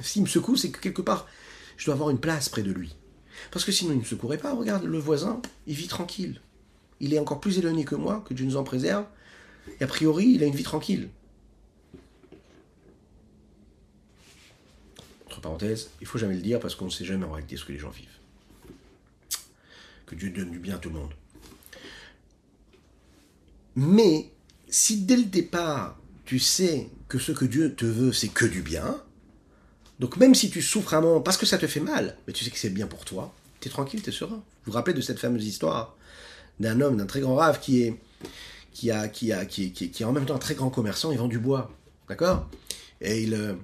S'il 0.00 0.22
me 0.22 0.26
secoue, 0.26 0.56
c'est 0.56 0.70
que 0.70 0.80
quelque 0.80 1.02
part, 1.02 1.28
je 1.76 1.84
dois 1.84 1.94
avoir 1.94 2.10
une 2.10 2.18
place 2.18 2.48
près 2.48 2.64
de 2.64 2.72
lui. 2.72 2.96
Parce 3.52 3.64
que 3.64 3.70
sinon, 3.70 3.92
il 3.92 3.98
ne 3.98 4.00
me 4.00 4.04
secourait 4.04 4.38
pas. 4.38 4.52
Regarde, 4.52 4.82
le 4.82 4.98
voisin, 4.98 5.40
il 5.68 5.74
vit 5.74 5.86
tranquille. 5.86 6.40
Il 7.00 7.14
est 7.14 7.18
encore 7.18 7.40
plus 7.40 7.58
éloigné 7.58 7.84
que 7.84 7.94
moi, 7.94 8.24
que 8.26 8.34
Dieu 8.34 8.44
nous 8.44 8.56
en 8.56 8.64
préserve. 8.64 9.04
Et 9.80 9.84
a 9.84 9.86
priori, 9.86 10.32
il 10.34 10.42
a 10.42 10.46
une 10.46 10.54
vie 10.54 10.62
tranquille. 10.62 11.08
Entre 15.26 15.40
parenthèses, 15.40 15.90
il 16.00 16.06
faut 16.06 16.18
jamais 16.18 16.36
le 16.36 16.42
dire 16.42 16.60
parce 16.60 16.74
qu'on 16.74 16.86
ne 16.86 16.90
sait 16.90 17.04
jamais 17.04 17.24
en 17.24 17.32
réalité 17.32 17.56
ce 17.56 17.64
que 17.64 17.72
les 17.72 17.78
gens 17.78 17.90
vivent. 17.90 18.08
Que 20.06 20.14
Dieu 20.14 20.30
donne 20.30 20.50
du 20.50 20.58
bien 20.58 20.76
à 20.76 20.78
tout 20.78 20.88
le 20.88 20.94
monde. 20.94 21.12
Mais 23.74 24.30
si 24.68 25.02
dès 25.02 25.16
le 25.16 25.24
départ, 25.24 25.98
tu 26.24 26.38
sais 26.38 26.88
que 27.08 27.18
ce 27.18 27.32
que 27.32 27.44
Dieu 27.44 27.74
te 27.74 27.84
veut, 27.84 28.12
c'est 28.12 28.28
que 28.28 28.46
du 28.46 28.62
bien, 28.62 29.02
donc 29.98 30.16
même 30.16 30.34
si 30.34 30.50
tu 30.50 30.62
souffres 30.62 30.94
un 30.94 31.00
moment 31.00 31.20
parce 31.20 31.36
que 31.36 31.46
ça 31.46 31.58
te 31.58 31.66
fait 31.66 31.80
mal, 31.80 32.16
mais 32.26 32.32
tu 32.32 32.44
sais 32.44 32.50
que 32.50 32.58
c'est 32.58 32.70
bien 32.70 32.86
pour 32.86 33.04
toi, 33.04 33.34
tu 33.60 33.68
es 33.68 33.70
tranquille, 33.70 34.02
tu 34.02 34.10
es 34.10 34.12
serein. 34.12 34.36
Vous 34.36 34.42
vous 34.66 34.72
rappelez 34.72 34.94
de 34.94 35.00
cette 35.00 35.18
fameuse 35.18 35.46
histoire 35.46 35.95
d'un 36.60 36.80
homme, 36.80 36.96
d'un 36.96 37.06
très 37.06 37.20
grand 37.20 37.34
rave 37.34 37.60
qui 37.60 37.82
est, 37.82 38.00
qui, 38.72 38.90
a, 38.90 39.08
qui, 39.08 39.32
a, 39.32 39.44
qui, 39.44 39.72
qui, 39.72 39.90
qui 39.90 40.02
est 40.02 40.06
en 40.06 40.12
même 40.12 40.26
temps 40.26 40.34
un 40.34 40.38
très 40.38 40.54
grand 40.54 40.70
commerçant, 40.70 41.12
il 41.12 41.18
vend 41.18 41.28
du 41.28 41.38
bois. 41.38 41.70
D'accord? 42.08 42.48
Et 43.00 43.22
il, 43.22 43.34
euh, 43.34 43.54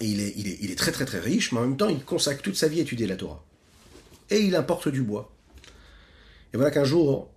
il, 0.00 0.20
est, 0.20 0.32
il, 0.36 0.48
est, 0.48 0.58
il 0.60 0.70
est 0.70 0.78
très 0.78 0.92
très 0.92 1.04
très 1.04 1.20
riche, 1.20 1.52
mais 1.52 1.58
en 1.58 1.62
même 1.62 1.76
temps 1.76 1.88
il 1.88 2.04
consacre 2.04 2.42
toute 2.42 2.56
sa 2.56 2.68
vie 2.68 2.78
à 2.78 2.82
étudier 2.82 3.06
la 3.06 3.16
Torah. 3.16 3.44
Et 4.30 4.40
il 4.40 4.56
importe 4.56 4.88
du 4.88 5.02
bois. 5.02 5.30
Et 6.52 6.56
voilà 6.56 6.70
qu'un 6.70 6.84
jour, 6.84 7.30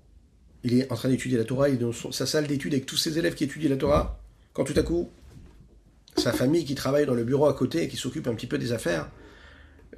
il 0.64 0.80
est 0.80 0.92
en 0.92 0.96
train 0.96 1.10
d'étudier 1.10 1.38
la 1.38 1.44
Torah, 1.44 1.70
il 1.70 1.76
est 1.76 1.78
dans 1.78 1.92
sa 1.92 2.26
salle 2.26 2.48
d'études 2.48 2.74
avec 2.74 2.86
tous 2.86 2.98
ses 2.98 3.18
élèves 3.18 3.36
qui 3.36 3.44
étudient 3.44 3.70
la 3.70 3.78
Torah, 3.78 4.20
quand 4.54 4.64
tout 4.64 4.78
à 4.78 4.84
coup, 4.84 5.10
sa 6.18 6.34
famille 6.34 6.66
qui 6.66 6.76
travaille 6.76 7.06
dans 7.06 7.14
le 7.14 7.24
bureau 7.24 7.48
à 7.48 7.54
côté 7.54 7.84
et 7.84 7.88
qui 7.88 7.98
s'occupe 7.98 8.28
un 8.28 8.34
petit 8.34 8.48
peu 8.48 8.58
des 8.58 8.72
affaires 8.72 9.10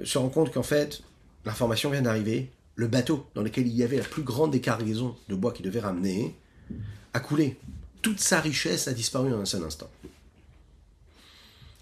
se 0.02 0.18
rend 0.18 0.28
compte 0.28 0.52
qu'en 0.52 0.62
fait, 0.62 1.02
l'information 1.44 1.90
vient 1.90 2.02
d'arriver, 2.02 2.50
le 2.80 2.86
bateau 2.86 3.26
dans 3.34 3.42
lequel 3.42 3.66
il 3.66 3.76
y 3.76 3.82
avait 3.82 3.98
la 3.98 4.04
plus 4.04 4.22
grande 4.22 4.52
des 4.52 4.60
de 4.60 5.34
bois 5.34 5.52
qu'il 5.52 5.66
devait 5.66 5.80
ramener 5.80 6.34
a 7.12 7.20
coulé. 7.20 7.58
Toute 8.00 8.20
sa 8.20 8.40
richesse 8.40 8.88
a 8.88 8.94
disparu 8.94 9.34
en 9.34 9.40
un 9.40 9.44
seul 9.44 9.62
instant. 9.64 9.90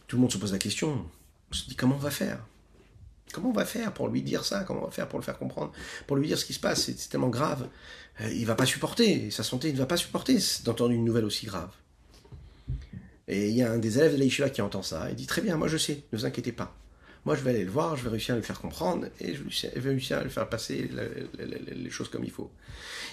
Tout 0.08 0.16
le 0.16 0.22
monde 0.22 0.32
se 0.32 0.38
pose 0.38 0.52
la 0.52 0.58
question, 0.58 1.06
on 1.52 1.54
se 1.54 1.68
dit 1.68 1.76
comment 1.76 1.94
on 1.94 1.98
va 1.98 2.10
faire? 2.10 2.44
Comment 3.32 3.50
on 3.50 3.52
va 3.52 3.64
faire 3.64 3.94
pour 3.94 4.08
lui 4.08 4.22
dire 4.22 4.44
ça? 4.44 4.64
Comment 4.64 4.82
on 4.82 4.86
va 4.86 4.90
faire 4.90 5.06
pour 5.06 5.20
le 5.20 5.24
faire 5.24 5.38
comprendre? 5.38 5.70
Pour 6.08 6.16
lui 6.16 6.26
dire 6.26 6.36
ce 6.36 6.44
qui 6.44 6.54
se 6.54 6.58
passe 6.58 6.86
C'est 6.86 7.08
tellement 7.08 7.28
grave. 7.28 7.68
Euh, 8.20 8.32
il 8.32 8.44
va 8.44 8.56
pas 8.56 8.66
supporter, 8.66 9.30
sa 9.30 9.44
santé 9.44 9.72
ne 9.72 9.78
va 9.78 9.86
pas 9.86 9.98
supporter 9.98 10.38
d'entendre 10.64 10.90
une 10.90 11.04
nouvelle 11.04 11.26
aussi 11.26 11.46
grave. 11.46 11.70
Et 13.28 13.50
il 13.50 13.54
y 13.54 13.62
a 13.62 13.70
un 13.70 13.78
des 13.78 13.98
élèves 13.98 14.14
de 14.14 14.18
l'Aïshiva 14.18 14.50
qui 14.50 14.62
entend 14.62 14.82
ça. 14.82 15.10
Il 15.10 15.14
dit 15.14 15.26
Très 15.26 15.42
bien, 15.42 15.56
moi 15.56 15.68
je 15.68 15.76
sais, 15.76 16.02
ne 16.12 16.18
vous 16.18 16.26
inquiétez 16.26 16.50
pas. 16.50 16.74
Moi 17.28 17.36
je 17.36 17.42
vais 17.42 17.50
aller 17.50 17.64
le 17.64 17.70
voir, 17.70 17.94
je 17.94 18.04
vais 18.04 18.08
réussir 18.08 18.32
à 18.34 18.38
le 18.38 18.42
faire 18.42 18.58
comprendre 18.58 19.06
et 19.20 19.34
je 19.34 19.42
vais 19.42 19.90
réussir 19.90 20.16
à 20.16 20.24
le 20.24 20.30
faire 20.30 20.48
passer 20.48 20.88
les 21.38 21.90
choses 21.90 22.08
comme 22.08 22.24
il 22.24 22.30
faut. 22.30 22.50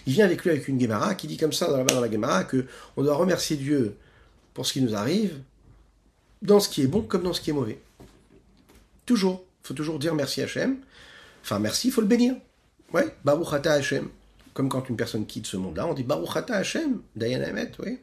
Il 0.07 0.13
vient 0.13 0.23
avec 0.23 0.41
lui 0.41 0.51
avec 0.51 0.69
une 0.69 0.79
Gemara 0.79 1.15
qui 1.15 1.27
dit 1.27 1.35
comme 1.35 1.51
ça 1.51 1.67
dans 1.67 1.75
la, 1.75 1.83
dans 1.83 1.99
la 1.99 2.09
Gemara 2.09 2.45
que 2.45 2.65
on 2.95 3.03
doit 3.03 3.15
remercier 3.15 3.57
Dieu 3.57 3.97
pour 4.53 4.65
ce 4.65 4.71
qui 4.71 4.81
nous 4.81 4.95
arrive, 4.95 5.41
dans 6.41 6.61
ce 6.61 6.69
qui 6.69 6.81
est 6.81 6.87
bon 6.87 7.01
comme 7.01 7.23
dans 7.23 7.33
ce 7.33 7.41
qui 7.41 7.49
est 7.49 7.53
mauvais. 7.53 7.77
Toujours. 9.05 9.43
Il 9.65 9.67
faut 9.67 9.73
toujours 9.73 9.99
dire 9.99 10.15
merci 10.15 10.41
Hachem. 10.41 10.77
Enfin, 11.43 11.59
merci, 11.59 11.89
il 11.89 11.91
faut 11.91 11.99
le 11.99 12.07
bénir. 12.07 12.35
Ouais, 12.93 13.13
Baruch 13.25 13.51
Ata 13.51 13.73
Hachem. 13.73 14.07
Comme 14.53 14.69
quand 14.69 14.87
une 14.87 14.95
personne 14.95 15.25
quitte 15.25 15.45
ce 15.45 15.57
monde-là, 15.57 15.87
on 15.87 15.93
dit 15.93 16.03
Baruch 16.03 16.37
Ata 16.37 16.55
Hachem, 16.55 17.01
Dayan 17.17 17.41
Hamet, 17.41 17.73
oui 17.79 17.99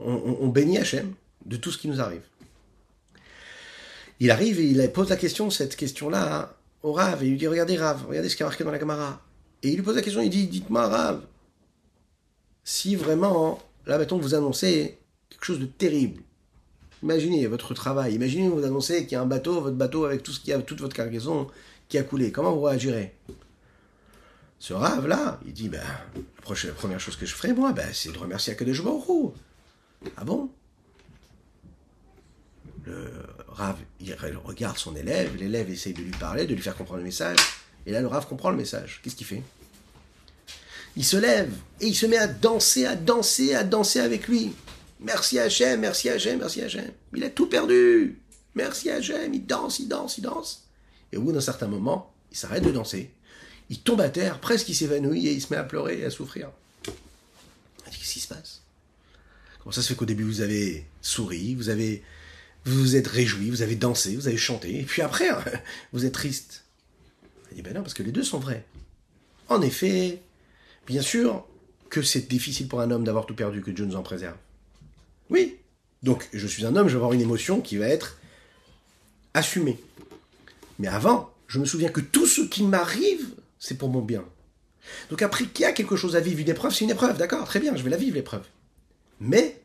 on, 0.00 0.48
bénit 0.48 0.78
Hachem 0.78 1.12
de 1.44 1.58
tout 1.58 1.70
ce 1.70 1.76
qui 1.76 1.88
nous 1.88 2.00
arrive. 2.00 2.22
Il 4.20 4.30
arrive 4.30 4.60
et 4.60 4.64
il 4.64 4.92
pose 4.92 5.10
la 5.10 5.16
question, 5.16 5.50
cette 5.50 5.76
question-là, 5.76 6.56
au 6.82 6.92
Rav, 6.92 7.22
et 7.22 7.26
il 7.26 7.30
lui 7.32 7.38
dit 7.38 7.46
Regardez 7.46 7.76
Rav, 7.76 8.06
regardez 8.06 8.28
ce 8.28 8.36
qui 8.36 8.42
est 8.42 8.46
marqué 8.46 8.64
dans 8.64 8.70
la 8.70 8.80
Gemara. 8.80 9.22
Et 9.62 9.68
il 9.68 9.76
lui 9.76 9.82
pose 9.82 9.96
la 9.96 10.02
question, 10.02 10.22
il 10.22 10.30
dit 10.30 10.46
Dites-moi 10.46 10.88
Rav, 10.88 11.20
si 12.64 12.96
vraiment, 12.96 13.60
là 13.86 13.98
mettons, 13.98 14.18
vous 14.18 14.34
annoncez 14.34 14.98
quelque 15.30 15.44
chose 15.44 15.60
de 15.60 15.66
terrible, 15.66 16.22
imaginez 17.02 17.46
votre 17.46 17.74
travail, 17.74 18.14
imaginez 18.14 18.48
vous 18.48 18.64
annoncez 18.64 19.04
qu'il 19.04 19.12
y 19.12 19.16
a 19.16 19.22
un 19.22 19.26
bateau, 19.26 19.60
votre 19.60 19.76
bateau 19.76 20.04
avec 20.04 20.22
tout 20.22 20.32
ce 20.32 20.40
qui 20.40 20.52
a, 20.52 20.60
toute 20.60 20.80
votre 20.80 20.96
cargaison 20.96 21.48
qui 21.88 21.96
a 21.98 22.02
coulé, 22.02 22.32
comment 22.32 22.52
vous 22.52 22.62
réagirez? 22.62 23.14
Ce 24.58 24.72
rave 24.72 25.06
là, 25.06 25.38
il 25.46 25.52
dit 25.52 25.68
ben, 25.68 25.80
la 26.64 26.72
première 26.72 26.98
chose 26.98 27.16
que 27.16 27.24
je 27.24 27.34
ferai 27.34 27.52
moi, 27.52 27.72
ben, 27.72 27.88
c'est 27.92 28.12
de 28.12 28.18
remercier 28.18 28.52
Akadosh 28.52 28.82
Baruch 28.82 29.32
ah 30.16 30.24
bon? 30.24 30.50
Le 32.84 33.10
Rav, 33.58 33.76
il 34.00 34.14
regarde 34.44 34.78
son 34.78 34.94
élève, 34.94 35.34
l'élève 35.36 35.68
essaye 35.68 35.92
de 35.92 36.00
lui 36.00 36.12
parler, 36.12 36.46
de 36.46 36.54
lui 36.54 36.62
faire 36.62 36.76
comprendre 36.76 37.00
le 37.00 37.04
message, 37.04 37.38
et 37.86 37.90
là 37.90 38.00
le 38.00 38.06
Rav 38.06 38.28
comprend 38.28 38.50
le 38.50 38.56
message. 38.56 39.00
Qu'est-ce 39.02 39.16
qu'il 39.16 39.26
fait? 39.26 39.42
Il 40.96 41.04
se 41.04 41.16
lève 41.16 41.52
et 41.80 41.86
il 41.86 41.94
se 41.94 42.06
met 42.06 42.16
à 42.16 42.28
danser, 42.28 42.86
à 42.86 42.94
danser, 42.94 43.54
à 43.54 43.64
danser 43.64 43.98
avec 43.98 44.28
lui. 44.28 44.52
Merci 45.00 45.38
Hachem, 45.40 45.80
merci 45.80 46.08
Hachem, 46.08 46.38
merci 46.38 46.62
Hachem. 46.62 46.92
Il 47.14 47.24
a 47.24 47.30
tout 47.30 47.46
perdu. 47.46 48.18
Merci 48.54 48.90
Hachem, 48.90 49.34
il 49.34 49.44
danse, 49.44 49.80
il 49.80 49.88
danse, 49.88 50.18
il 50.18 50.22
danse. 50.22 50.68
Et 51.12 51.16
au 51.16 51.22
bout 51.22 51.32
d'un 51.32 51.40
certain 51.40 51.66
moment, 51.66 52.12
il 52.30 52.36
s'arrête 52.36 52.64
de 52.64 52.70
danser. 52.70 53.10
Il 53.70 53.80
tombe 53.80 54.00
à 54.00 54.08
terre, 54.08 54.38
presque 54.38 54.68
il 54.68 54.74
s'évanouit 54.74 55.26
et 55.26 55.32
il 55.32 55.42
se 55.42 55.52
met 55.52 55.58
à 55.58 55.64
pleurer 55.64 56.00
et 56.00 56.04
à 56.04 56.10
souffrir. 56.10 56.50
Qu'est-ce 56.84 58.12
qui 58.12 58.20
se 58.20 58.28
passe? 58.28 58.62
Ça 59.70 59.82
se 59.82 59.88
fait 59.88 59.94
qu'au 59.94 60.06
début 60.06 60.24
vous 60.24 60.40
avez 60.40 60.86
souri, 61.02 61.54
vous 61.54 61.68
avez 61.68 62.02
vous 62.68 62.80
vous 62.80 62.96
êtes 62.96 63.06
réjoui, 63.06 63.50
vous 63.50 63.62
avez 63.62 63.76
dansé, 63.76 64.14
vous 64.14 64.28
avez 64.28 64.36
chanté, 64.36 64.80
et 64.80 64.84
puis 64.84 65.02
après 65.02 65.28
vous 65.92 66.04
êtes 66.04 66.12
triste. 66.12 66.64
Il 67.50 67.56
dit 67.56 67.62
ben 67.62 67.74
non, 67.74 67.82
parce 67.82 67.94
que 67.94 68.02
les 68.02 68.12
deux 68.12 68.22
sont 68.22 68.38
vrais. 68.38 68.64
En 69.48 69.62
effet, 69.62 70.20
bien 70.86 71.02
sûr 71.02 71.46
que 71.88 72.02
c'est 72.02 72.28
difficile 72.28 72.68
pour 72.68 72.80
un 72.80 72.90
homme 72.90 73.04
d'avoir 73.04 73.26
tout 73.26 73.34
perdu, 73.34 73.62
que 73.62 73.70
Dieu 73.70 73.86
nous 73.86 73.96
en 73.96 74.02
préserve. 74.02 74.36
Oui. 75.30 75.56
Donc 76.02 76.28
je 76.32 76.46
suis 76.46 76.64
un 76.66 76.76
homme, 76.76 76.88
je 76.88 76.92
vais 76.92 76.98
avoir 76.98 77.12
une 77.12 77.20
émotion 77.20 77.60
qui 77.60 77.76
va 77.76 77.86
être 77.86 78.18
assumée. 79.34 79.78
Mais 80.78 80.88
avant, 80.88 81.32
je 81.46 81.58
me 81.58 81.64
souviens 81.64 81.88
que 81.88 82.00
tout 82.00 82.26
ce 82.26 82.42
qui 82.42 82.62
m'arrive, 82.62 83.26
c'est 83.58 83.78
pour 83.78 83.88
mon 83.88 84.02
bien. 84.02 84.24
Donc 85.10 85.22
après 85.22 85.46
qu'il 85.46 85.62
y 85.62 85.66
a 85.66 85.72
quelque 85.72 85.96
chose 85.96 86.16
à 86.16 86.20
vivre, 86.20 86.40
une 86.40 86.48
épreuve, 86.48 86.72
c'est 86.72 86.84
une 86.84 86.90
épreuve, 86.90 87.16
d'accord, 87.16 87.46
très 87.46 87.60
bien, 87.60 87.74
je 87.74 87.82
vais 87.82 87.90
la 87.90 87.96
vivre 87.96 88.14
l'épreuve. 88.14 88.44
Mais 89.20 89.60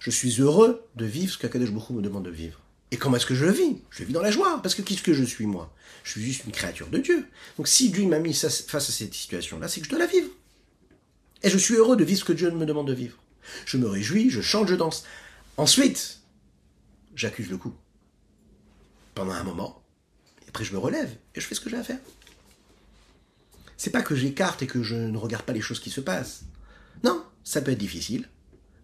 je 0.00 0.10
suis 0.10 0.40
heureux 0.40 0.84
de 0.96 1.04
vivre 1.04 1.32
ce 1.32 1.38
qu'Akadosh 1.38 1.70
Baruch 1.70 1.90
me 1.90 2.02
demande 2.02 2.24
de 2.24 2.30
vivre. 2.30 2.60
Et 2.90 2.96
comment 2.96 3.16
est-ce 3.16 3.26
que 3.26 3.34
je 3.34 3.44
le 3.44 3.52
vis? 3.52 3.82
Je 3.90 4.00
le 4.00 4.06
vis 4.06 4.12
dans 4.12 4.22
la 4.22 4.30
joie, 4.30 4.60
parce 4.62 4.74
que 4.74 4.82
qu'est-ce 4.82 5.02
que 5.02 5.12
je 5.12 5.24
suis 5.24 5.46
moi? 5.46 5.74
Je 6.04 6.12
suis 6.12 6.22
juste 6.22 6.44
une 6.44 6.52
créature 6.52 6.86
de 6.88 6.98
Dieu. 6.98 7.26
Donc 7.56 7.66
si 7.66 7.90
Dieu 7.90 8.06
m'a 8.06 8.20
mis 8.20 8.32
face 8.32 8.70
à 8.70 8.80
cette 8.80 9.14
situation-là, 9.14 9.66
c'est 9.66 9.80
que 9.80 9.86
je 9.86 9.90
dois 9.90 9.98
la 9.98 10.06
vivre. 10.06 10.28
Et 11.42 11.50
je 11.50 11.58
suis 11.58 11.74
heureux 11.74 11.96
de 11.96 12.04
vivre 12.04 12.20
ce 12.20 12.24
que 12.24 12.32
Dieu 12.32 12.50
me 12.50 12.64
demande 12.64 12.86
de 12.86 12.94
vivre. 12.94 13.18
Je 13.64 13.76
me 13.76 13.88
réjouis, 13.88 14.30
je 14.30 14.40
chante, 14.40 14.68
je 14.68 14.74
danse. 14.74 15.04
Ensuite, 15.56 16.20
j'accuse 17.14 17.50
le 17.50 17.56
coup. 17.56 17.74
Pendant 19.14 19.32
un 19.32 19.44
moment. 19.44 19.82
Et 20.44 20.48
après, 20.48 20.64
je 20.64 20.72
me 20.72 20.78
relève 20.78 21.10
et 21.34 21.40
je 21.40 21.46
fais 21.46 21.54
ce 21.54 21.60
que 21.60 21.70
j'ai 21.70 21.76
à 21.76 21.82
faire. 21.82 21.98
C'est 23.76 23.90
pas 23.90 24.02
que 24.02 24.14
j'écarte 24.14 24.62
et 24.62 24.66
que 24.66 24.82
je 24.82 24.94
ne 24.94 25.18
regarde 25.18 25.44
pas 25.44 25.52
les 25.52 25.60
choses 25.60 25.80
qui 25.80 25.90
se 25.90 26.00
passent. 26.00 26.42
Non, 27.04 27.24
ça 27.44 27.60
peut 27.60 27.72
être 27.72 27.78
difficile. 27.78 28.28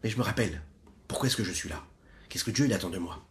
Mais 0.02 0.10
je 0.10 0.18
me 0.18 0.22
rappelle, 0.22 0.60
pourquoi 1.12 1.26
est-ce 1.28 1.36
que 1.36 1.44
je 1.44 1.52
suis 1.52 1.68
là? 1.68 1.84
Qu'est-ce 2.30 2.42
que 2.42 2.50
Dieu 2.50 2.72
attend 2.72 2.88
de 2.88 2.96
moi? 2.96 3.22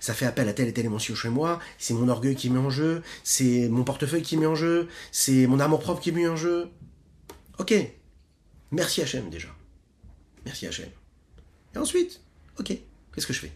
Ça 0.00 0.14
fait 0.14 0.24
appel 0.24 0.48
à 0.48 0.54
telle 0.54 0.68
et 0.68 0.72
telle 0.72 0.86
émotion 0.86 1.14
chez 1.14 1.28
moi, 1.28 1.60
c'est 1.76 1.92
mon 1.92 2.08
orgueil 2.08 2.34
qui 2.34 2.48
met 2.48 2.58
en 2.58 2.70
jeu, 2.70 3.02
c'est 3.22 3.68
mon 3.68 3.84
portefeuille 3.84 4.22
qui 4.22 4.38
met 4.38 4.46
en 4.46 4.54
jeu, 4.54 4.88
c'est 5.12 5.46
mon 5.46 5.60
amour 5.60 5.80
propre 5.80 6.00
qui 6.00 6.10
met 6.10 6.26
en 6.26 6.36
jeu. 6.36 6.70
Ok, 7.58 7.74
merci 8.70 9.02
Hachem 9.02 9.28
déjà. 9.28 9.48
Merci 10.46 10.66
Hachem. 10.66 10.88
Et 11.74 11.78
ensuite, 11.78 12.22
ok, 12.58 12.68
qu'est-ce 13.14 13.26
que 13.26 13.34
je 13.34 13.40
fais? 13.40 13.52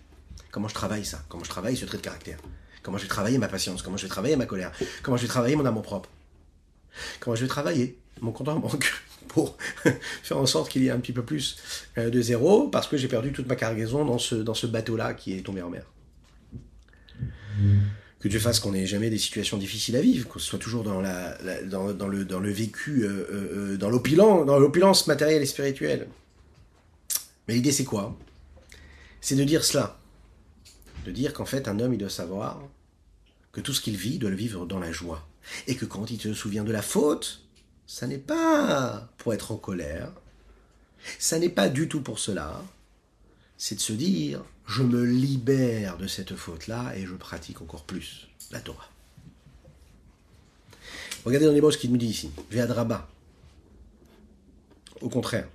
Comment 0.50 0.68
je 0.68 0.74
travaille 0.74 1.06
ça? 1.06 1.24
Comment 1.30 1.42
je 1.42 1.48
travaille 1.48 1.74
ce 1.74 1.86
trait 1.86 1.96
de 1.96 2.02
caractère? 2.02 2.40
Comment 2.82 2.98
je 2.98 3.04
vais 3.04 3.08
travailler 3.08 3.38
ma 3.38 3.48
patience? 3.48 3.80
Comment 3.80 3.96
je 3.96 4.02
vais 4.02 4.10
travailler 4.10 4.36
ma 4.36 4.44
colère? 4.44 4.70
Comment 5.02 5.16
je 5.16 5.22
vais 5.22 5.28
travailler 5.28 5.56
mon 5.56 5.64
amour 5.64 5.82
propre 5.82 6.10
Comment 7.20 7.36
je 7.36 7.40
vais 7.40 7.48
travailler 7.48 7.98
mon 8.20 8.32
compte 8.32 8.50
en 8.50 8.58
banque? 8.58 8.92
Pour 9.28 9.56
faire 10.22 10.38
en 10.38 10.46
sorte 10.46 10.70
qu'il 10.70 10.82
y 10.82 10.88
ait 10.88 10.90
un 10.90 11.00
petit 11.00 11.12
peu 11.12 11.24
plus 11.24 11.56
euh, 11.98 12.10
de 12.10 12.20
zéro, 12.20 12.68
parce 12.68 12.86
que 12.86 12.96
j'ai 12.96 13.08
perdu 13.08 13.32
toute 13.32 13.46
ma 13.46 13.56
cargaison 13.56 14.04
dans 14.04 14.18
ce, 14.18 14.34
dans 14.34 14.54
ce 14.54 14.66
bateau-là 14.66 15.14
qui 15.14 15.34
est 15.34 15.42
tombé 15.42 15.62
en 15.62 15.70
mer. 15.70 15.84
Que 18.20 18.28
Dieu 18.28 18.38
fasse 18.38 18.60
qu'on 18.60 18.72
n'ait 18.72 18.86
jamais 18.86 19.10
des 19.10 19.18
situations 19.18 19.58
difficiles 19.58 19.96
à 19.96 20.00
vivre, 20.00 20.28
qu'on 20.28 20.38
soit 20.38 20.58
toujours 20.58 20.84
dans, 20.84 21.00
la, 21.00 21.36
dans, 21.64 22.08
le, 22.08 22.24
dans 22.24 22.40
le 22.40 22.50
vécu, 22.50 23.02
euh, 23.02 23.26
euh, 23.30 23.76
dans 23.76 23.90
l'opulence 23.90 25.06
matérielle 25.06 25.42
et 25.42 25.46
spirituelle. 25.46 26.08
Mais 27.48 27.54
l'idée 27.54 27.72
c'est 27.72 27.84
quoi? 27.84 28.16
C'est 29.20 29.34
de 29.34 29.44
dire 29.44 29.64
cela. 29.64 29.98
de 31.04 31.10
dire 31.10 31.32
qu'en 31.32 31.44
fait 31.44 31.68
un 31.68 31.80
homme 31.80 31.94
il 31.94 31.98
doit 31.98 32.10
savoir 32.10 32.62
que 33.52 33.60
tout 33.60 33.72
ce 33.72 33.80
qu'il 33.80 33.96
vit 33.96 34.18
doit 34.18 34.30
le 34.30 34.36
vivre 34.36 34.66
dans 34.66 34.78
la 34.78 34.92
joie. 34.92 35.28
Et 35.66 35.74
que 35.76 35.84
quand 35.84 36.10
il 36.10 36.20
se 36.20 36.34
souvient 36.34 36.64
de 36.64 36.72
la 36.72 36.82
faute, 36.82 37.42
ça 37.86 38.06
n'est 38.06 38.18
pas 38.18 39.08
pour 39.18 39.34
être 39.34 39.52
en 39.52 39.56
colère, 39.56 40.12
ça 41.18 41.38
n'est 41.38 41.48
pas 41.48 41.68
du 41.68 41.88
tout 41.88 42.00
pour 42.00 42.18
cela, 42.18 42.62
c'est 43.58 43.76
de 43.76 43.80
se 43.80 43.92
dire 43.92 44.44
je 44.66 44.82
me 44.82 45.04
libère 45.04 45.98
de 45.98 46.06
cette 46.06 46.34
faute-là 46.34 46.94
et 46.96 47.04
je 47.04 47.14
pratique 47.14 47.60
encore 47.62 47.84
plus 47.84 48.28
la 48.50 48.60
Torah. 48.60 48.88
Regardez 51.24 51.46
dans 51.46 51.52
les 51.52 51.60
mots 51.60 51.70
ce 51.70 51.78
qu'il 51.78 51.90
nous 51.90 51.98
dit 51.98 52.06
ici. 52.06 52.30
Veadraba. 52.50 53.08
Au 55.00 55.08
contraire. 55.08 55.48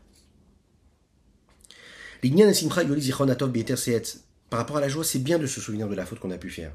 Par 4.49 4.59
rapport 4.59 4.78
à 4.78 4.82
la 4.82 4.88
joie, 4.88 5.03
c'est 5.03 5.19
bien 5.19 5.38
de 5.39 5.45
se 5.45 5.59
souvenir 5.59 5.89
de 5.89 5.95
la 5.95 6.05
faute 6.05 6.19
qu'on 6.19 6.32
a 6.32 6.38
pu 6.38 6.49
faire. 6.49 6.71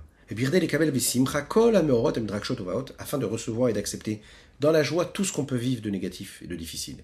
Afin 2.99 3.19
de 3.19 3.25
recevoir 3.25 3.69
et 3.69 3.73
d'accepter 3.73 4.23
dans 4.61 4.73
la 4.73 4.83
joie 4.83 5.05
tout 5.05 5.25
ce 5.25 5.33
qu'on 5.33 5.45
peut 5.45 5.57
vivre 5.57 5.83
de 5.83 5.91
négatif 5.91 6.41
et 6.43 6.47
de 6.47 6.57
difficile. 6.57 6.99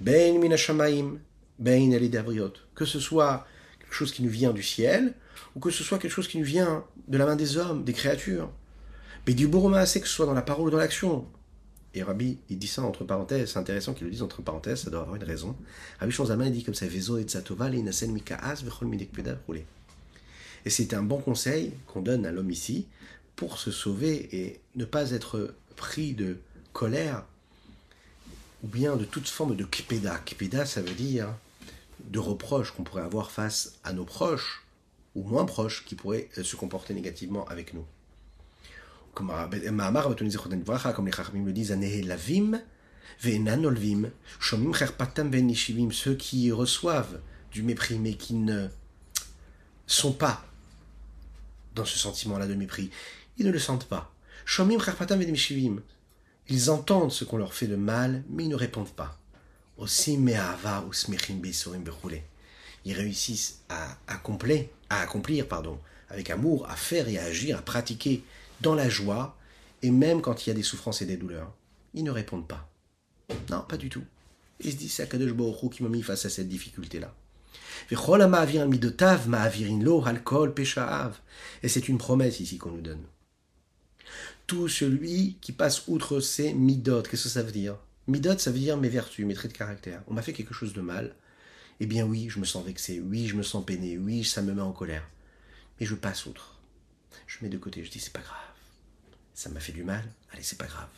Ben 0.00 0.40
ben 1.58 1.98
que 2.74 2.84
ce 2.84 3.00
soit 3.00 3.46
quelque 3.78 3.94
chose 3.94 4.12
qui 4.12 4.22
nous 4.22 4.30
vient 4.30 4.52
du 4.52 4.62
ciel, 4.62 5.14
ou 5.54 5.60
que 5.60 5.70
ce 5.70 5.82
soit 5.84 5.98
quelque 5.98 6.12
chose 6.12 6.28
qui 6.28 6.38
nous 6.38 6.44
vient 6.44 6.84
de 7.08 7.18
la 7.18 7.26
main 7.26 7.36
des 7.36 7.56
hommes, 7.56 7.84
des 7.84 7.92
créatures. 7.92 8.50
Mais 9.26 9.34
du 9.34 9.48
c'est 9.86 10.00
que 10.00 10.08
ce 10.08 10.14
soit 10.14 10.26
dans 10.26 10.34
la 10.34 10.42
parole 10.42 10.68
ou 10.68 10.70
dans 10.70 10.78
l'action. 10.78 11.26
Et 11.94 12.02
Rabbi, 12.02 12.38
il 12.50 12.58
dit 12.58 12.66
ça 12.66 12.82
entre 12.82 13.04
parenthèses, 13.04 13.52
c'est 13.52 13.58
intéressant 13.58 13.94
qu'il 13.94 14.04
le 14.04 14.10
dise 14.10 14.22
entre 14.22 14.42
parenthèses, 14.42 14.80
ça 14.82 14.90
doit 14.90 15.00
avoir 15.00 15.16
une 15.16 15.24
raison. 15.24 15.56
Rabbi 15.98 16.12
Shonzalman, 16.12 16.48
il 16.48 16.52
dit 16.52 16.62
comme 16.62 16.74
ça, 16.74 16.86
Vezo 16.86 17.16
et 17.16 17.22
Tzatova, 17.22 17.70
Mikaas, 17.70 18.62
Vechol 18.62 18.88
Et 20.66 20.70
c'est 20.70 20.92
un 20.94 21.02
bon 21.04 21.18
conseil 21.18 21.72
qu'on 21.86 22.02
donne 22.02 22.26
à 22.26 22.32
l'homme 22.32 22.50
ici 22.50 22.88
pour 23.36 23.58
se 23.58 23.70
sauver 23.70 24.28
et 24.36 24.60
ne 24.74 24.84
pas 24.84 25.12
être 25.12 25.54
pris 25.76 26.12
de 26.12 26.38
colère 26.72 27.24
ou 28.64 28.66
bien 28.66 28.96
de 28.96 29.04
toute 29.04 29.28
forme 29.28 29.54
de 29.54 29.64
kipeda. 29.64 30.18
Kipeda, 30.24 30.66
ça 30.66 30.82
veut 30.82 30.94
dire 30.94 31.28
de 32.10 32.18
reproches 32.18 32.72
qu'on 32.72 32.82
pourrait 32.82 33.02
avoir 33.02 33.30
face 33.30 33.74
à 33.84 33.92
nos 33.92 34.04
proches 34.04 34.66
ou 35.14 35.22
moins 35.22 35.44
proches 35.44 35.84
qui 35.84 35.94
pourraient 35.94 36.28
euh, 36.36 36.42
se 36.42 36.56
comporter 36.56 36.94
négativement 36.94 37.44
avec 37.46 37.72
nous. 37.72 37.84
Comme 39.14 39.32
les 39.52 41.12
Chachamim 41.12 41.46
le 41.46 41.52
disent, 41.52 41.78
ceux 45.92 46.14
qui 46.16 46.50
reçoivent 46.50 47.20
du 47.52 47.62
mépris 47.62 47.98
mais 48.00 48.14
qui 48.14 48.34
ne 48.34 48.66
sont 49.86 50.12
pas 50.12 50.44
dans 51.76 51.84
ce 51.84 51.98
sentiment-là 51.98 52.48
de 52.48 52.54
mépris, 52.54 52.90
ils 53.38 53.46
ne 53.46 53.52
le 53.52 53.60
sentent 53.60 53.86
pas. 53.86 54.12
Ils 56.48 56.70
entendent 56.70 57.12
ce 57.12 57.24
qu'on 57.24 57.36
leur 57.36 57.54
fait 57.54 57.66
de 57.66 57.76
mal, 57.76 58.24
mais 58.28 58.44
ils 58.44 58.48
ne 58.48 58.56
répondent 58.56 58.92
pas. 58.92 59.18
Aussi 59.76 60.16
Ils 62.84 62.94
réussissent 62.94 63.60
à 63.68 63.98
accomplir, 64.06 65.48
pardon, 65.48 65.78
avec 66.08 66.30
amour, 66.30 66.68
à 66.68 66.76
faire 66.76 67.08
et 67.08 67.18
à 67.18 67.24
agir, 67.24 67.58
à 67.58 67.62
pratiquer 67.62 68.22
dans 68.60 68.74
la 68.74 68.88
joie, 68.88 69.36
et 69.82 69.90
même 69.90 70.22
quand 70.22 70.46
il 70.46 70.50
y 70.50 70.52
a 70.52 70.54
des 70.54 70.62
souffrances 70.62 71.02
et 71.02 71.06
des 71.06 71.16
douleurs. 71.16 71.52
Ils 71.94 72.04
ne 72.04 72.10
répondent 72.10 72.48
pas. 72.48 72.70
Non, 73.50 73.60
pas 73.68 73.76
du 73.76 73.90
tout. 73.90 74.04
Ils 74.60 74.72
se 74.72 74.76
disent, 74.76 74.94
c'est 74.94 75.02
Akadosh 75.02 75.32
Baruch 75.32 75.72
qui 75.72 75.82
m'a 75.82 75.88
mis 75.88 76.02
face 76.02 76.24
à 76.24 76.30
cette 76.30 76.48
difficulté-là. 76.48 77.14
Et 81.62 81.68
c'est 81.68 81.88
une 81.88 81.98
promesse 81.98 82.40
ici 82.40 82.58
qu'on 82.58 82.70
nous 82.70 82.80
donne. 82.80 83.04
Tout 84.46 84.68
celui 84.68 85.38
qui 85.40 85.52
passe 85.52 85.88
outre 85.88 86.20
ses 86.20 86.52
midot, 86.54 87.02
qu'est-ce 87.02 87.24
que 87.24 87.28
ça 87.28 87.42
veut 87.42 87.52
dire? 87.52 87.76
Midot, 88.06 88.38
ça 88.38 88.50
veut 88.50 88.58
dire 88.58 88.76
mes 88.76 88.88
vertus, 88.88 89.26
mes 89.26 89.34
traits 89.34 89.52
de 89.52 89.56
caractère. 89.58 90.02
On 90.06 90.14
m'a 90.14 90.22
fait 90.22 90.32
quelque 90.32 90.54
chose 90.54 90.72
de 90.72 90.80
mal. 90.80 91.14
Eh 91.80 91.86
bien 91.86 92.06
oui, 92.06 92.28
je 92.30 92.38
me 92.38 92.44
sens 92.44 92.64
vexé, 92.64 93.00
oui, 93.00 93.26
je 93.26 93.34
me 93.34 93.42
sens 93.42 93.64
peiné, 93.64 93.98
oui, 93.98 94.24
ça 94.24 94.42
me 94.42 94.54
met 94.54 94.62
en 94.62 94.72
colère. 94.72 95.08
Mais 95.78 95.86
je 95.86 95.94
passe 95.94 96.26
outre. 96.26 96.60
Je 97.26 97.38
mets 97.42 97.48
de 97.48 97.58
côté, 97.58 97.84
je 97.84 97.90
dis 97.90 98.00
c'est 98.00 98.12
pas 98.12 98.20
grave. 98.20 98.38
Ça 99.34 99.50
m'a 99.50 99.60
fait 99.60 99.72
du 99.72 99.84
mal, 99.84 100.04
allez, 100.32 100.42
c'est 100.42 100.58
pas 100.58 100.66
grave. 100.66 100.88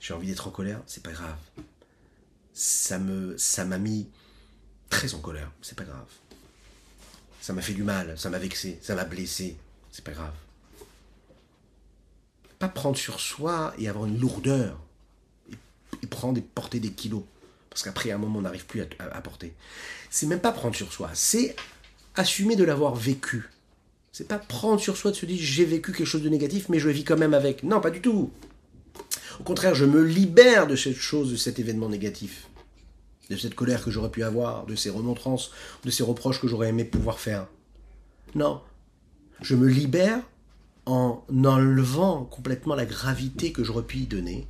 J'ai 0.00 0.12
envie 0.12 0.26
d'être 0.26 0.48
en 0.48 0.50
colère, 0.50 0.82
c'est 0.86 1.02
pas 1.02 1.12
grave. 1.12 1.38
Ça 2.52 2.98
me 2.98 3.38
ça 3.38 3.64
m'a 3.64 3.78
mis 3.78 4.10
très 4.90 5.14
en 5.14 5.18
colère, 5.18 5.50
c'est 5.62 5.76
pas 5.76 5.84
grave. 5.84 6.06
Ça 7.40 7.52
m'a 7.52 7.62
fait 7.62 7.74
du 7.74 7.84
mal, 7.84 8.18
ça 8.18 8.30
m'a 8.30 8.38
vexé, 8.38 8.78
ça 8.82 8.94
m'a 8.94 9.04
blessé, 9.04 9.56
c'est 9.92 10.04
pas 10.04 10.12
grave. 10.12 10.34
Pas 12.58 12.68
prendre 12.68 12.96
sur 12.96 13.20
soi 13.20 13.74
et 13.78 13.88
avoir 13.88 14.06
une 14.06 14.18
lourdeur 14.18 14.80
et 16.02 16.06
prendre 16.06 16.38
et 16.38 16.42
porter 16.42 16.80
des 16.80 16.90
kilos. 16.90 17.22
Parce 17.70 17.82
qu'après, 17.82 18.10
à 18.10 18.14
un 18.14 18.18
moment, 18.18 18.38
on 18.38 18.42
n'arrive 18.42 18.64
plus 18.64 18.80
à, 18.80 19.20
porter. 19.20 19.52
C'est 20.10 20.26
même 20.26 20.40
pas 20.40 20.52
prendre 20.52 20.74
sur 20.74 20.92
soi, 20.92 21.10
c'est 21.12 21.54
assumer 22.14 22.56
de 22.56 22.64
l'avoir 22.64 22.94
vécu. 22.94 23.50
C'est 24.12 24.26
pas 24.26 24.38
prendre 24.38 24.80
sur 24.80 24.96
soi 24.96 25.10
de 25.10 25.16
se 25.16 25.26
dire 25.26 25.36
j'ai 25.38 25.66
vécu 25.66 25.92
quelque 25.92 26.06
chose 26.06 26.22
de 26.22 26.30
négatif, 26.30 26.70
mais 26.70 26.78
je 26.78 26.88
vis 26.88 27.04
quand 27.04 27.18
même 27.18 27.34
avec. 27.34 27.62
Non, 27.62 27.82
pas 27.82 27.90
du 27.90 28.00
tout. 28.00 28.30
Au 29.38 29.42
contraire, 29.42 29.74
je 29.74 29.84
me 29.84 30.02
libère 30.02 30.66
de 30.66 30.74
cette 30.74 30.96
chose, 30.96 31.30
de 31.30 31.36
cet 31.36 31.58
événement 31.58 31.90
négatif, 31.90 32.48
de 33.30 33.36
cette 33.36 33.54
colère 33.54 33.84
que 33.84 33.90
j'aurais 33.90 34.10
pu 34.10 34.22
avoir, 34.22 34.66
de 34.66 34.76
ces 34.76 34.90
remontrances, 34.90 35.50
de 35.84 35.90
ces 35.90 36.02
reproches 36.02 36.40
que 36.40 36.48
j'aurais 36.48 36.68
aimé 36.68 36.84
pouvoir 36.84 37.18
faire. 37.18 37.46
Non, 38.34 38.60
je 39.40 39.54
me 39.54 39.68
libère 39.68 40.20
en 40.86 41.24
enlevant 41.30 42.24
complètement 42.24 42.74
la 42.74 42.86
gravité 42.86 43.52
que 43.52 43.64
j'aurais 43.64 43.82
pu 43.82 43.98
y 43.98 44.06
donner 44.06 44.46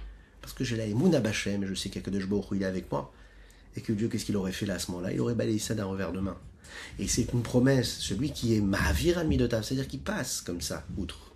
parce 0.46 0.54
que 0.54 0.62
j'ai 0.62 0.76
la 0.76 0.86
Emouna 0.86 1.18
Bachem, 1.18 1.66
je 1.66 1.74
sais 1.74 1.90
a 1.98 2.00
que 2.00 2.08
il 2.08 2.62
est 2.62 2.66
avec 2.66 2.92
moi, 2.92 3.12
et 3.74 3.80
que 3.80 3.92
Dieu, 3.92 4.06
qu'est-ce 4.06 4.24
qu'il 4.24 4.36
aurait 4.36 4.52
fait 4.52 4.64
là 4.64 4.74
à 4.74 4.78
ce 4.78 4.92
moment-là? 4.92 5.12
Il 5.12 5.20
aurait 5.20 5.34
balayé 5.34 5.58
ça 5.58 5.74
d'un 5.74 5.86
revers 5.86 6.12
de 6.12 6.20
main. 6.20 6.38
Et 7.00 7.08
c'est 7.08 7.32
une 7.32 7.42
promesse, 7.42 7.98
celui 7.98 8.30
qui 8.30 8.54
est 8.54 8.60
Mahavir 8.60 9.24
Midotav, 9.24 9.64
c'est-à-dire 9.64 9.88
qui 9.88 9.98
passe 9.98 10.42
comme 10.42 10.60
ça, 10.60 10.84
outre, 10.98 11.32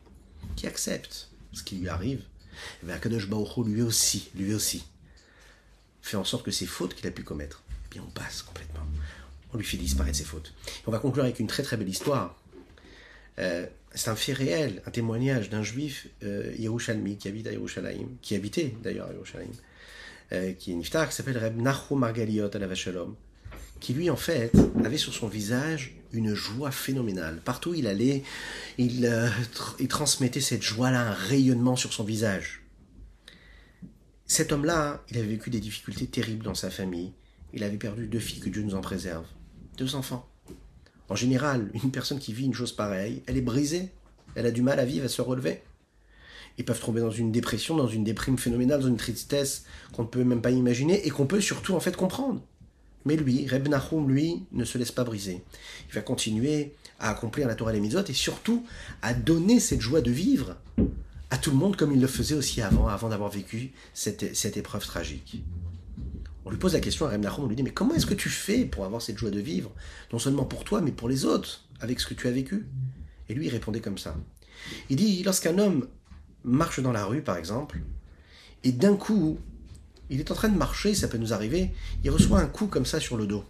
qui 0.55 0.69
accepte 0.69 1.29
ce 1.53 1.65
qui 1.65 1.75
lui 1.75 1.89
arrive, 1.89 2.23
et 2.85 2.87
bien 2.87 2.99
Kadosh 2.99 3.29
lui 3.67 3.83
aussi, 3.83 4.31
lui 4.37 4.55
aussi, 4.55 4.85
fait 6.03 6.17
en 6.17 6.25
sorte 6.25 6.45
que 6.45 6.51
ces 6.51 6.67
fautes 6.67 6.95
qu'il 6.95 7.07
a 7.07 7.11
pu 7.11 7.23
commettre, 7.23 7.63
eh 7.87 7.95
bien 7.95 8.03
on 8.07 8.11
passe 8.11 8.43
complètement. 8.43 8.81
On 9.53 9.59
lui 9.59 9.65
fait 9.65 9.77
disparaître 9.77 10.17
ses 10.17 10.25
fautes. 10.25 10.55
on 10.87 10.91
va 10.91 10.99
conclure 10.99 11.25
avec 11.25 11.41
une 11.41 11.47
très 11.47 11.63
très 11.63 11.77
belle 11.77 11.89
histoire. 11.89 12.37
Euh, 13.39 13.67
c'est 13.95 14.11
un 14.11 14.17
fait 14.17 14.33
réel, 14.33 14.83
un 14.87 14.91
témoignage 14.91 15.51
d'un 15.51 15.63
juif 15.63 16.07
euh, 16.23 16.53
qui 17.19 17.29
habite 17.29 17.47
à 17.47 17.53
Yerushalayim, 17.53 18.09
qui 18.23 18.37
habitait 18.37 18.75
d'ailleurs 18.83 19.09
à 19.09 19.13
Yerushalayim, 19.13 19.51
euh, 20.33 20.53
qui 20.53 20.73
est 20.73 20.75
niftar, 20.75 21.09
qui 21.09 21.15
s'appelle 21.15 21.39
Reb 21.39 21.61
Nachum 21.61 21.99
Margaliot 21.99 22.51
à 22.55 22.59
la 22.59 22.69
Vachalom, 22.69 23.17
qui 23.81 23.95
lui 23.95 24.11
en 24.11 24.17
fait 24.17 24.53
avait 24.85 24.99
sur 24.99 25.13
son 25.13 25.27
visage 25.27 25.95
une 26.13 26.35
joie 26.35 26.71
phénoménale. 26.71 27.41
Partout 27.45 27.71
où 27.71 27.75
il 27.75 27.87
allait, 27.87 28.23
il, 28.79 29.07
euh, 29.07 29.29
il 29.79 29.89
transmettait 29.89 30.41
cette 30.41 30.63
joie-là, 30.63 31.09
un 31.09 31.13
rayonnement 31.13 31.77
sur 31.77 31.93
son 31.93 32.05
visage. 32.05 32.60
Cet 34.31 34.53
homme-là, 34.53 35.03
il 35.11 35.19
avait 35.19 35.27
vécu 35.27 35.51
des 35.51 35.59
difficultés 35.59 36.07
terribles 36.07 36.45
dans 36.45 36.55
sa 36.55 36.71
famille. 36.71 37.11
Il 37.53 37.65
avait 37.65 37.79
perdu 37.79 38.07
deux 38.07 38.21
filles, 38.21 38.39
que 38.39 38.49
Dieu 38.49 38.63
nous 38.63 38.77
en 38.77 38.81
préserve. 38.81 39.25
Deux 39.77 39.97
enfants. 39.97 40.25
En 41.09 41.17
général, 41.17 41.69
une 41.83 41.91
personne 41.91 42.21
qui 42.21 42.33
vit 42.33 42.45
une 42.45 42.55
chose 42.55 42.71
pareille, 42.71 43.25
elle 43.27 43.37
est 43.37 43.41
brisée, 43.41 43.89
elle 44.37 44.47
a 44.47 44.53
du 44.53 44.63
mal 44.63 44.79
à 44.79 44.85
vivre, 44.85 45.05
à 45.05 45.09
se 45.09 45.21
relever. 45.21 45.63
Ils 46.59 46.65
peuvent 46.65 46.79
tomber 46.79 47.01
dans 47.01 47.11
une 47.11 47.33
dépression, 47.33 47.77
dans 47.77 47.89
une 47.89 48.05
déprime 48.05 48.39
phénoménale, 48.39 48.83
dans 48.83 48.87
une 48.87 48.97
tristesse 48.97 49.65
qu'on 49.93 50.05
ne 50.05 50.09
peut 50.09 50.23
même 50.23 50.43
pas 50.43 50.53
imaginer 50.53 51.05
et 51.05 51.11
qu'on 51.11 51.27
peut 51.27 51.41
surtout 51.41 51.75
en 51.75 51.81
fait 51.81 51.97
comprendre. 51.97 52.41
Mais 53.05 53.17
lui, 53.17 53.49
Reb 53.49 53.67
Nahum, 53.67 54.09
lui, 54.09 54.45
ne 54.53 54.65
se 54.65 54.79
laisse 54.79 54.93
pas 54.93 55.03
briser. 55.03 55.43
Il 55.89 55.95
va 55.97 56.03
continuer 56.03 56.77
à 57.01 57.11
accomplir 57.11 57.49
la 57.49 57.57
Torah 57.57 57.73
et 57.73 57.75
les 57.75 57.81
Mitzvot 57.81 58.05
et 58.09 58.15
surtout 58.15 58.65
à 59.03 59.13
donner 59.13 59.59
cette 59.59 59.81
joie 59.81 60.03
de 60.03 60.13
vivre 60.13 60.55
à 61.31 61.39
tout 61.39 61.51
le 61.51 61.57
monde 61.57 61.77
comme 61.77 61.93
il 61.93 62.01
le 62.01 62.07
faisait 62.07 62.35
aussi 62.35 62.61
avant, 62.61 62.89
avant 62.89 63.09
d'avoir 63.09 63.31
vécu 63.31 63.73
cette, 63.95 64.35
cette 64.35 64.57
épreuve 64.57 64.85
tragique. 64.85 65.43
On 66.45 66.51
lui 66.51 66.59
pose 66.59 66.73
la 66.73 66.81
question 66.81 67.07
à 67.07 67.11
Rem 67.11 67.27
on 67.39 67.47
lui 67.47 67.57
dit 67.57 67.63
Mais 67.63 67.73
comment 67.73 67.95
est-ce 67.95 68.07
que 68.07 68.15
tu 68.15 68.29
fais 68.29 68.65
pour 68.65 68.85
avoir 68.85 69.03
cette 69.03 69.19
joie 69.19 69.31
de 69.31 69.41
vivre 69.41 69.71
Non 70.13 70.19
seulement 70.19 70.45
pour 70.45 70.65
toi, 70.65 70.81
mais 70.81 70.93
pour 70.93 71.09
les 71.09 71.25
autres, 71.25 71.65
avec 71.81 72.01
ce 72.01 72.07
que 72.07 72.15
tu 72.15 72.29
as 72.29 72.33
vécu? 72.33 72.67
Et 73.29 73.35
lui, 73.35 73.47
il 73.47 73.51
répondait 73.51 73.81
comme 73.81 73.99
ça. 73.99 74.17
Il 74.89 74.97
dit 74.97 75.23
Lorsqu'un 75.23 75.59
homme 75.59 75.87
marche 76.43 76.81
dans 76.81 76.93
la 76.93 77.05
rue, 77.05 77.23
par 77.23 77.37
exemple, 77.37 77.81
et 78.65 78.73
d'un 78.73 78.97
coup, 78.97 79.39
il 80.09 80.19
est 80.19 80.31
en 80.31 80.35
train 80.35 80.49
de 80.49 80.57
marcher, 80.57 80.95
ça 80.95 81.09
peut 81.09 81.19
nous 81.19 81.33
arriver, 81.33 81.71
il 82.03 82.11
reçoit 82.11 82.41
un 82.41 82.47
coup 82.47 82.67
comme 82.67 82.87
ça 82.87 83.01
sur 83.01 83.17
le 83.17 83.27
dos. 83.27 83.45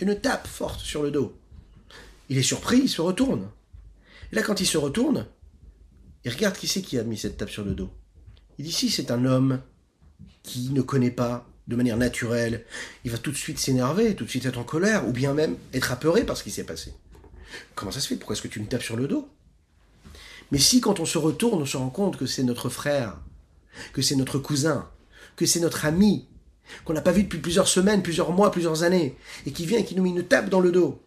Une 0.00 0.18
tape 0.18 0.46
forte 0.46 0.80
sur 0.80 1.02
le 1.02 1.10
dos. 1.10 1.36
Il 2.28 2.36
est 2.36 2.42
surpris, 2.42 2.78
il 2.78 2.88
se 2.88 3.00
retourne. 3.00 3.48
Et 4.32 4.36
là, 4.36 4.42
quand 4.42 4.60
il 4.60 4.66
se 4.66 4.78
retourne, 4.78 5.26
il 6.24 6.32
regarde 6.32 6.56
qui 6.56 6.66
c'est 6.66 6.82
qui 6.82 6.98
a 6.98 7.04
mis 7.04 7.18
cette 7.18 7.36
tape 7.36 7.50
sur 7.50 7.64
le 7.64 7.74
dos. 7.74 7.90
Il 8.58 8.64
dit 8.64 8.72
Si, 8.72 8.90
c'est 8.90 9.10
un 9.10 9.24
homme 9.24 9.60
qui 10.42 10.70
ne 10.70 10.82
connaît 10.82 11.10
pas 11.10 11.46
de 11.66 11.76
manière 11.76 11.96
naturelle, 11.96 12.64
il 13.04 13.10
va 13.10 13.18
tout 13.18 13.30
de 13.30 13.36
suite 13.36 13.58
s'énerver, 13.58 14.14
tout 14.14 14.24
de 14.24 14.30
suite 14.30 14.44
être 14.44 14.58
en 14.58 14.64
colère, 14.64 15.08
ou 15.08 15.12
bien 15.12 15.32
même 15.32 15.56
être 15.72 15.92
apeuré 15.92 16.24
par 16.24 16.36
ce 16.36 16.44
qui 16.44 16.50
s'est 16.50 16.64
passé. 16.64 16.92
Comment 17.74 17.90
ça 17.90 18.00
se 18.00 18.08
fait? 18.08 18.16
Pourquoi 18.16 18.34
est-ce 18.34 18.42
que 18.42 18.48
tu 18.48 18.60
me 18.60 18.66
tapes 18.66 18.82
sur 18.82 18.96
le 18.96 19.08
dos? 19.08 19.28
Mais 20.52 20.58
si 20.58 20.80
quand 20.80 21.00
on 21.00 21.06
se 21.06 21.16
retourne, 21.16 21.62
on 21.62 21.66
se 21.66 21.76
rend 21.76 21.88
compte 21.88 22.18
que 22.18 22.26
c'est 22.26 22.42
notre 22.42 22.68
frère, 22.68 23.18
que 23.92 24.02
c'est 24.02 24.16
notre 24.16 24.38
cousin, 24.38 24.88
que 25.36 25.46
c'est 25.46 25.60
notre 25.60 25.86
ami, 25.86 26.28
qu'on 26.84 26.92
n'a 26.92 27.00
pas 27.00 27.12
vu 27.12 27.24
depuis 27.24 27.38
plusieurs 27.38 27.68
semaines, 27.68 28.02
plusieurs 28.02 28.32
mois, 28.32 28.50
plusieurs 28.50 28.82
années, 28.82 29.16
et 29.46 29.52
qui 29.52 29.64
vient 29.64 29.78
et 29.78 29.84
qui 29.84 29.94
nous 29.94 30.02
met 30.02 30.10
une 30.10 30.24
tape 30.24 30.50
dans 30.50 30.60
le 30.60 30.70
dos, 30.70 31.02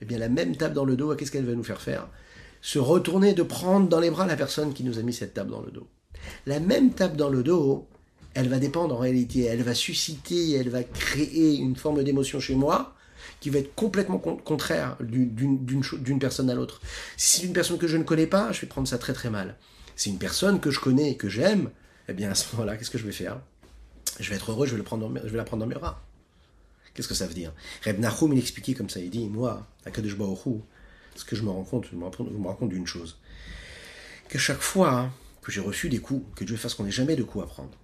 eh 0.00 0.04
bien 0.04 0.18
la 0.18 0.28
même 0.28 0.56
tape 0.56 0.74
dans 0.74 0.84
le 0.84 0.96
dos, 0.96 1.14
qu'est-ce 1.14 1.30
qu'elle 1.30 1.46
va 1.46 1.54
nous 1.54 1.64
faire 1.64 1.80
faire? 1.80 2.08
Se 2.64 2.78
retourner, 2.78 3.34
de 3.34 3.42
prendre 3.42 3.90
dans 3.90 4.00
les 4.00 4.10
bras 4.10 4.26
la 4.26 4.36
personne 4.36 4.72
qui 4.72 4.84
nous 4.84 4.98
a 4.98 5.02
mis 5.02 5.12
cette 5.12 5.34
tape 5.34 5.48
dans 5.48 5.60
le 5.60 5.70
dos. 5.70 5.86
La 6.46 6.60
même 6.60 6.94
tape 6.94 7.14
dans 7.14 7.28
le 7.28 7.42
dos, 7.42 7.86
elle 8.32 8.48
va 8.48 8.58
dépendre 8.58 8.94
en 8.94 8.98
réalité, 8.98 9.44
elle 9.44 9.62
va 9.62 9.74
susciter, 9.74 10.52
elle 10.52 10.70
va 10.70 10.82
créer 10.82 11.56
une 11.56 11.76
forme 11.76 12.02
d'émotion 12.02 12.40
chez 12.40 12.54
moi 12.54 12.94
qui 13.40 13.50
va 13.50 13.58
être 13.58 13.74
complètement 13.74 14.16
contraire 14.18 14.96
d'une 15.00 16.18
personne 16.18 16.48
à 16.48 16.54
l'autre. 16.54 16.80
Si 17.18 17.40
c'est 17.40 17.46
une 17.46 17.52
personne 17.52 17.76
que 17.76 17.86
je 17.86 17.98
ne 17.98 18.02
connais 18.02 18.26
pas, 18.26 18.50
je 18.52 18.62
vais 18.62 18.66
prendre 18.66 18.88
ça 18.88 18.96
très 18.96 19.12
très 19.12 19.28
mal. 19.28 19.56
Si 19.94 20.04
c'est 20.04 20.10
une 20.10 20.18
personne 20.18 20.58
que 20.58 20.70
je 20.70 20.80
connais 20.80 21.10
et 21.10 21.16
que 21.18 21.28
j'aime, 21.28 21.68
eh 22.08 22.14
bien 22.14 22.30
à 22.30 22.34
ce 22.34 22.50
moment-là, 22.54 22.78
qu'est-ce 22.78 22.90
que 22.90 22.96
je 22.96 23.04
vais 23.04 23.12
faire? 23.12 23.42
Je 24.18 24.30
vais 24.30 24.36
être 24.36 24.52
heureux, 24.52 24.66
je 24.66 24.74
vais, 24.74 24.82
prendre 24.82 25.12
la 25.12 25.44
prendre 25.44 25.60
dans 25.60 25.68
mes 25.68 25.74
bras. 25.74 26.02
Qu'est-ce 26.94 27.08
que 27.08 27.14
ça 27.14 27.26
veut 27.26 27.34
dire? 27.34 27.52
Reb 27.84 27.98
Nahum, 27.98 28.32
il 28.32 28.38
expliquait 28.38 28.72
comme 28.72 28.88
ça, 28.88 29.00
il 29.00 29.10
dit, 29.10 29.28
moi, 29.28 29.66
à 29.84 29.90
Kadesh 29.90 30.16
ce 31.14 31.24
que 31.24 31.36
je 31.36 31.42
me 31.42 31.50
rends 31.50 31.64
compte, 31.64 31.86
je 31.90 31.96
me 31.96 32.04
rends 32.04 32.54
compte 32.54 32.70
d'une 32.70 32.86
chose. 32.86 33.18
Qu'à 34.28 34.38
chaque 34.38 34.60
fois 34.60 35.10
que 35.42 35.52
j'ai 35.52 35.60
reçu 35.60 35.88
des 35.88 36.00
coups, 36.00 36.24
que 36.34 36.44
Dieu 36.44 36.56
fasse 36.56 36.74
qu'on 36.74 36.84
n'ait 36.84 36.90
jamais 36.90 37.16
de 37.16 37.22
coups 37.22 37.44
à 37.44 37.46
prendre, 37.46 37.76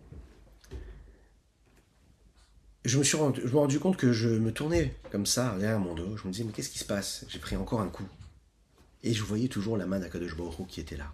je 2.85 2.99
me 2.99 3.05
suis 3.05 3.17
rendu, 3.17 3.79
compte 3.79 3.97
que 3.97 4.13
je 4.13 4.29
me 4.29 4.53
tournais 4.53 4.97
comme 5.11 5.27
ça 5.27 5.55
derrière 5.59 5.79
mon 5.81 5.95
dos. 5.95 6.17
Je 6.17 6.27
me 6.27 6.33
disais, 6.33 6.45
mais 6.45 6.53
qu'est-ce 6.53 6.71
qui 6.71 6.79
se 6.79 6.85
passe? 6.85 7.27
J'ai 7.29 7.39
pris 7.39 7.57
encore 7.57 7.83
un 7.83 7.89
coup. 7.89 8.09
Et 9.03 9.13
je 9.13 9.23
voyais 9.23 9.49
toujours 9.49 9.77
la 9.77 9.87
main 9.87 10.01
d'Akadosh 10.01 10.35
qui 10.69 10.81
était 10.81 10.97
là. 10.97 11.13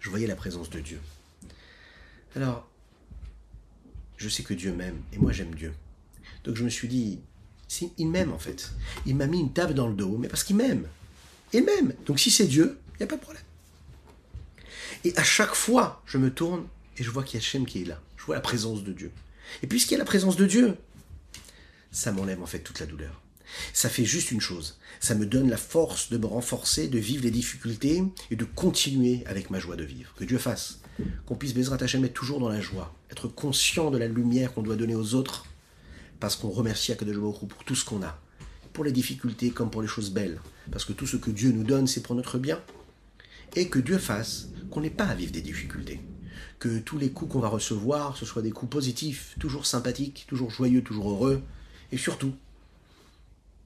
Je 0.00 0.10
voyais 0.10 0.26
la 0.26 0.36
présence 0.36 0.70
de 0.70 0.80
Dieu. 0.80 1.00
Alors, 2.34 2.68
je 4.16 4.28
sais 4.28 4.42
que 4.42 4.54
Dieu 4.54 4.72
m'aime, 4.72 5.00
et 5.12 5.18
moi 5.18 5.32
j'aime 5.32 5.54
Dieu. 5.54 5.72
Donc 6.42 6.56
je 6.56 6.64
me 6.64 6.68
suis 6.68 6.88
dit, 6.88 7.20
il 7.96 8.08
m'aime 8.08 8.32
en 8.32 8.38
fait. 8.38 8.72
Il 9.06 9.16
m'a 9.16 9.26
mis 9.26 9.40
une 9.40 9.52
table 9.52 9.74
dans 9.74 9.88
le 9.88 9.94
dos, 9.94 10.18
mais 10.18 10.28
parce 10.28 10.44
qu'il 10.44 10.56
m'aime. 10.56 10.88
Il 11.54 11.64
m'aime. 11.64 11.94
Donc 12.04 12.18
si 12.20 12.30
c'est 12.30 12.46
Dieu, 12.46 12.78
il 12.94 12.96
n'y 12.98 13.04
a 13.04 13.06
pas 13.06 13.16
de 13.16 13.20
problème. 13.22 13.42
Et 15.04 15.16
à 15.16 15.22
chaque 15.22 15.54
fois, 15.54 16.02
je 16.04 16.18
me 16.18 16.30
tourne 16.30 16.66
et 16.98 17.04
je 17.04 17.10
vois 17.10 17.22
qu'il 17.22 17.40
y 17.40 17.42
a 17.42 17.46
Hachem 17.46 17.64
qui 17.64 17.82
est 17.82 17.84
là. 17.84 18.00
Je 18.16 18.24
vois 18.24 18.34
la 18.34 18.40
présence 18.40 18.82
de 18.82 18.92
Dieu. 18.92 19.12
Et 19.62 19.66
puisqu'il 19.66 19.92
y 19.92 19.94
a 19.94 19.98
la 19.98 20.04
présence 20.04 20.36
de 20.36 20.46
Dieu, 20.46 20.76
ça 21.92 22.10
m'enlève 22.10 22.42
en 22.42 22.46
fait 22.46 22.58
toute 22.58 22.80
la 22.80 22.86
douleur. 22.86 23.20
Ça 23.72 23.88
fait 23.88 24.04
juste 24.04 24.32
une 24.32 24.40
chose, 24.40 24.80
ça 24.98 25.14
me 25.14 25.26
donne 25.26 25.48
la 25.48 25.56
force 25.56 26.10
de 26.10 26.18
me 26.18 26.26
renforcer, 26.26 26.88
de 26.88 26.98
vivre 26.98 27.22
les 27.22 27.30
difficultés 27.30 28.02
et 28.30 28.36
de 28.36 28.44
continuer 28.44 29.22
avec 29.26 29.50
ma 29.50 29.60
joie 29.60 29.76
de 29.76 29.84
vivre. 29.84 30.12
Que 30.16 30.24
Dieu 30.24 30.38
fasse, 30.38 30.80
qu'on 31.26 31.36
puisse 31.36 31.54
Bezrat 31.54 31.76
Hashem 31.80 32.04
être 32.04 32.14
toujours 32.14 32.40
dans 32.40 32.48
la 32.48 32.60
joie, 32.60 32.92
être 33.12 33.28
conscient 33.28 33.92
de 33.92 33.98
la 33.98 34.08
lumière 34.08 34.52
qu'on 34.54 34.62
doit 34.62 34.74
donner 34.74 34.96
aux 34.96 35.14
autres, 35.14 35.46
parce 36.18 36.34
qu'on 36.34 36.50
remercie 36.50 36.90
Akadosh 36.90 37.16
Baruch 37.16 37.46
pour 37.46 37.64
tout 37.64 37.76
ce 37.76 37.84
qu'on 37.84 38.02
a, 38.02 38.18
pour 38.72 38.82
les 38.82 38.92
difficultés 38.92 39.50
comme 39.50 39.70
pour 39.70 39.82
les 39.82 39.88
choses 39.88 40.10
belles, 40.10 40.40
parce 40.70 40.84
que 40.84 40.92
tout 40.92 41.06
ce 41.06 41.16
que 41.16 41.30
Dieu 41.30 41.50
nous 41.52 41.64
donne, 41.64 41.86
c'est 41.86 42.02
pour 42.02 42.14
notre 42.14 42.38
bien, 42.38 42.60
et 43.56 43.68
que 43.68 43.78
Dieu 43.78 43.98
fasse 43.98 44.48
qu'on 44.70 44.80
n'ait 44.80 44.90
pas 44.90 45.04
à 45.04 45.14
vivre 45.14 45.32
des 45.32 45.42
difficultés, 45.42 46.00
que 46.58 46.78
tous 46.78 46.98
les 46.98 47.10
coups 47.10 47.32
qu'on 47.32 47.40
va 47.40 47.48
recevoir, 47.48 48.16
ce 48.16 48.24
soient 48.24 48.42
des 48.42 48.50
coups 48.50 48.70
positifs, 48.70 49.36
toujours 49.38 49.66
sympathiques, 49.66 50.24
toujours 50.28 50.50
joyeux, 50.50 50.82
toujours 50.82 51.10
heureux, 51.10 51.42
et 51.92 51.96
surtout, 51.96 52.34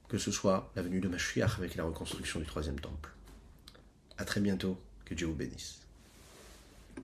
que 0.07 0.17
ce 0.17 0.31
soit 0.31 0.71
la 0.75 0.81
venue 0.81 0.99
de 0.99 1.07
Mashiach 1.07 1.57
avec 1.57 1.75
la 1.75 1.83
reconstruction 1.83 2.39
du 2.39 2.45
troisième 2.45 2.79
temple. 2.79 3.11
A 4.17 4.25
très 4.25 4.41
bientôt, 4.41 4.79
que 5.05 5.13
Dieu 5.13 5.27
vous 5.27 5.35
bénisse. 5.35 5.79